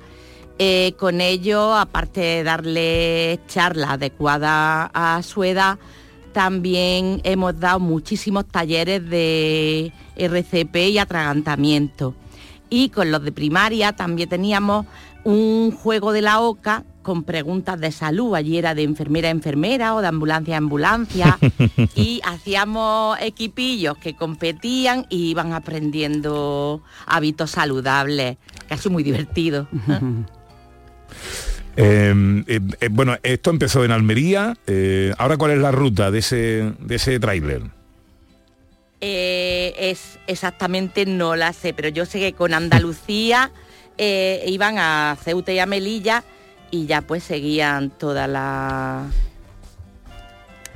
Eh, 0.57 0.93
con 0.97 1.19
ello, 1.19 1.75
aparte 1.75 2.21
de 2.21 2.43
darle 2.43 3.39
charlas 3.47 3.91
adecuadas 3.91 4.89
a 4.93 5.21
su 5.21 5.43
edad, 5.43 5.77
también 6.31 7.21
hemos 7.23 7.59
dado 7.59 7.79
muchísimos 7.79 8.45
talleres 8.45 9.09
de 9.09 9.91
RCP 10.15 10.75
y 10.89 10.97
atragantamiento. 10.97 12.15
Y 12.69 12.89
con 12.89 13.11
los 13.11 13.23
de 13.23 13.31
primaria 13.31 13.93
también 13.93 14.29
teníamos 14.29 14.85
un 15.23 15.71
juego 15.71 16.11
de 16.11 16.21
la 16.21 16.39
OCA 16.41 16.83
con 17.05 17.23
preguntas 17.23 17.79
de 17.79 17.91
salud. 17.91 18.33
Allí 18.33 18.57
era 18.57 18.73
de 18.73 18.81
enfermera 18.81 19.27
a 19.27 19.31
enfermera 19.31 19.93
o 19.93 20.01
de 20.01 20.07
ambulancia 20.07 20.55
a 20.55 20.57
ambulancia. 20.57 21.37
y 21.95 22.19
hacíamos 22.25 23.17
equipillos 23.21 23.95
que 23.99 24.15
competían 24.15 25.05
y 25.09 25.29
iban 25.29 25.53
aprendiendo 25.53 26.81
hábitos 27.05 27.51
saludables. 27.51 28.37
Casi 28.67 28.89
muy 28.89 29.03
divertido. 29.03 29.67
Eh, 31.77 32.43
eh, 32.47 32.59
eh, 32.81 32.89
bueno, 32.91 33.17
esto 33.21 33.51
empezó 33.51 33.85
en 33.85 33.91
Almería. 33.91 34.57
eh, 34.65 35.13
Ahora, 35.19 35.37
¿cuál 35.37 35.51
es 35.51 35.59
la 35.59 35.71
ruta 35.71 36.09
de 36.09 36.19
ese, 36.19 36.73
de 36.79 36.95
ese 36.95 37.19
tráiler? 37.19 37.61
Eh, 38.99 39.75
es 39.77 40.17
exactamente 40.25 41.05
no 41.05 41.35
la 41.35 41.53
sé, 41.53 41.75
pero 41.75 41.89
yo 41.89 42.07
sé 42.07 42.19
que 42.19 42.33
con 42.33 42.55
Andalucía 42.55 43.51
iban 43.97 44.77
a 44.77 45.15
Ceuta 45.23 45.53
y 45.53 45.59
a 45.59 45.65
Melilla 45.65 46.23
y 46.81 46.85
ya 46.87 47.01
pues 47.01 47.23
seguían 47.23 47.89
toda 47.89 48.27
la... 48.27 49.03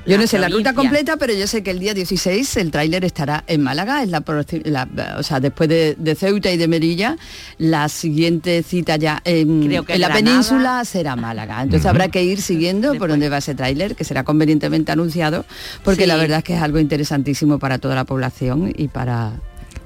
Yo 0.08 0.18
no 0.18 0.26
sé 0.26 0.40
la 0.40 0.48
ruta 0.48 0.74
completa, 0.74 1.18
pero 1.18 1.34
yo 1.34 1.46
sé 1.46 1.62
que 1.62 1.70
el 1.72 1.78
día 1.80 1.94
16 1.94 2.58
el 2.58 2.72
tráiler 2.72 3.04
estará 3.06 3.44
en 3.48 3.62
Málaga, 3.62 4.02
es 4.02 4.10
la, 4.10 4.24
la- 4.64 5.16
o 5.20 5.24
sea, 5.24 5.40
después 5.40 5.68
de, 5.70 5.96
de 6.00 6.16
Ceuta 6.16 6.50
y 6.50 6.58
de 6.58 6.68
Merilla, 6.68 7.18
la 7.60 7.90
siguiente 7.90 8.64
cita 8.64 8.96
ya 8.96 9.22
en, 9.26 9.68
Creo 9.68 9.84
que 9.84 9.94
en 9.96 10.02
la 10.02 10.08
Granada. 10.08 10.32
península 10.32 10.86
será 10.86 11.16
Málaga. 11.16 11.62
Entonces 11.62 11.86
habrá 11.86 12.08
que 12.08 12.24
ir 12.24 12.42
siguiendo 12.42 12.96
por 12.96 13.10
donde 13.10 13.30
va 13.30 13.38
ese 13.38 13.54
tráiler, 13.54 13.96
que 13.96 14.04
será 14.06 14.24
convenientemente 14.24 14.92
anunciado, 14.92 15.46
porque 15.84 16.04
Sí. 16.04 16.08
la 16.08 16.16
verdad 16.16 16.38
es 16.40 16.44
que 16.46 16.56
es 16.56 16.62
algo 16.62 16.80
interesantísimo 16.80 17.60
para 17.60 17.78
toda 17.78 17.94
la 17.94 18.06
población 18.06 18.74
y 18.76 18.88
para, 18.88 19.34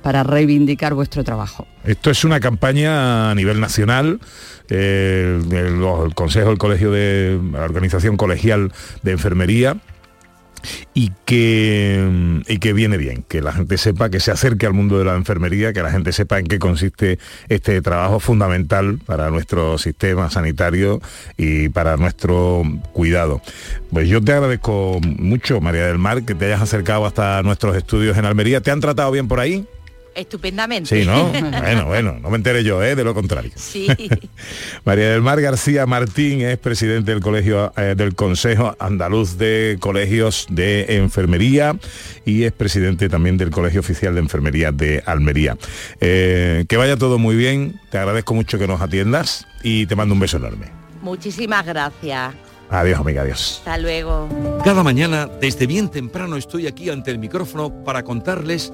para 0.03 0.23
reivindicar 0.23 0.93
vuestro 0.93 1.23
trabajo. 1.25 1.67
Esto 1.83 2.11
es 2.11 2.23
una 2.23 2.39
campaña 2.39 3.31
a 3.31 3.35
nivel 3.35 3.59
nacional. 3.59 4.21
Eh, 4.69 5.41
el, 5.51 6.13
Consejo, 6.15 6.51
el 6.51 6.57
Colegio 6.57 6.91
de 6.91 7.39
la 7.51 7.63
Organización 7.63 8.17
Colegial 8.17 8.71
de 9.01 9.11
Enfermería 9.11 9.77
y 10.93 11.11
que, 11.25 12.41
y 12.47 12.57
que 12.59 12.73
viene 12.73 12.97
bien, 12.97 13.23
que 13.27 13.41
la 13.41 13.51
gente 13.51 13.77
sepa, 13.77 14.09
que 14.09 14.19
se 14.19 14.31
acerque 14.31 14.65
al 14.65 14.73
mundo 14.73 14.97
de 14.97 15.05
la 15.05 15.15
enfermería, 15.15 15.73
que 15.73 15.81
la 15.81 15.91
gente 15.91 16.11
sepa 16.11 16.39
en 16.39 16.47
qué 16.47 16.59
consiste 16.59 17.19
este 17.49 17.81
trabajo 17.81 18.19
fundamental 18.19 18.99
para 19.05 19.29
nuestro 19.29 19.77
sistema 19.77 20.29
sanitario 20.29 21.01
y 21.37 21.69
para 21.69 21.97
nuestro 21.97 22.63
cuidado. 22.93 23.41
Pues 23.91 24.07
yo 24.07 24.21
te 24.21 24.33
agradezco 24.33 24.99
mucho, 25.01 25.61
María 25.61 25.87
del 25.87 25.97
Mar, 25.97 26.23
que 26.23 26.35
te 26.35 26.45
hayas 26.45 26.61
acercado 26.61 27.05
hasta 27.05 27.41
nuestros 27.43 27.75
estudios 27.75 28.17
en 28.17 28.25
Almería. 28.25 28.61
¿Te 28.61 28.71
han 28.71 28.79
tratado 28.79 29.11
bien 29.11 29.27
por 29.27 29.39
ahí? 29.39 29.67
Estupendamente. 30.15 31.01
Sí, 31.01 31.05
¿no? 31.05 31.25
bueno, 31.61 31.85
bueno, 31.85 32.17
no 32.21 32.29
me 32.29 32.37
enteré 32.37 32.63
yo, 32.63 32.83
¿eh? 32.83 32.95
de 32.95 33.03
lo 33.03 33.13
contrario. 33.13 33.51
Sí. 33.55 33.87
María 34.85 35.11
del 35.11 35.21
Mar 35.21 35.41
García 35.41 35.85
Martín 35.85 36.41
es 36.41 36.57
presidente 36.57 37.11
del 37.11 37.21
colegio 37.21 37.73
eh, 37.77 37.95
del 37.95 38.15
Consejo 38.15 38.75
Andaluz 38.79 39.37
de 39.37 39.77
Colegios 39.79 40.47
de 40.49 40.97
Enfermería 40.97 41.75
y 42.25 42.43
es 42.43 42.51
presidente 42.51 43.09
también 43.09 43.37
del 43.37 43.49
Colegio 43.49 43.79
Oficial 43.79 44.13
de 44.13 44.19
Enfermería 44.19 44.71
de 44.71 45.03
Almería. 45.05 45.57
Eh, 45.99 46.65
que 46.67 46.77
vaya 46.77 46.97
todo 46.97 47.17
muy 47.17 47.35
bien, 47.35 47.79
te 47.89 47.97
agradezco 47.97 48.33
mucho 48.33 48.59
que 48.59 48.67
nos 48.67 48.81
atiendas 48.81 49.47
y 49.63 49.85
te 49.87 49.95
mando 49.95 50.13
un 50.13 50.19
beso 50.19 50.37
enorme. 50.37 50.67
Muchísimas 51.01 51.65
gracias. 51.65 52.33
Adiós, 52.69 52.99
amiga, 52.99 53.21
adiós. 53.21 53.57
Hasta 53.59 53.77
luego. 53.77 54.27
Cada 54.63 54.83
mañana, 54.83 55.27
desde 55.27 55.67
bien 55.67 55.89
temprano, 55.89 56.37
estoy 56.37 56.65
aquí 56.65 56.89
ante 56.89 57.11
el 57.11 57.19
micrófono 57.19 57.83
para 57.83 58.03
contarles 58.03 58.73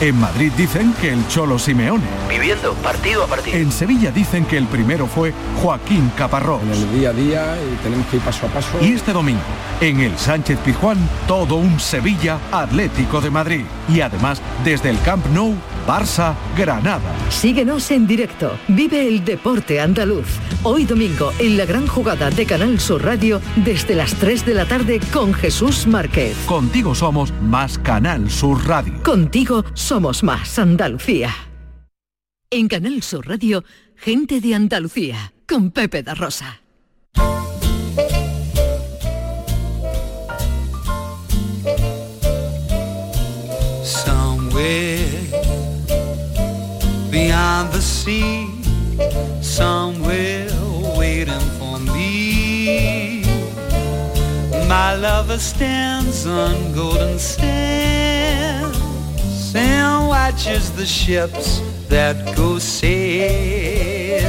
En 0.00 0.18
Madrid 0.18 0.50
dicen 0.56 0.94
que 0.98 1.12
el 1.12 1.28
Cholo 1.28 1.58
Simeone. 1.58 2.02
Viviendo 2.26 2.72
partido 2.76 3.24
a 3.24 3.26
partido. 3.26 3.58
En 3.58 3.70
Sevilla 3.70 4.10
dicen 4.10 4.46
que 4.46 4.56
el 4.56 4.64
primero 4.64 5.06
fue 5.06 5.34
Joaquín 5.60 6.10
Caparrós. 6.16 6.62
En 6.62 6.70
el 6.70 6.92
día 6.98 7.10
a 7.10 7.12
día 7.12 7.58
tenemos 7.82 8.06
que 8.06 8.16
ir 8.16 8.22
paso 8.22 8.46
a 8.46 8.48
paso. 8.48 8.78
Y 8.80 8.92
este 8.92 9.12
domingo, 9.12 9.42
en 9.82 10.00
el 10.00 10.16
Sánchez 10.16 10.58
Pizjuán, 10.60 10.96
todo 11.28 11.56
un 11.56 11.78
Sevilla 11.78 12.38
Atlético 12.50 13.20
de 13.20 13.28
Madrid. 13.28 13.64
Y 13.90 14.00
además, 14.00 14.40
desde 14.64 14.88
el 14.88 14.98
Camp 15.02 15.26
Nou, 15.34 15.54
Barça, 15.86 16.34
Granada. 16.56 17.14
Síguenos 17.28 17.90
en 17.90 18.06
directo. 18.06 18.52
Vive 18.68 19.06
el 19.06 19.22
deporte 19.22 19.82
andaluz. 19.82 20.38
Hoy 20.62 20.86
domingo 20.86 21.32
en 21.38 21.58
la 21.58 21.66
gran 21.66 21.86
jugada 21.86 22.30
de 22.30 22.46
Canal 22.46 22.80
Sur 22.80 23.04
Radio 23.04 23.40
desde 23.56 23.94
las 23.94 24.14
3 24.14 24.46
de 24.46 24.54
la 24.54 24.64
tarde 24.64 24.98
con 25.12 25.34
Jesús 25.34 25.86
Márquez. 25.86 26.36
Contigo 26.46 26.94
somos 26.94 27.32
más 27.42 27.78
Canal 27.78 28.30
Sur 28.30 28.66
Radio. 28.66 29.02
Contigo 29.02 29.64
somos 29.74 29.89
más 29.98 30.56
Andalucía. 30.60 31.34
En 32.48 32.68
Canal 32.68 33.02
Sur 33.02 33.26
Radio, 33.26 33.64
gente 33.96 34.40
de 34.40 34.54
Andalucía 34.54 35.32
con 35.48 35.72
Pepe 35.72 36.04
da 36.04 36.14
Rosa. 36.14 36.60
Somewhere 43.82 45.08
beyond 47.10 47.72
the 47.72 47.80
sea, 47.80 48.46
somewhere 49.42 50.48
waiting 50.96 51.34
for 51.58 51.80
me. 51.80 53.24
My 54.68 54.94
lover 54.94 55.38
stands 55.40 56.26
on 56.26 56.72
golden 56.74 57.18
sands 57.18 58.79
and 59.54 60.08
watches 60.08 60.70
the 60.76 60.86
ships 60.86 61.62
that 61.88 62.36
go 62.36 62.58
sailing 62.58 64.20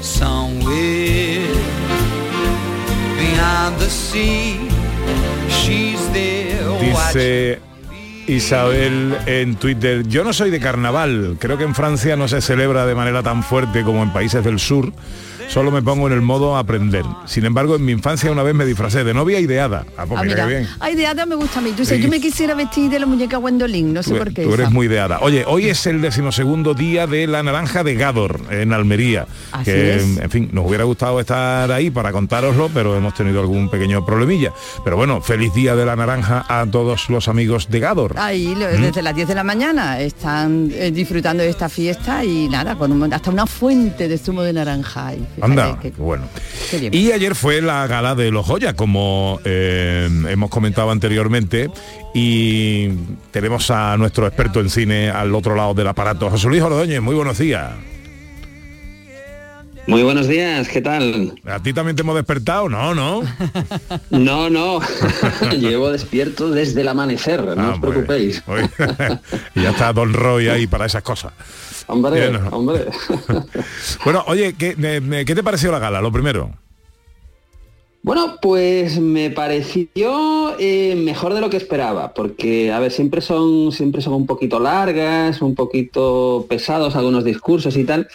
somewhere 0.00 1.46
beyond 3.18 3.78
the 3.78 3.88
sea. 3.88 4.68
She's 5.48 6.00
there 6.12 6.70
watching. 6.92 7.14
Dice 7.14 7.60
Isabel 8.26 9.18
en 9.26 9.56
Twitter, 9.56 10.06
yo 10.06 10.24
no 10.24 10.32
soy 10.32 10.50
de 10.50 10.58
carnaval, 10.60 11.36
creo 11.38 11.58
que 11.58 11.64
en 11.64 11.74
Francia 11.74 12.16
no 12.16 12.26
se 12.26 12.40
celebra 12.40 12.86
de 12.86 12.94
manera 12.94 13.22
tan 13.22 13.42
fuerte 13.42 13.82
como 13.82 14.02
en 14.02 14.12
países 14.12 14.42
del 14.42 14.58
sur, 14.58 14.92
solo 15.48 15.70
me 15.70 15.82
pongo 15.82 16.06
en 16.06 16.12
el 16.12 16.20
modo 16.22 16.56
aprender. 16.56 17.04
Sin 17.26 17.44
embargo, 17.44 17.76
en 17.76 17.84
mi 17.84 17.92
infancia 17.92 18.30
una 18.30 18.42
vez 18.42 18.54
me 18.54 18.64
disfracé 18.64 19.04
de 19.04 19.14
novia 19.14 19.40
y 19.40 19.46
de 19.46 19.60
hada. 19.60 19.84
Ah, 19.96 20.04
pues 20.06 20.20
Ah, 20.20 20.24
mira 20.24 20.46
bien. 20.46 20.66
hada 20.80 21.26
me 21.26 21.34
gusta 21.34 21.58
a 21.60 21.62
mí. 21.62 21.70
Tú 21.70 21.78
dices, 21.78 21.96
Sí. 21.98 22.02
yo 22.02 22.08
me 22.08 22.20
quisiera 22.20 22.54
vestir 22.54 22.90
de 22.90 22.98
la 22.98 23.06
muñeca 23.06 23.36
Gwendolyn, 23.38 23.92
no 23.92 24.02
sé 24.02 24.10
Tú, 24.12 24.18
por 24.18 24.32
qué. 24.32 24.42
tú 24.44 24.54
eres 24.54 24.70
muy 24.70 24.88
de 24.88 25.00
hada. 25.00 25.18
Oye, 25.20 25.44
hoy 25.46 25.68
es 25.68 25.86
el 25.86 26.00
decimosegundo 26.00 26.74
día 26.74 27.06
de 27.06 27.26
la 27.26 27.42
naranja 27.42 27.84
de 27.84 27.94
Gador 27.94 28.40
en 28.50 28.72
Almería. 28.72 29.26
Así 29.52 29.64
que, 29.66 29.96
es. 29.96 30.18
en 30.18 30.30
fin, 30.30 30.48
nos 30.52 30.66
hubiera 30.66 30.84
gustado 30.84 31.20
estar 31.20 31.70
ahí 31.70 31.90
para 31.90 32.12
contároslo, 32.12 32.70
pero 32.72 32.96
hemos 32.96 33.14
tenido 33.14 33.40
algún 33.40 33.68
pequeño 33.68 34.04
problemilla. 34.04 34.52
Pero 34.84 34.96
bueno, 34.96 35.20
feliz 35.20 35.52
día 35.54 35.76
de 35.76 35.84
la 35.86 35.96
naranja 35.96 36.44
a 36.48 36.66
todos 36.66 37.08
los 37.10 37.28
amigos 37.28 37.68
de 37.70 37.80
Gador. 37.80 38.14
Ahí, 38.18 38.54
lo- 38.54 38.66
¿Mm? 38.78 38.82
desde 38.82 39.02
las 39.02 39.14
10 39.14 39.28
de 39.28 39.34
la 39.34 39.44
mañana, 39.44 40.00
están 40.00 40.70
eh, 40.72 40.90
disfrutando 40.90 41.42
de 41.42 41.50
esta 41.50 41.68
fiesta 41.68 42.24
y 42.24 42.48
nada, 42.48 42.74
con 42.76 42.90
un- 42.92 43.12
hasta 43.12 43.30
una 43.30 43.46
fuente 43.46 44.08
de 44.08 44.18
zumo 44.18 44.42
de 44.42 44.52
naranja. 44.52 45.08
ahí. 45.08 45.26
Fíjate 45.34 45.50
Anda, 45.52 45.78
que- 45.80 45.90
bueno. 45.90 46.24
Y 46.92 47.12
ayer 47.12 47.34
fue 47.34 47.60
la 47.60 47.86
gala 47.86 48.14
de 48.14 48.30
los 48.30 48.46
Joya, 48.46 48.74
como 48.74 49.40
eh, 49.44 50.08
hemos 50.28 50.50
comentado 50.50 50.90
anteriormente, 50.90 51.68
y 52.14 52.88
tenemos 53.30 53.70
a 53.70 53.96
nuestro 53.96 54.26
experto 54.26 54.60
en 54.60 54.70
cine 54.70 55.10
al 55.10 55.34
otro 55.34 55.54
lado 55.56 55.74
del 55.74 55.88
aparato, 55.88 56.30
José 56.30 56.48
Luis 56.48 56.62
Ordóñez. 56.62 57.00
Muy 57.00 57.14
buenos 57.14 57.38
días. 57.38 57.70
Muy 59.86 60.02
buenos 60.02 60.28
días, 60.28 60.66
¿qué 60.68 60.80
tal? 60.80 61.34
¿A 61.44 61.60
ti 61.62 61.74
también 61.74 61.94
te 61.94 62.00
hemos 62.02 62.14
despertado? 62.14 62.68
No, 62.68 62.94
no. 62.94 63.22
No, 64.10 64.48
no, 64.48 64.80
llevo 65.58 65.90
despierto 65.90 66.50
desde 66.50 66.80
el 66.80 66.88
amanecer, 66.88 67.42
no 67.44 67.62
Ah, 67.62 67.72
os 67.74 67.80
preocupéis. 67.80 68.42
Oye, 68.46 68.68
y 69.54 69.62
ya 69.62 69.70
está 69.70 69.92
Don 69.92 70.12
Roy 70.14 70.48
ahí 70.48 70.66
para 70.66 70.86
esas 70.86 71.02
cosas. 71.02 71.32
Hombre, 71.86 72.34
hombre. 72.50 72.86
Bueno, 74.04 74.24
oye, 74.26 74.54
¿qué, 74.54 74.74
¿qué 75.26 75.34
te 75.34 75.42
pareció 75.42 75.70
la 75.70 75.78
gala? 75.78 76.00
Lo 76.00 76.10
primero. 76.12 76.50
Bueno, 78.02 78.36
pues 78.40 78.98
me 78.98 79.30
pareció 79.30 80.56
eh, 80.58 80.94
mejor 80.96 81.34
de 81.34 81.40
lo 81.40 81.50
que 81.50 81.56
esperaba, 81.56 82.14
porque 82.14 82.72
a 82.72 82.78
ver, 82.78 82.92
siempre 82.92 83.20
son, 83.20 83.72
siempre 83.72 84.00
son 84.02 84.14
un 84.14 84.26
poquito 84.26 84.60
largas, 84.60 85.42
un 85.42 85.54
poquito 85.54 86.46
pesados 86.48 86.96
algunos 86.96 87.24
discursos 87.24 87.76
y 87.76 87.84
tal, 87.84 88.08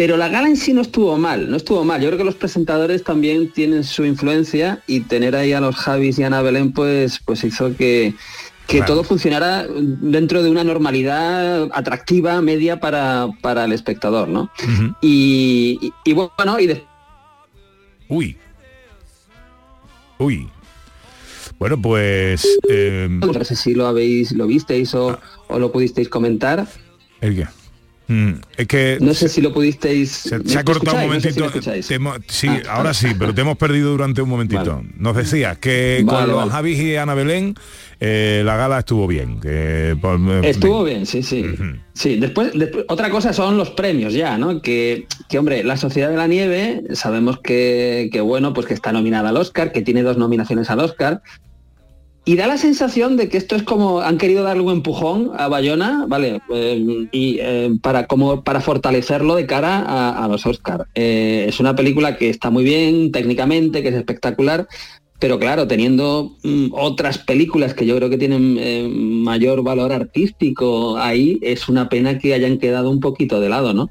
pero 0.00 0.16
la 0.16 0.30
gala 0.30 0.48
en 0.48 0.56
sí 0.56 0.72
no 0.72 0.80
estuvo 0.80 1.18
mal, 1.18 1.50
no 1.50 1.58
estuvo 1.58 1.84
mal. 1.84 2.00
Yo 2.00 2.06
creo 2.08 2.16
que 2.16 2.24
los 2.24 2.34
presentadores 2.34 3.04
también 3.04 3.50
tienen 3.52 3.84
su 3.84 4.06
influencia 4.06 4.82
y 4.86 5.00
tener 5.00 5.36
ahí 5.36 5.52
a 5.52 5.60
los 5.60 5.76
Javis 5.76 6.18
y 6.18 6.22
Ana 6.22 6.40
Belén, 6.40 6.72
pues, 6.72 7.20
pues 7.22 7.44
hizo 7.44 7.76
que, 7.76 8.14
que 8.66 8.78
Claro. 8.78 8.86
todo 8.94 9.04
funcionara 9.04 9.66
dentro 9.68 10.42
de 10.42 10.50
una 10.50 10.64
normalidad 10.64 11.68
atractiva, 11.74 12.40
media 12.40 12.80
para, 12.80 13.28
para 13.42 13.66
el 13.66 13.72
espectador, 13.72 14.26
¿no? 14.28 14.50
y, 15.02 15.78
y- 15.82 15.92
y 16.06 16.12
bueno, 16.14 16.58
y 16.58 16.66
después 16.66 16.88
Uy. 18.08 18.38
Uy. 20.18 20.48
Bueno, 21.58 21.78
pues... 21.78 22.46
eh, 22.70 23.06
No 23.10 23.44
sé 23.44 23.54
si 23.54 23.74
lo 23.74 23.86
habéis, 23.86 24.32
lo 24.32 24.46
visteis 24.46 24.94
o, 24.94 25.18
o 25.48 25.58
lo 25.58 25.70
pudisteis 25.70 26.08
comentar. 26.08 26.66
¿El 27.20 27.36
qué? 27.36 27.44
Mm, 28.10 28.32
es 28.56 28.66
que... 28.66 28.98
No 29.00 29.14
sé 29.14 29.28
si 29.28 29.40
lo 29.40 29.52
pudisteis. 29.54 30.10
Se, 30.10 30.40
se 30.44 30.58
ha 30.58 30.64
cortado 30.64 30.96
un 30.96 31.04
momentito. 31.04 31.48
Hemos- 31.90 32.18
sí, 32.26 32.48
Ah, 32.48 32.60
ahora 32.70 32.92
sí, 32.92 33.08
pero 33.16 33.32
te 33.32 33.42
hemos 33.42 33.56
perdido 33.56 33.92
durante 33.92 34.20
un 34.20 34.28
momentito. 34.28 34.82
Nos 34.96 35.14
decías 35.16 35.58
que 35.58 36.02
Vale, 36.04 36.32
con 36.32 36.42
los. 36.46 36.50
Javis 36.50 36.78
y 36.80 36.96
Ana 36.96 37.14
Belén 37.14 37.54
eh, 38.00 38.42
la 38.44 38.56
gala 38.56 38.80
estuvo 38.80 39.06
bien. 39.06 39.38
Que, 39.40 39.96
pues, 40.00 40.18
Estuvo 40.42 40.82
bien, 40.82 41.06
sí, 41.06 41.22
sí. 41.22 41.44
Sí, 41.94 42.16
después, 42.16 42.50
después- 42.54 42.84
otra 42.88 43.10
cosa 43.10 43.32
son 43.32 43.56
los 43.56 43.70
premios 43.70 44.12
ya, 44.12 44.36
¿no? 44.38 44.60
Que, 44.60 45.06
que 45.28 45.38
hombre, 45.38 45.62
la 45.62 45.76
Sociedad 45.76 46.10
de 46.10 46.16
la 46.16 46.26
Nieve, 46.26 46.82
sabemos 46.94 47.38
que, 47.40 48.08
que 48.12 48.20
bueno, 48.20 48.52
pues 48.54 48.66
que 48.66 48.74
está 48.74 48.90
nominada 48.90 49.28
al 49.28 49.36
Oscar, 49.36 49.70
que 49.70 49.82
tiene 49.82 50.02
dos 50.02 50.16
nominaciones 50.16 50.68
al 50.70 50.80
Oscar. 50.80 51.22
Y 52.30 52.36
da 52.36 52.46
la 52.46 52.58
sensación 52.58 53.16
de 53.16 53.28
que 53.28 53.38
esto 53.38 53.56
es 53.56 53.64
como 53.64 54.02
han 54.02 54.16
querido 54.16 54.44
darle 54.44 54.62
un 54.62 54.70
empujón 54.70 55.32
a 55.36 55.48
Bayona, 55.48 56.04
¿vale? 56.06 56.40
Eh, 56.54 57.08
y 57.10 57.38
eh, 57.40 57.72
para 57.82 58.06
como 58.06 58.44
para 58.44 58.60
fortalecerlo 58.60 59.34
de 59.34 59.46
cara 59.46 59.80
a, 59.80 60.24
a 60.24 60.28
los 60.28 60.46
Oscar. 60.46 60.86
Eh, 60.94 61.46
es 61.48 61.58
una 61.58 61.74
película 61.74 62.16
que 62.16 62.30
está 62.30 62.50
muy 62.50 62.62
bien 62.62 63.10
técnicamente, 63.10 63.82
que 63.82 63.88
es 63.88 63.96
espectacular, 63.96 64.68
pero 65.20 65.38
claro, 65.38 65.68
teniendo 65.68 66.36
mm, 66.42 66.68
otras 66.72 67.18
películas 67.18 67.74
que 67.74 67.84
yo 67.84 67.94
creo 67.96 68.08
que 68.08 68.16
tienen 68.16 68.56
eh, 68.58 68.88
mayor 68.88 69.62
valor 69.62 69.92
artístico 69.92 70.96
ahí, 70.98 71.38
es 71.42 71.68
una 71.68 71.88
pena 71.88 72.18
que 72.18 72.32
hayan 72.32 72.58
quedado 72.58 72.90
un 72.90 73.00
poquito 73.00 73.38
de 73.40 73.48
lado, 73.50 73.74
¿no? 73.74 73.90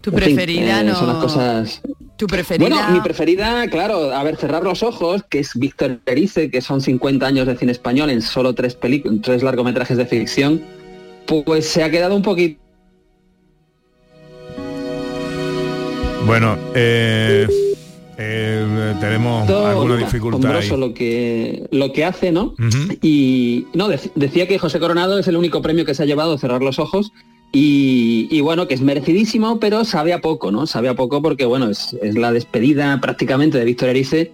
Tu 0.00 0.10
En 0.10 0.16
fin, 0.16 0.34
preferida 0.34 0.80
eh, 0.80 0.84
no. 0.84 0.96
Son 0.96 1.06
las 1.08 1.18
cosas... 1.18 1.82
Tu 2.16 2.26
preferida. 2.26 2.68
Bueno, 2.68 2.90
mi 2.92 3.00
preferida, 3.00 3.68
claro, 3.68 4.10
a 4.14 4.22
ver, 4.22 4.36
cerrar 4.36 4.62
los 4.62 4.82
ojos, 4.82 5.22
que 5.28 5.40
es 5.40 5.50
Víctor 5.54 6.00
Erice, 6.06 6.50
que 6.50 6.62
son 6.62 6.80
50 6.80 7.26
años 7.26 7.46
de 7.46 7.56
cine 7.56 7.72
español 7.72 8.08
en 8.08 8.22
solo 8.22 8.54
tres 8.54 8.74
películas, 8.74 9.18
tres 9.22 9.42
largometrajes 9.42 9.98
de 9.98 10.06
ficción, 10.06 10.62
pues 11.26 11.66
se 11.68 11.82
ha 11.82 11.90
quedado 11.90 12.16
un 12.16 12.22
poquito 12.22 12.58
Bueno, 16.26 16.56
eh, 16.74 17.46
eh, 18.18 18.94
tenemos 18.98 19.48
alguna 19.48 19.96
dificultad 19.96 20.56
ahí. 20.56 20.68
lo 20.70 20.92
que 20.94 21.68
lo 21.70 21.92
que 21.92 22.04
hace, 22.04 22.32
¿no? 22.32 22.54
Y 23.02 23.66
no, 23.74 23.88
dec- 23.88 24.10
decía 24.14 24.48
que 24.48 24.58
José 24.58 24.80
Coronado 24.80 25.18
es 25.18 25.28
el 25.28 25.36
único 25.36 25.60
premio 25.62 25.84
que 25.84 25.94
se 25.94 26.02
ha 26.02 26.06
llevado 26.06 26.36
cerrar 26.38 26.62
los 26.62 26.78
ojos. 26.78 27.12
Y, 27.52 28.28
y 28.30 28.40
bueno, 28.40 28.68
que 28.68 28.74
es 28.74 28.80
merecidísimo, 28.82 29.58
pero 29.60 29.84
sabe 29.84 30.12
a 30.12 30.20
poco, 30.20 30.50
¿no? 30.50 30.66
Sabe 30.66 30.88
a 30.88 30.94
poco 30.94 31.22
porque, 31.22 31.44
bueno, 31.46 31.70
es, 31.70 31.96
es 32.02 32.14
la 32.16 32.32
despedida 32.32 33.00
prácticamente 33.00 33.58
de 33.58 33.64
Víctor 33.64 33.88
Erice 33.90 34.32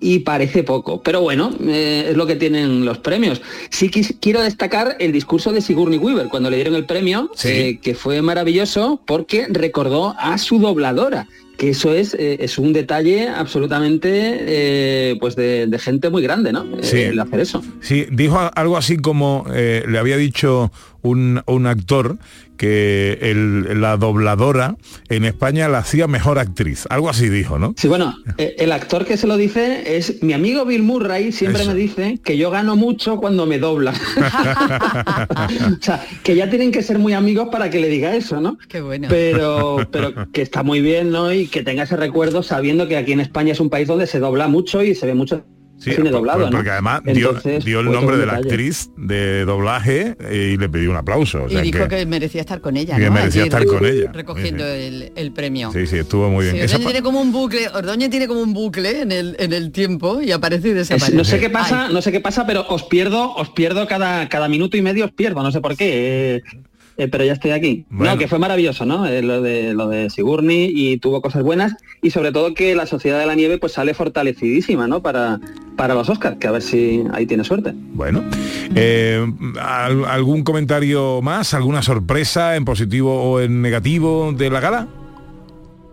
y 0.00 0.20
parece 0.20 0.64
poco. 0.64 1.02
Pero 1.02 1.20
bueno, 1.20 1.50
eh, 1.66 2.06
es 2.10 2.16
lo 2.16 2.26
que 2.26 2.34
tienen 2.36 2.84
los 2.84 2.98
premios. 2.98 3.40
Sí 3.70 3.88
quis- 3.90 4.16
quiero 4.20 4.42
destacar 4.42 4.96
el 4.98 5.12
discurso 5.12 5.52
de 5.52 5.60
Sigourney 5.60 5.98
Weaver 5.98 6.28
cuando 6.28 6.50
le 6.50 6.56
dieron 6.56 6.74
el 6.74 6.86
premio, 6.86 7.30
eh, 7.50 7.78
que 7.80 7.94
fue 7.94 8.20
maravilloso 8.22 9.00
porque 9.06 9.46
recordó 9.48 10.14
a 10.18 10.36
su 10.38 10.58
dobladora. 10.58 11.28
Que 11.60 11.68
eso 11.70 11.92
es, 11.92 12.14
eh, 12.14 12.38
es 12.40 12.56
un 12.56 12.72
detalle 12.72 13.28
absolutamente 13.28 14.08
eh, 14.12 15.16
pues 15.20 15.36
de, 15.36 15.66
de 15.66 15.78
gente 15.78 16.08
muy 16.08 16.22
grande, 16.22 16.52
¿no? 16.52 16.62
Eh, 16.64 16.78
Sí. 16.82 16.96
el 17.12 17.20
hacer 17.20 17.38
eso. 17.40 17.62
Sí, 17.82 18.06
dijo 18.10 18.38
algo 18.54 18.78
así 18.78 18.96
como 18.96 19.44
eh, 19.52 19.84
le 19.86 19.98
había 19.98 20.16
dicho 20.16 20.72
un, 21.02 21.42
un 21.46 21.66
actor 21.66 22.16
que 22.60 23.16
el- 23.22 23.80
la 23.80 23.96
dobladora 23.96 24.76
en 25.08 25.24
España 25.24 25.66
la 25.70 25.78
hacía 25.78 26.06
mejor 26.06 26.38
actriz. 26.38 26.84
Algo 26.90 27.08
así 27.08 27.30
dijo, 27.30 27.58
¿no? 27.58 27.72
Sí, 27.78 27.88
bueno, 27.88 28.14
eh, 28.36 28.54
el 28.58 28.70
actor 28.72 29.06
que 29.06 29.16
se 29.16 29.26
lo 29.26 29.38
dice 29.38 29.96
es 29.96 30.22
mi 30.22 30.34
amigo 30.34 30.66
Bill 30.66 30.82
Murray, 30.82 31.32
siempre 31.32 31.62
Eso. 31.62 31.70
me 31.70 31.76
dice 31.78 32.20
que 32.22 32.36
yo 32.36 32.50
gano 32.50 32.76
mucho 32.76 33.16
cuando 33.16 33.46
me 33.46 33.58
dobla. 33.58 33.94
o 35.80 35.82
sea, 35.82 36.04
que 36.22 36.36
ya 36.36 36.50
tienen 36.50 36.70
que 36.70 36.82
ser 36.82 36.98
muy 36.98 37.14
amigos 37.14 37.48
para 37.50 37.70
que 37.70 37.80
le 37.80 37.88
diga 37.88 38.14
eso, 38.14 38.42
¿no? 38.42 38.58
Qué 38.68 38.82
bueno. 38.82 39.08
Pero, 39.08 39.88
pero 39.90 40.12
que 40.30 40.42
está 40.42 40.62
muy 40.62 40.82
bien, 40.82 41.10
¿no? 41.10 41.32
Y 41.32 41.46
que 41.46 41.62
tenga 41.62 41.84
ese 41.84 41.96
recuerdo 41.96 42.42
sabiendo 42.42 42.86
que 42.88 42.98
aquí 42.98 43.12
en 43.12 43.20
España 43.20 43.52
es 43.52 43.60
un 43.60 43.70
país 43.70 43.88
donde 43.88 44.06
se 44.06 44.18
dobla 44.18 44.48
mucho 44.48 44.82
y 44.82 44.94
se 44.94 45.06
ve 45.06 45.14
mucho 45.14 45.46
Sí, 45.80 45.92
cine 45.92 46.10
doblado, 46.10 46.40
por- 46.42 46.50
¿no? 46.50 46.56
porque 46.58 46.70
además 46.70 47.00
dio, 47.04 47.28
Entonces, 47.30 47.64
dio 47.64 47.80
el 47.80 47.90
nombre 47.90 48.18
de 48.18 48.26
la 48.26 48.34
detalle. 48.34 48.50
actriz 48.50 48.90
de 48.98 49.44
doblaje 49.46 50.14
y 50.30 50.56
le 50.58 50.68
pidió 50.68 50.90
un 50.90 50.96
aplauso. 50.96 51.44
o 51.44 51.48
y 51.50 51.56
dijo 51.62 51.88
que- 51.88 51.96
que 51.96 52.06
merecía 52.06 52.42
estar 52.42 52.60
con 52.60 52.76
ella, 52.76 52.96
que 52.96 53.06
¿no? 53.06 53.12
merecía 53.12 53.44
estar 53.44 53.64
con 53.64 53.84
ella. 53.86 54.12
Recogiendo 54.12 54.62
Sí, 54.64 54.70
el, 54.70 55.12
el 55.16 55.32
premio. 55.32 55.72
Sí, 55.72 55.86
sí, 55.86 55.96
estuvo 55.96 56.28
muy 56.30 56.44
bien. 56.52 56.68
Sí, 56.68 56.76
tiene 56.78 57.00
como 57.02 57.20
un 57.22 57.32
bucle, 57.32 57.66
Ordóñez 57.68 58.10
tiene 58.10 58.26
como 58.28 58.40
un 58.42 58.52
bucle 58.52 59.00
en 59.00 59.10
el, 59.12 59.36
en 59.38 59.52
el 59.54 59.72
tiempo 59.72 60.20
y 60.20 60.32
aparece 60.32 60.68
y 60.68 60.70
Es- 60.72 60.76
desaparece. 60.88 61.16
no 61.16 61.24
sé 61.24 61.40
qué 61.40 61.48
pasa, 61.50 61.86
Ay, 61.86 61.94
no 61.94 62.02
sé 62.02 62.12
qué 62.12 62.20
pasa, 62.20 62.46
pero 62.46 62.66
os 62.68 62.82
pierdo, 62.84 63.34
os 63.34 63.48
pierdo 63.50 63.86
cada, 63.88 64.28
cada 64.28 64.48
minuto 64.48 64.76
y 64.76 64.82
medio 64.82 65.06
os 65.06 65.12
pierdo, 65.12 65.42
no 65.42 65.50
sé 65.50 65.60
por 65.60 65.76
qué. 65.76 66.36
eh, 66.36 66.42
eh, 67.00 67.08
pero 67.08 67.24
ya 67.24 67.32
estoy 67.32 67.50
aquí. 67.52 67.84
No, 67.90 68.16
que 68.18 68.28
fue 68.28 68.38
maravilloso, 68.38 68.84
¿no? 68.84 69.06
Eh, 69.06 69.22
lo 69.22 69.40
de 69.42 69.72
lo 69.74 69.88
de 69.88 70.10
Sigourney 70.10 70.70
y 70.74 70.98
tuvo 70.98 71.20
cosas 71.22 71.42
buenas 71.42 71.74
y 72.02 72.10
sobre 72.10 72.30
todo 72.32 72.54
que 72.54 72.74
la 72.74 72.86
Sociedad 72.86 73.18
de 73.18 73.26
la 73.26 73.34
Nieve 73.34 73.58
pues 73.58 73.72
sale 73.72 73.94
fortalecidísima, 73.94 74.86
¿no? 74.86 75.00
Para, 75.02 75.40
para 75.76 75.94
los 75.94 76.08
Oscars, 76.08 76.36
que 76.38 76.46
a 76.46 76.50
ver 76.50 76.62
si 76.62 77.02
ahí 77.12 77.26
tiene 77.26 77.44
suerte. 77.44 77.72
Bueno, 77.94 78.22
eh, 78.74 79.24
¿al- 79.60 80.04
¿algún 80.04 80.42
comentario 80.42 81.22
más? 81.22 81.54
¿Alguna 81.54 81.82
sorpresa 81.82 82.56
en 82.56 82.64
positivo 82.64 83.22
o 83.22 83.40
en 83.40 83.62
negativo 83.62 84.32
de 84.32 84.50
la 84.50 84.60
gala? 84.60 84.88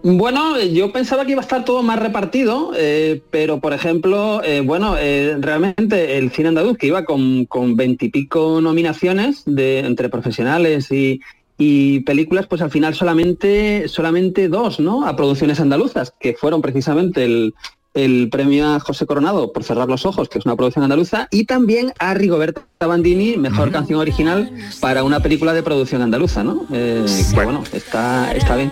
Bueno, 0.04 0.60
yo 0.62 0.94
pensaba 0.94 1.26
que 1.26 1.32
iba 1.32 1.42
a 1.42 1.44
estar 1.44 1.66
todo 1.66 1.84
más 1.84 2.00
repartido, 2.00 2.72
eh, 2.78 3.22
pero 3.30 3.60
por 3.60 3.74
ejemplo, 3.74 4.42
eh, 4.44 4.62
bueno, 4.62 4.96
eh, 4.98 5.36
realmente 5.40 6.18
el 6.18 6.32
cine 6.32 6.50
andaluz 6.50 6.78
que 6.78 6.88
iba 6.88 7.04
con 7.04 7.46
con 7.46 7.76
veintipico 7.76 8.62
nominaciones 8.62 9.44
de 9.46 9.80
entre 9.80 10.08
profesionales 10.10 10.92
y, 10.92 11.20
y 11.58 12.02
películas, 12.02 12.48
pues 12.48 12.62
al 12.62 12.72
final 12.72 12.94
solamente 12.94 13.88
solamente 13.88 14.48
dos, 14.48 14.80
¿no? 14.80 15.06
A 15.06 15.16
producciones 15.16 15.60
andaluzas, 15.60 16.14
que 16.20 16.36
fueron 16.36 16.62
precisamente 16.62 17.26
el, 17.26 17.54
el 17.94 18.30
premio 18.30 18.68
a 18.68 18.80
José 18.80 19.08
Coronado 19.08 19.52
por 19.52 19.64
cerrar 19.64 19.90
los 19.90 20.06
ojos, 20.06 20.30
que 20.30 20.38
es 20.38 20.46
una 20.46 20.56
producción 20.56 20.84
andaluza, 20.84 21.28
y 21.32 21.46
también 21.46 21.92
a 22.00 22.14
Rigoberta 22.14 22.62
Bandini, 22.80 23.36
mejor 23.38 23.72
canción 23.72 24.00
original 24.00 24.52
para 24.80 25.04
una 25.04 25.20
película 25.20 25.54
de 25.54 25.64
producción 25.64 26.02
andaluza, 26.04 26.44
¿no? 26.44 26.66
Que, 26.68 27.04
bueno, 27.44 27.64
está, 27.74 28.32
está 28.34 28.56
bien. 28.56 28.72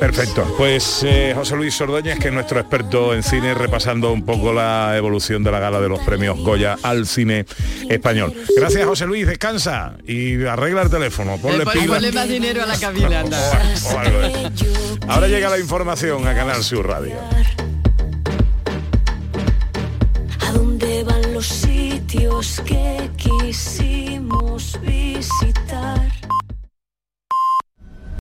Perfecto. 0.00 0.54
Pues 0.56 1.02
eh, 1.04 1.32
José 1.36 1.54
Luis 1.56 1.78
Ordóñez, 1.80 2.18
que 2.18 2.28
es 2.28 2.34
nuestro 2.34 2.58
experto 2.58 3.14
en 3.14 3.22
cine, 3.22 3.52
repasando 3.52 4.10
un 4.12 4.24
poco 4.24 4.50
la 4.52 4.96
evolución 4.96 5.44
de 5.44 5.50
la 5.52 5.60
gala 5.60 5.78
de 5.80 5.88
los 5.90 6.00
premios 6.00 6.38
Goya 6.38 6.78
al 6.82 7.06
cine 7.06 7.44
español. 7.88 8.32
Gracias, 8.56 8.86
José 8.86 9.06
Luis. 9.06 9.26
Descansa 9.26 9.92
y 10.06 10.42
arregla 10.46 10.82
el 10.82 10.90
teléfono. 10.90 11.36
Ponle 11.36 11.64
Eh, 11.64 11.66
pon- 11.66 11.86
ponle 11.86 12.12
más 12.12 12.28
dinero 12.28 12.62
a 12.62 12.66
la 12.66 12.78
cabina, 12.80 13.20
anda. 13.20 13.38
O 13.92 13.98
algo 13.98 14.18
de 14.20 14.28
eso. 14.28 14.66
Ahora 15.06 15.28
llega 15.28 15.50
la 15.50 15.58
información 15.58 16.26
a 16.26 16.34
Canal 16.34 16.64
Sur 16.64 16.86
Radio. 16.88 17.14
¿A 20.48 20.52
dónde 20.52 21.04
van 21.04 21.34
los 21.34 21.46
sitios 21.46 22.62
que 22.64 23.10
quisimos 23.18 24.80
visitar? 24.80 26.08